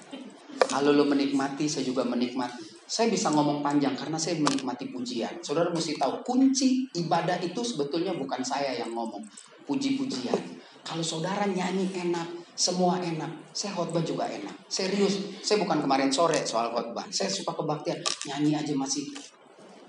[0.71, 2.70] kalau lo menikmati, saya juga menikmati.
[2.91, 5.39] Saya bisa ngomong panjang karena saya menikmati pujian.
[5.39, 9.23] Saudara mesti tahu, kunci ibadah itu sebetulnya bukan saya yang ngomong.
[9.63, 10.59] Puji-pujian.
[10.83, 13.31] Kalau saudara nyanyi enak, semua enak.
[13.55, 14.67] Saya khotbah juga enak.
[14.67, 17.07] Serius, saya bukan kemarin sore soal khotbah.
[17.07, 17.95] Saya suka kebaktian.
[18.27, 19.07] Nyanyi aja masih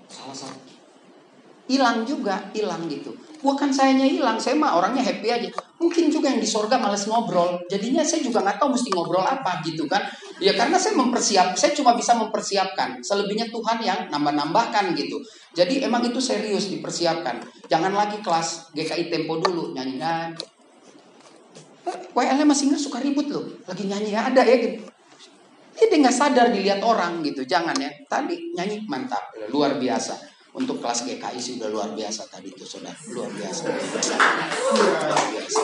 [0.07, 0.71] salah satu.
[1.67, 3.11] Hilang juga, hilang gitu.
[3.43, 5.51] Bukan sayanya hilang, saya mah orangnya happy aja.
[5.75, 7.59] Mungkin juga yang di sorga males ngobrol.
[7.67, 9.99] Jadinya saya juga nggak tahu mesti ngobrol apa gitu kan.
[10.39, 13.03] Ya karena saya mempersiap, saya cuma bisa mempersiapkan.
[13.03, 15.19] Selebihnya Tuhan yang nambah-nambahkan gitu.
[15.51, 17.43] Jadi emang itu serius dipersiapkan.
[17.67, 20.31] Jangan lagi kelas GKI Tempo dulu nyanyian.
[21.83, 23.43] Eh, WL masih nggak suka ribut loh.
[23.67, 24.87] Lagi nyanyi ya ada ya gitu.
[25.75, 27.43] Dia nggak sadar dilihat orang gitu.
[27.43, 27.91] Jangan ya.
[28.07, 32.93] Tadi nyanyi mantap, luar biasa untuk kelas GKI sih udah luar biasa tadi tuh saudara.
[33.09, 33.63] Luar biasa.
[33.73, 35.61] Luar biasa.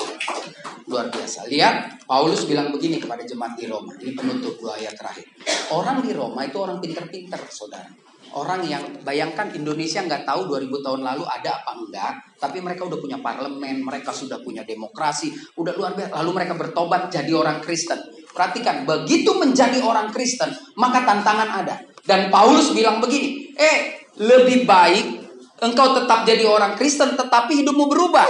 [0.89, 3.93] Luar biasa lihat Paulus bilang begini kepada jemaat di Roma.
[4.01, 5.29] Ini penutup dua ayat terakhir.
[5.69, 7.85] Orang di Roma itu orang pinter-pinter saudara.
[8.33, 13.01] Orang yang bayangkan Indonesia nggak tahu 2000 tahun lalu ada apa enggak tapi mereka udah
[13.01, 16.17] punya parlemen mereka sudah punya demokrasi udah luar biasa.
[16.17, 17.97] Lalu mereka bertobat jadi orang Kristen.
[18.29, 21.77] Perhatikan begitu menjadi orang Kristen maka tantangan ada.
[22.01, 25.19] Dan Paulus bilang begini eh lebih baik
[25.63, 28.27] engkau tetap jadi orang Kristen tetapi hidupmu berubah.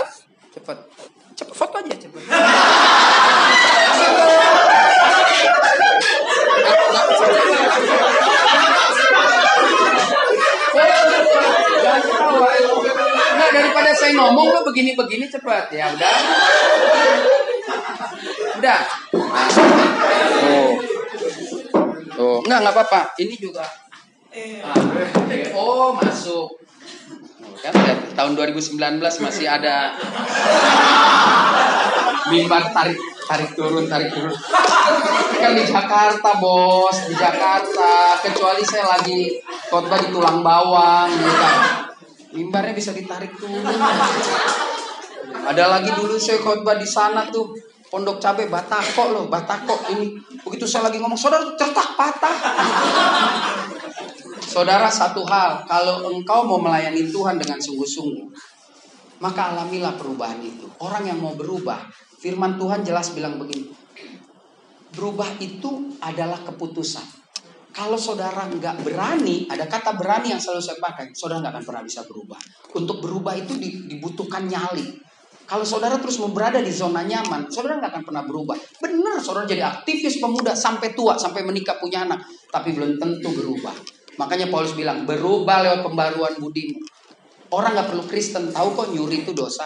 [0.53, 0.77] Cepat.
[1.33, 2.21] Cepat foto aja cepat.
[13.39, 15.73] Nah, daripada saya ngomong lo begini-begini cepat.
[15.73, 16.15] Ya udah.
[18.61, 18.79] Udah.
[20.49, 20.71] Oh.
[22.19, 23.01] Oh, enggak enggak apa-apa.
[23.15, 23.88] Ini juga
[25.57, 26.53] Oh, masuk.
[27.60, 27.73] Kan
[28.14, 29.97] tahun 2019 masih ada
[32.30, 34.30] mimbar tarik tarik turun tarik turun.
[35.34, 38.22] Kan di Jakarta, Bos, di Jakarta.
[38.22, 39.41] Kecuali saya lagi
[39.73, 41.57] khotbah di tulang bawang gitu kan.
[42.30, 43.65] Mimbarnya bisa ditarik turun.
[45.39, 47.49] Ada lagi dulu saya khotbah di sana tuh
[47.89, 50.14] Pondok Cabe Batako loh, Batako ini.
[50.45, 52.38] Begitu saya lagi ngomong, saudara certak patah.
[54.49, 58.34] Saudara satu hal, kalau engkau mau melayani Tuhan dengan sungguh-sungguh,
[59.21, 60.65] maka alamilah perubahan itu.
[60.81, 61.85] Orang yang mau berubah,
[62.17, 63.69] firman Tuhan jelas bilang begini.
[64.89, 67.05] Berubah itu adalah keputusan.
[67.69, 71.84] Kalau saudara nggak berani, ada kata berani yang selalu saya pakai, saudara nggak akan pernah
[71.85, 72.41] bisa berubah.
[72.73, 74.97] Untuk berubah itu dibutuhkan nyali.
[75.45, 78.57] Kalau saudara terus berada di zona nyaman, saudara nggak akan pernah berubah.
[78.81, 83.98] Benar, saudara jadi aktivis pemuda sampai tua, sampai menikah punya anak, tapi belum tentu berubah.
[84.19, 86.83] Makanya Paulus bilang, berubah lewat pembaruan budimu.
[87.55, 89.63] Orang nggak perlu Kristen, tahu kok nyuri itu dosa.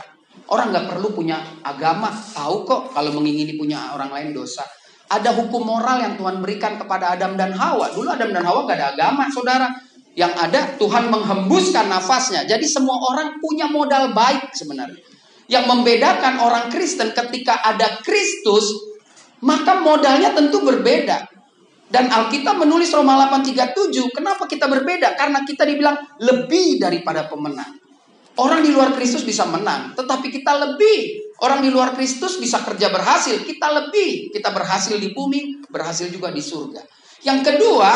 [0.54, 4.62] Orang nggak perlu punya agama, tahu kok kalau mengingini punya orang lain dosa.
[5.10, 7.92] Ada hukum moral yang Tuhan berikan kepada Adam dan Hawa.
[7.92, 9.68] Dulu Adam dan Hawa gak ada agama, saudara.
[10.14, 12.46] Yang ada Tuhan menghembuskan nafasnya.
[12.46, 15.02] Jadi semua orang punya modal baik sebenarnya.
[15.50, 18.74] Yang membedakan orang Kristen ketika ada Kristus,
[19.44, 21.33] maka modalnya tentu berbeda.
[21.88, 25.14] Dan Alkitab menulis Roma 8:37, kenapa kita berbeda?
[25.14, 27.80] Karena kita dibilang lebih daripada pemenang.
[28.34, 31.30] Orang di luar Kristus bisa menang, tetapi kita lebih.
[31.46, 34.34] Orang di luar Kristus bisa kerja berhasil, kita lebih.
[34.34, 36.82] Kita berhasil di bumi, berhasil juga di surga.
[37.22, 37.90] Yang kedua,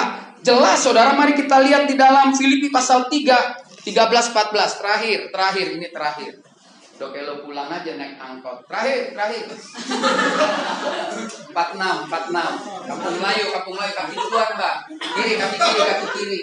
[0.46, 5.88] Jelas saudara mari kita lihat di dalam Filipi pasal 3 13 14 terakhir terakhir ini
[5.90, 6.47] terakhir.
[6.98, 8.66] Dok lo pulang aja naik angkot.
[8.66, 9.46] Terakhir, terakhir.
[11.58, 12.90] 46, 46.
[12.90, 14.76] Kampung Melayu, Kampung Melayu, kaki duluan, Mbak.
[14.98, 16.40] Kiri, kaki kiri, kaki kiri.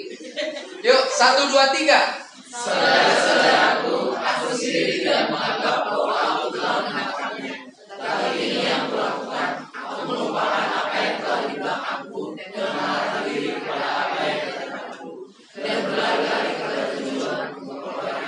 [0.83, 2.23] Yuk, satu, dua, tiga.
[2.55, 7.55] Saudara-saudaraku, aku sendiri tidak menganggap bahwa aku telah menangkapnya.
[7.95, 13.87] Tapi ini yang kulakukan, aku melupakan apa yang telah di belakangku dan mengarah diri kepada
[13.91, 15.11] apa yang di depanku.
[15.55, 18.19] Dan berlari-lari kepada tujuanku memperoleh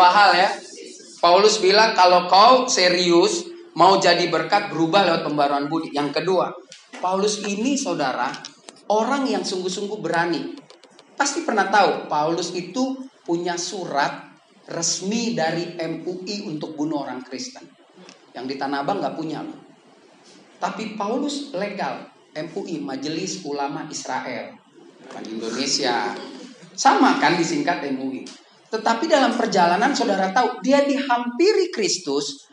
[0.00, 0.48] Dua hal ya.
[1.20, 3.44] Paulus bilang kalau kau serius
[3.76, 5.92] mau jadi berkat berubah lewat pembaruan budi.
[5.92, 6.48] Yang kedua,
[7.04, 8.32] Paulus ini saudara
[8.88, 10.56] orang yang sungguh-sungguh berani.
[11.20, 12.96] Pasti pernah tahu Paulus itu
[13.28, 14.24] punya surat
[14.72, 17.68] resmi dari MUI untuk bunuh orang Kristen.
[18.32, 19.60] Yang di Tanah Abang nggak punya loh.
[20.56, 24.56] Tapi Paulus legal MUI Majelis Ulama Israel
[25.04, 26.16] bukan Indonesia
[26.72, 28.24] sama kan disingkat MUI
[28.70, 32.46] tetapi dalam perjalanan saudara tahu dia dihampiri Kristus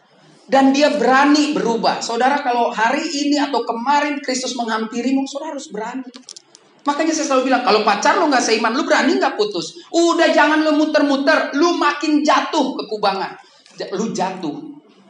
[0.49, 2.01] dan dia berani berubah.
[2.01, 6.07] Saudara kalau hari ini atau kemarin Kristus menghampirimu, saudara harus berani.
[6.87, 9.75] Makanya saya selalu bilang, kalau pacar lo nggak seiman, lu berani nggak putus?
[9.91, 13.35] Udah jangan lu muter-muter, lu makin jatuh ke kubangan.
[13.91, 14.55] Lu jatuh,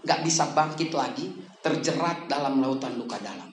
[0.01, 1.29] nggak bisa bangkit lagi,
[1.61, 3.45] terjerat dalam lautan luka dalam.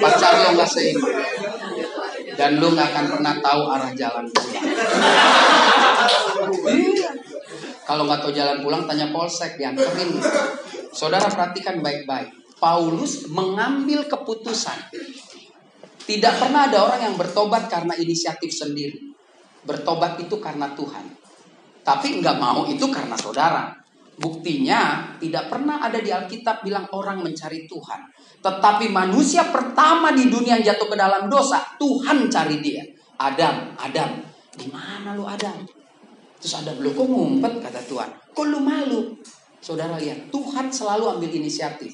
[0.00, 1.12] Pacar lo nggak seiman,
[2.36, 4.64] dan lu nggak akan pernah tahu arah jalan pulang.
[7.86, 10.20] Kalau nggak tahu jalan pulang, tanya polsek dianterin.
[10.92, 12.28] Saudara perhatikan baik-baik.
[12.56, 14.76] Paulus mengambil keputusan.
[16.06, 19.12] Tidak pernah ada orang yang bertobat karena inisiatif sendiri.
[19.66, 21.04] Bertobat itu karena Tuhan.
[21.82, 23.85] Tapi nggak mau itu karena saudara.
[24.16, 28.00] Buktinya tidak pernah ada di Alkitab bilang orang mencari Tuhan.
[28.40, 32.80] Tetapi manusia pertama di dunia yang jatuh ke dalam dosa, Tuhan cari dia.
[33.20, 34.20] Adam, Adam,
[34.56, 35.64] di mana lu Adam?
[36.40, 38.10] Terus Adam, lu kok ngumpet kata Tuhan.
[38.32, 39.00] Kok lu malu?
[39.60, 41.92] Saudara lihat, Tuhan selalu ambil inisiatif.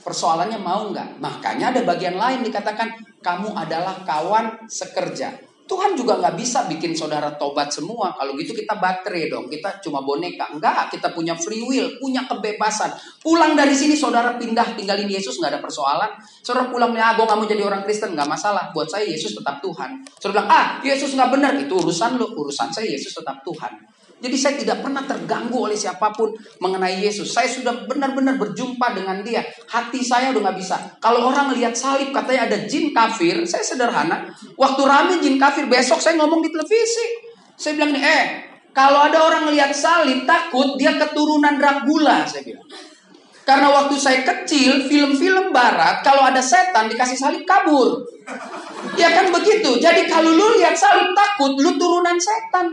[0.00, 1.20] Persoalannya mau nggak?
[1.20, 2.88] Makanya ada bagian lain dikatakan
[3.20, 5.49] kamu adalah kawan sekerja.
[5.70, 8.10] Tuhan juga nggak bisa bikin saudara tobat semua.
[8.18, 9.46] Kalau gitu kita baterai dong.
[9.46, 10.50] Kita cuma boneka.
[10.50, 12.90] Enggak, kita punya free will, punya kebebasan.
[13.22, 16.10] Pulang dari sini saudara pindah tinggalin Yesus nggak ada persoalan.
[16.42, 18.74] Saudara pulang ah gue nggak mau jadi orang Kristen nggak masalah.
[18.74, 20.02] Buat saya Yesus tetap Tuhan.
[20.18, 23.99] Saudara bilang, ah Yesus nggak benar itu urusan lo, urusan saya Yesus tetap Tuhan.
[24.20, 27.32] Jadi saya tidak pernah terganggu oleh siapa pun mengenai Yesus.
[27.32, 29.40] Saya sudah benar-benar berjumpa dengan dia.
[29.72, 30.76] Hati saya udah nggak bisa.
[31.00, 34.28] Kalau orang lihat salib katanya ada jin kafir, saya sederhana.
[34.60, 37.32] Waktu rame jin kafir, besok saya ngomong di televisi.
[37.56, 38.24] Saya bilang nih, eh
[38.76, 42.68] kalau ada orang lihat salib takut dia keturunan Dracula, saya bilang.
[43.48, 47.98] Karena waktu saya kecil, film-film barat, kalau ada setan dikasih salib kabur.
[48.94, 49.80] Ya kan begitu.
[49.80, 52.68] Jadi kalau lu lihat salib takut, lu turunan setan.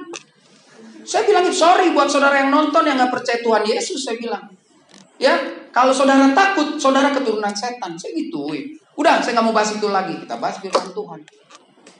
[1.08, 4.04] Saya bilang sorry buat saudara yang nonton yang nggak percaya Tuhan Yesus.
[4.04, 4.44] Saya bilang,
[5.16, 5.40] ya
[5.72, 7.96] kalau saudara takut, saudara keturunan setan.
[7.96, 8.76] Saya gituin.
[9.00, 10.20] Udah, saya nggak mau bahas itu lagi.
[10.20, 11.22] Kita bahas firman Tuhan.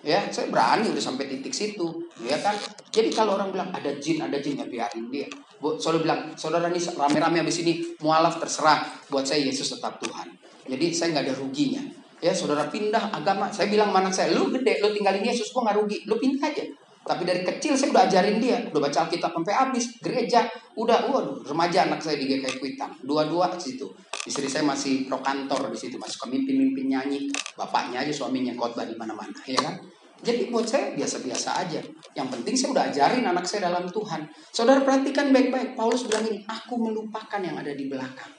[0.04, 1.84] Ya, saya berani udah sampai titik situ,
[2.24, 2.56] ya kan?
[2.96, 5.28] Jadi kalau orang bilang ada jin, ada jin ya biarin dia.
[5.60, 8.88] Bu, saudara bilang, saudara nih rame-rame habis ini mualaf terserah.
[9.12, 10.32] Buat saya Yesus tetap Tuhan.
[10.64, 11.84] Jadi saya nggak ada ruginya.
[12.24, 13.52] Ya, saudara pindah agama.
[13.52, 16.08] Saya bilang mana saya, lu gede, lu tinggalin Yesus, kok nggak rugi?
[16.08, 16.64] Lu pindah aja.
[17.08, 20.44] Tapi dari kecil saya udah ajarin dia, udah baca Alkitab sampai habis, gereja,
[20.76, 23.88] udah, waduh, remaja anak saya di GKI Kuitang, dua-dua di situ.
[24.28, 29.00] Istri saya masih pro kantor di situ, masih kemimpin-mimpin nyanyi, bapaknya aja suaminya khotbah di
[29.00, 29.80] mana-mana, ya kan?
[30.18, 31.80] Jadi buat saya biasa-biasa aja.
[32.18, 34.26] Yang penting saya udah ajarin anak saya dalam Tuhan.
[34.50, 35.78] Saudara perhatikan baik-baik.
[35.78, 38.34] Paulus bilang ini, aku melupakan yang ada di belakang.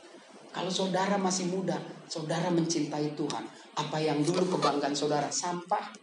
[0.51, 1.79] Kalau saudara masih muda,
[2.11, 3.47] saudara mencintai Tuhan.
[3.79, 5.95] Apa yang dulu kebanggaan saudara, sampah.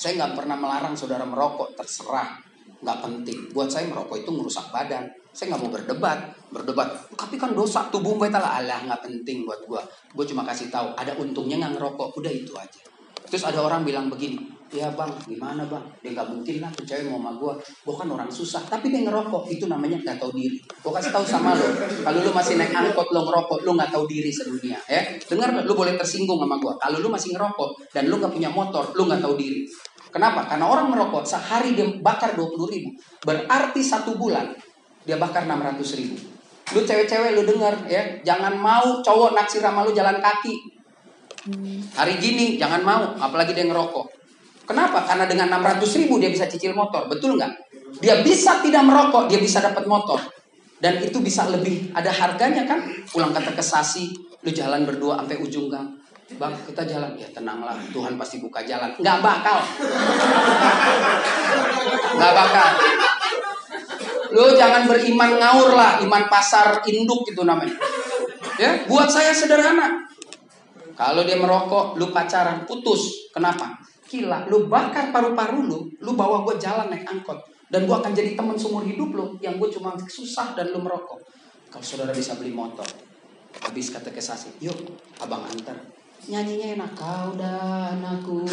[0.00, 2.40] Saya nggak pernah melarang saudara merokok, terserah.
[2.80, 3.38] Nggak penting.
[3.52, 5.04] Buat saya merokok itu merusak badan.
[5.28, 6.18] Saya nggak mau berdebat,
[6.48, 6.88] berdebat.
[7.12, 9.82] Tapi kan dosa tubuh gue Allah nggak penting buat gue.
[10.16, 12.16] Gue cuma kasih tahu ada untungnya nggak ngerokok.
[12.16, 12.80] Udah itu aja.
[13.30, 14.42] Terus ada orang bilang begini,
[14.74, 15.86] ya bang, gimana bang?
[16.02, 17.52] Dia nggak mungkin lah percaya mau sama gue.
[17.62, 19.46] Gue kan orang susah, tapi dia ngerokok.
[19.46, 20.58] Itu namanya nggak tahu diri.
[20.58, 21.68] Gue kasih tahu sama lo,
[22.02, 24.82] kalau lo masih naik angkot lo ngerokok, lo nggak tahu diri sedunia.
[24.90, 26.74] Ya, dengar lo boleh tersinggung sama gue.
[26.74, 29.62] Kalau lo masih ngerokok dan lo nggak punya motor, lo nggak tahu diri.
[30.10, 30.46] Kenapa?
[30.46, 32.90] Karena orang merokok sehari dia bakar 20 ribu.
[33.22, 34.50] Berarti satu bulan
[35.06, 36.16] dia bakar 600 ribu.
[36.70, 40.54] Lu cewek-cewek lu denger ya, jangan mau cowok naksir sama lu jalan kaki.
[41.96, 44.06] Hari gini jangan mau, apalagi dia ngerokok.
[44.68, 45.02] Kenapa?
[45.02, 47.50] Karena dengan 600 ribu dia bisa cicil motor, betul nggak?
[47.98, 50.20] Dia bisa tidak merokok, dia bisa dapat motor.
[50.80, 52.80] Dan itu bisa lebih ada harganya kan?
[53.10, 55.99] Pulang kata ke Sasi, lu jalan berdua sampai ujung gang.
[56.38, 57.16] Bang, kita jalan.
[57.18, 58.94] Ya tenanglah, Tuhan pasti buka jalan.
[59.00, 59.58] Nggak bakal.
[62.14, 62.68] Nggak bakal.
[64.30, 67.74] Lu jangan beriman ngaur lah, iman pasar induk gitu namanya.
[68.60, 70.06] Ya, buat saya sederhana.
[70.94, 73.32] Kalau dia merokok, lu pacaran, putus.
[73.32, 73.72] Kenapa?
[74.06, 77.40] Gila, lu bakar paru-paru lu, lu bawa gue jalan naik angkot.
[77.70, 81.22] Dan gue akan jadi teman seumur hidup lu, yang gue cuma susah dan lu merokok.
[81.70, 82.86] Kalau saudara bisa beli motor,
[83.62, 84.74] habis kata kesasi, yuk
[85.22, 85.78] abang antar.
[86.28, 88.44] Nyanyinya enak kau dan aku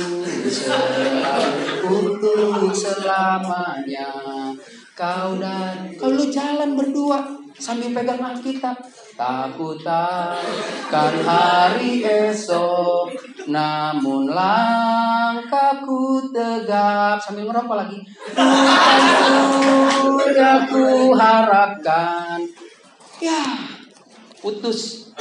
[1.84, 4.08] untuk selamanya.
[4.96, 7.20] Kau dan kalau lu jalan berdua
[7.60, 8.78] sambil pegang Alkitab.
[9.18, 13.10] Takut takkan hari esok,
[13.50, 18.00] namun langkahku tegap sambil ngerokok lagi.
[20.38, 22.40] Aku harapkan.
[23.18, 23.42] Ya,
[24.40, 25.12] putus.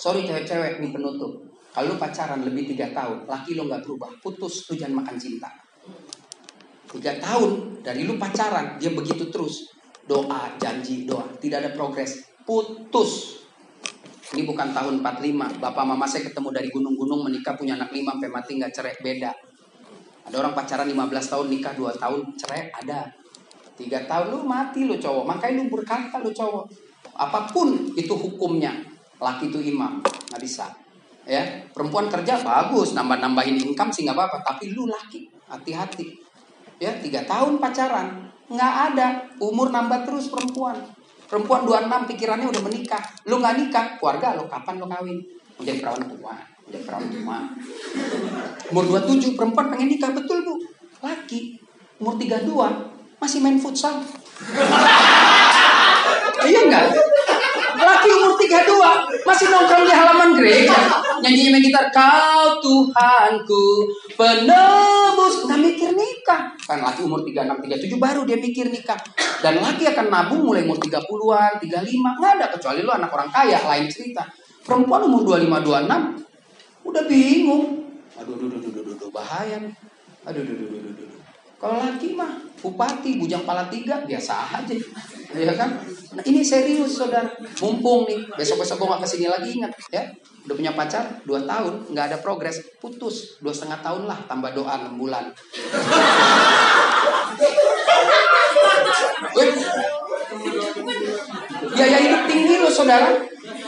[0.00, 1.44] Sorry cewek-cewek nih penutup.
[1.76, 5.52] Kalau lu pacaran lebih tiga tahun, laki lu nggak berubah, putus, lu jangan makan cinta.
[6.88, 9.68] Tiga tahun dari lu pacaran, dia begitu terus.
[10.08, 11.28] Doa, janji, doa.
[11.36, 12.32] Tidak ada progres.
[12.48, 13.44] Putus.
[14.32, 15.62] Ini bukan tahun 45.
[15.62, 18.96] Bapak mama saya ketemu dari gunung-gunung menikah punya anak lima sampai mati nggak cerai.
[18.98, 19.30] Beda.
[20.26, 20.96] Ada orang pacaran 15
[21.30, 23.06] tahun nikah 2 tahun cerai ada.
[23.76, 25.28] Tiga tahun lu mati lu cowok.
[25.28, 26.64] Makanya lu berkata lu cowok.
[27.14, 28.74] Apa pun itu hukumnya.
[29.20, 30.00] Laki itu imam.
[30.00, 30.72] Nggak bisa.
[31.28, 34.38] Ya, perempuan kerja bagus, nambah-nambahin income sih nggak apa-apa.
[34.42, 36.30] Tapi lu laki, hati-hati
[36.80, 40.80] ya tiga tahun pacaran nggak ada umur nambah terus perempuan
[41.28, 45.20] perempuan 26 pikirannya udah menikah lu nggak nikah keluarga lo kapan lo kawin
[45.60, 46.34] menjadi perawan tua
[46.66, 47.38] menjadi perawan tua
[48.72, 50.56] umur 27 perempuan pengen nikah betul bu
[51.04, 51.60] laki
[52.00, 52.48] umur 32
[53.20, 54.00] masih main futsal
[56.48, 56.84] iya enggak
[57.82, 60.76] laki umur 32 masih nongkrong di halaman gereja.
[61.20, 65.48] Nyanyi main gitar kau Tuhanku penebus.
[65.48, 66.52] Nggak mikir nikah.
[66.64, 68.98] Kan laki umur 36 37 baru dia mikir nikah.
[69.40, 73.58] Dan laki akan nabung mulai umur 30-an 35 nggak ada kecuali lu anak orang kaya
[73.64, 74.24] lain cerita.
[74.64, 77.64] Perempuan umur 25 26 udah bingung.
[78.20, 79.72] Aduh aduh aduh aduh, aduh, bahaya nih.
[80.28, 81.09] Aduh aduh aduh aduh, aduh.
[81.60, 84.72] Kalau laki mah bupati bujang pala tiga biasa aja,
[85.36, 85.76] ya kan?
[86.16, 87.28] Nah ini serius saudara,
[87.60, 90.08] mumpung nih besok besok gue gak ke sini lagi ingat ya,
[90.48, 94.72] udah punya pacar dua tahun nggak ada progres, putus dua setengah tahun lah tambah doa
[94.72, 95.28] enam bulan.
[101.76, 103.20] Biaya hidup tinggi loh saudara,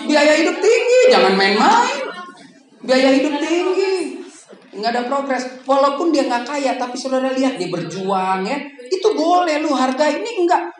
[0.09, 2.09] biaya hidup tinggi, jangan main-main.
[2.82, 4.22] Biaya hidup tinggi,
[4.73, 5.44] nggak ada progres.
[5.69, 8.59] Walaupun dia nggak kaya, tapi saudara lihat dia berjuang ya,
[8.89, 10.73] itu boleh lu harga ini enggak.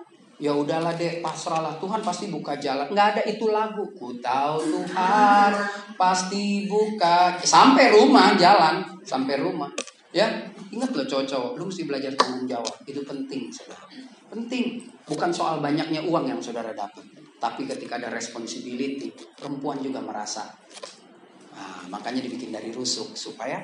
[0.43, 2.91] Ya udahlah deh, pasrahlah Tuhan pasti buka jalan.
[2.91, 3.87] Nggak ada itu lagu.
[3.95, 5.53] Ku tahu Tuhan
[5.95, 9.71] pasti buka sampai rumah jalan, sampai rumah.
[10.13, 10.29] Ya,
[10.69, 12.75] ingat loh cowok-cowok, lu mesti belajar tanggung jawab.
[12.85, 13.87] Itu penting, saudara.
[14.29, 14.85] Penting.
[15.09, 17.01] Bukan soal banyaknya uang yang saudara dapat,
[17.41, 19.09] tapi ketika ada responsibility,
[19.41, 20.53] perempuan juga merasa
[21.53, 23.61] Nah, makanya dibikin dari rusuk supaya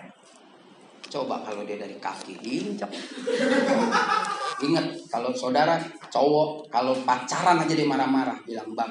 [1.07, 2.91] coba kalau dia dari kaki diinjak.
[4.59, 5.79] Ingat kalau saudara
[6.11, 8.91] cowok kalau pacaran aja dia marah-marah bilang bang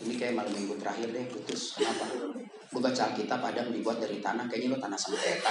[0.00, 2.08] ini kayak malam minggu terakhir deh putus kenapa?
[2.70, 5.50] Gue baca Alkitab ada yang dibuat dari tanah kayaknya lo tanah sengketa.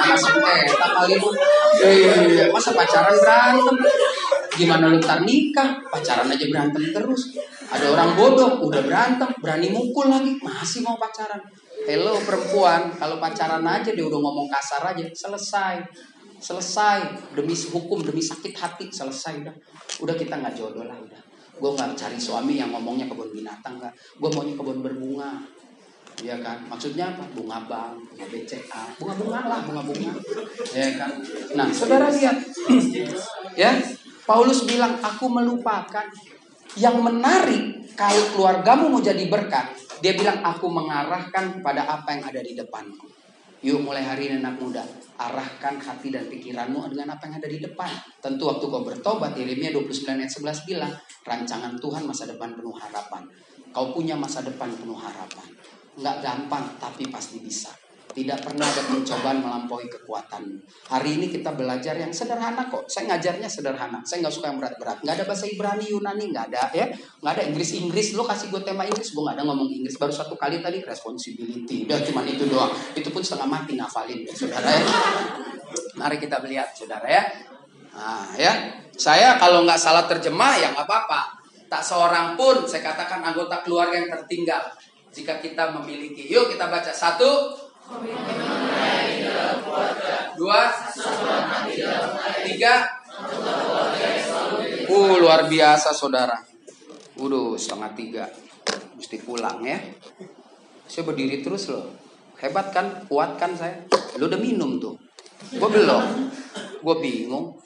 [0.00, 1.28] tanah sengketa kali lu.
[1.84, 3.76] Eh, masa pacaran berantem?
[4.54, 5.82] Gimana lu ntar nikah?
[5.90, 7.34] Pacaran aja berantem terus.
[7.66, 11.42] Ada orang bodoh, udah berantem, berani mukul lagi, masih mau pacaran.
[11.84, 15.82] Hello perempuan, kalau pacaran aja dia udah ngomong kasar aja, selesai.
[16.38, 16.98] Selesai,
[17.34, 19.54] demi hukum, demi sakit hati, selesai udah.
[20.04, 21.20] Udah kita nggak jodoh lah udah.
[21.54, 23.92] Gue nggak cari suami yang ngomongnya kebun binatang nggak.
[24.20, 25.40] Gue maunya kebun berbunga.
[26.22, 26.62] Iya kan?
[26.70, 27.26] Maksudnya apa?
[27.34, 30.14] Bunga bank, bunga BCA, bunga-bunga lah, bunga-bunga.
[30.70, 31.10] Ya kan?
[31.58, 32.38] Nah, saudara lihat.
[33.58, 33.74] ya,
[34.24, 36.08] Paulus bilang, aku melupakan
[36.80, 39.76] yang menarik kalau keluargamu mau jadi berkat.
[40.00, 43.04] Dia bilang, aku mengarahkan pada apa yang ada di depanku.
[43.64, 44.84] Yuk mulai hari ini anak muda,
[45.16, 47.88] arahkan hati dan pikiranmu dengan apa yang ada di depan.
[48.20, 50.92] Tentu waktu kau bertobat, Yeremia 29 ayat 11 bilang,
[51.24, 53.24] rancangan Tuhan masa depan penuh harapan.
[53.72, 55.48] Kau punya masa depan penuh harapan.
[55.96, 57.72] Nggak gampang, tapi pasti bisa.
[58.14, 60.62] Tidak pernah ada pencobaan melampaui kekuatan.
[60.86, 62.86] Hari ini kita belajar yang sederhana kok.
[62.86, 64.06] Saya ngajarnya sederhana.
[64.06, 65.02] Saya nggak suka yang berat-berat.
[65.02, 66.86] Nggak ada bahasa Ibrani, Yunani, nggak ada ya.
[66.94, 68.14] Nggak ada Inggris-Inggris.
[68.14, 69.98] Lo kasih gue tema Inggris, gue nggak ada ngomong Inggris.
[69.98, 71.90] Baru satu kali tadi responsibility.
[71.90, 72.70] Udah cuma itu doang.
[72.94, 74.82] Itu pun setengah mati ngafalin, ya, saudara ya.
[75.98, 77.22] Mari kita lihat, saudara ya.
[77.98, 78.52] Nah, ya.
[78.94, 81.42] Saya kalau nggak salah terjemah ya nggak apa-apa.
[81.66, 84.62] Tak seorang pun, saya katakan anggota keluarga yang tertinggal.
[85.10, 86.30] Jika kita memiliki.
[86.30, 86.94] Yuk kita baca.
[86.94, 87.63] Satu.
[90.34, 90.62] Dua.
[92.44, 92.74] Tiga.
[94.88, 96.36] Uh, luar biasa saudara.
[97.20, 98.24] Waduh, setengah tiga.
[98.96, 99.78] Mesti pulang ya.
[100.88, 101.92] Saya berdiri terus loh.
[102.40, 103.04] Hebat kan?
[103.08, 103.84] Kuat kan saya?
[104.16, 104.96] Lu udah minum tuh.
[105.52, 106.04] Gue belum.
[106.80, 107.56] Gue bingung.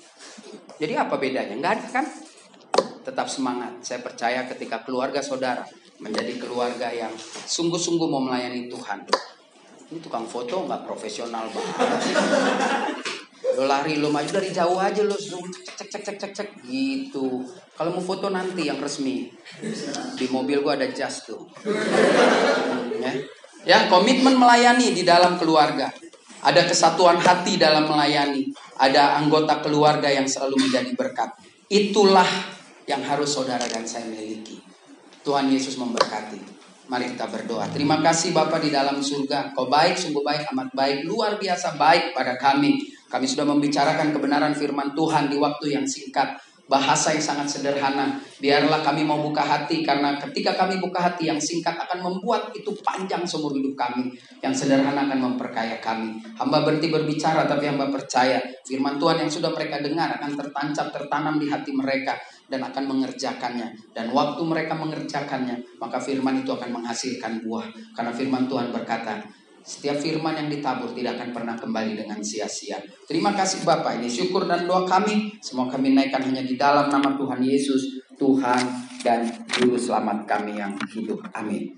[0.79, 1.55] Jadi apa bedanya?
[1.59, 2.07] Nggak ada kan?
[3.07, 3.83] Tetap semangat.
[3.83, 5.65] Saya percaya ketika keluarga saudara
[5.99, 7.11] menjadi keluarga yang
[7.47, 9.03] sungguh-sungguh mau melayani Tuhan.
[9.89, 11.81] Ini tukang foto nggak profesional banget.
[13.57, 17.41] Lo lari, lo maju dari jauh aja lo cek cek cek cek cek cek gitu.
[17.73, 19.33] Kalau mau foto nanti yang resmi.
[20.13, 21.49] Di mobil gua ada jas tuh.
[22.99, 23.13] Ya.
[23.65, 25.89] ya, komitmen melayani di dalam keluarga.
[26.45, 28.53] Ada kesatuan hati dalam melayani.
[28.77, 31.33] Ada anggota keluarga yang selalu menjadi berkat.
[31.73, 32.29] Itulah
[32.85, 34.61] yang harus saudara dan saya miliki.
[35.25, 36.58] Tuhan Yesus memberkati.
[36.89, 37.69] Mari kita berdoa.
[37.69, 39.53] Terima kasih Bapak di dalam surga.
[39.53, 42.81] Kau baik, sungguh baik, amat baik, luar biasa baik pada kami.
[43.13, 46.41] Kami sudah membicarakan kebenaran firman Tuhan di waktu yang singkat.
[46.65, 48.17] Bahasa yang sangat sederhana.
[48.41, 52.73] Biarlah kami mau buka hati karena ketika kami buka hati yang singkat akan membuat itu
[52.81, 54.09] panjang seumur hidup kami.
[54.41, 56.25] Yang sederhana akan memperkaya kami.
[56.41, 61.37] Hamba berhenti berbicara tapi hamba percaya firman Tuhan yang sudah mereka dengar akan tertancap, tertanam
[61.37, 62.17] di hati mereka
[62.49, 63.69] dan akan mengerjakannya.
[63.93, 67.69] Dan waktu mereka mengerjakannya, maka firman itu akan menghasilkan buah.
[67.93, 69.21] Karena firman Tuhan berkata,
[69.69, 72.81] setiap firman yang ditabur tidak akan pernah kembali dengan sia-sia.
[73.05, 74.01] Terima kasih Bapak.
[74.01, 75.37] Ini syukur dan doa kami.
[75.45, 78.65] Semua kami naikkan hanya di dalam nama Tuhan Yesus, Tuhan
[79.05, 81.21] dan Juru Selamat kami yang hidup.
[81.37, 81.77] Amin.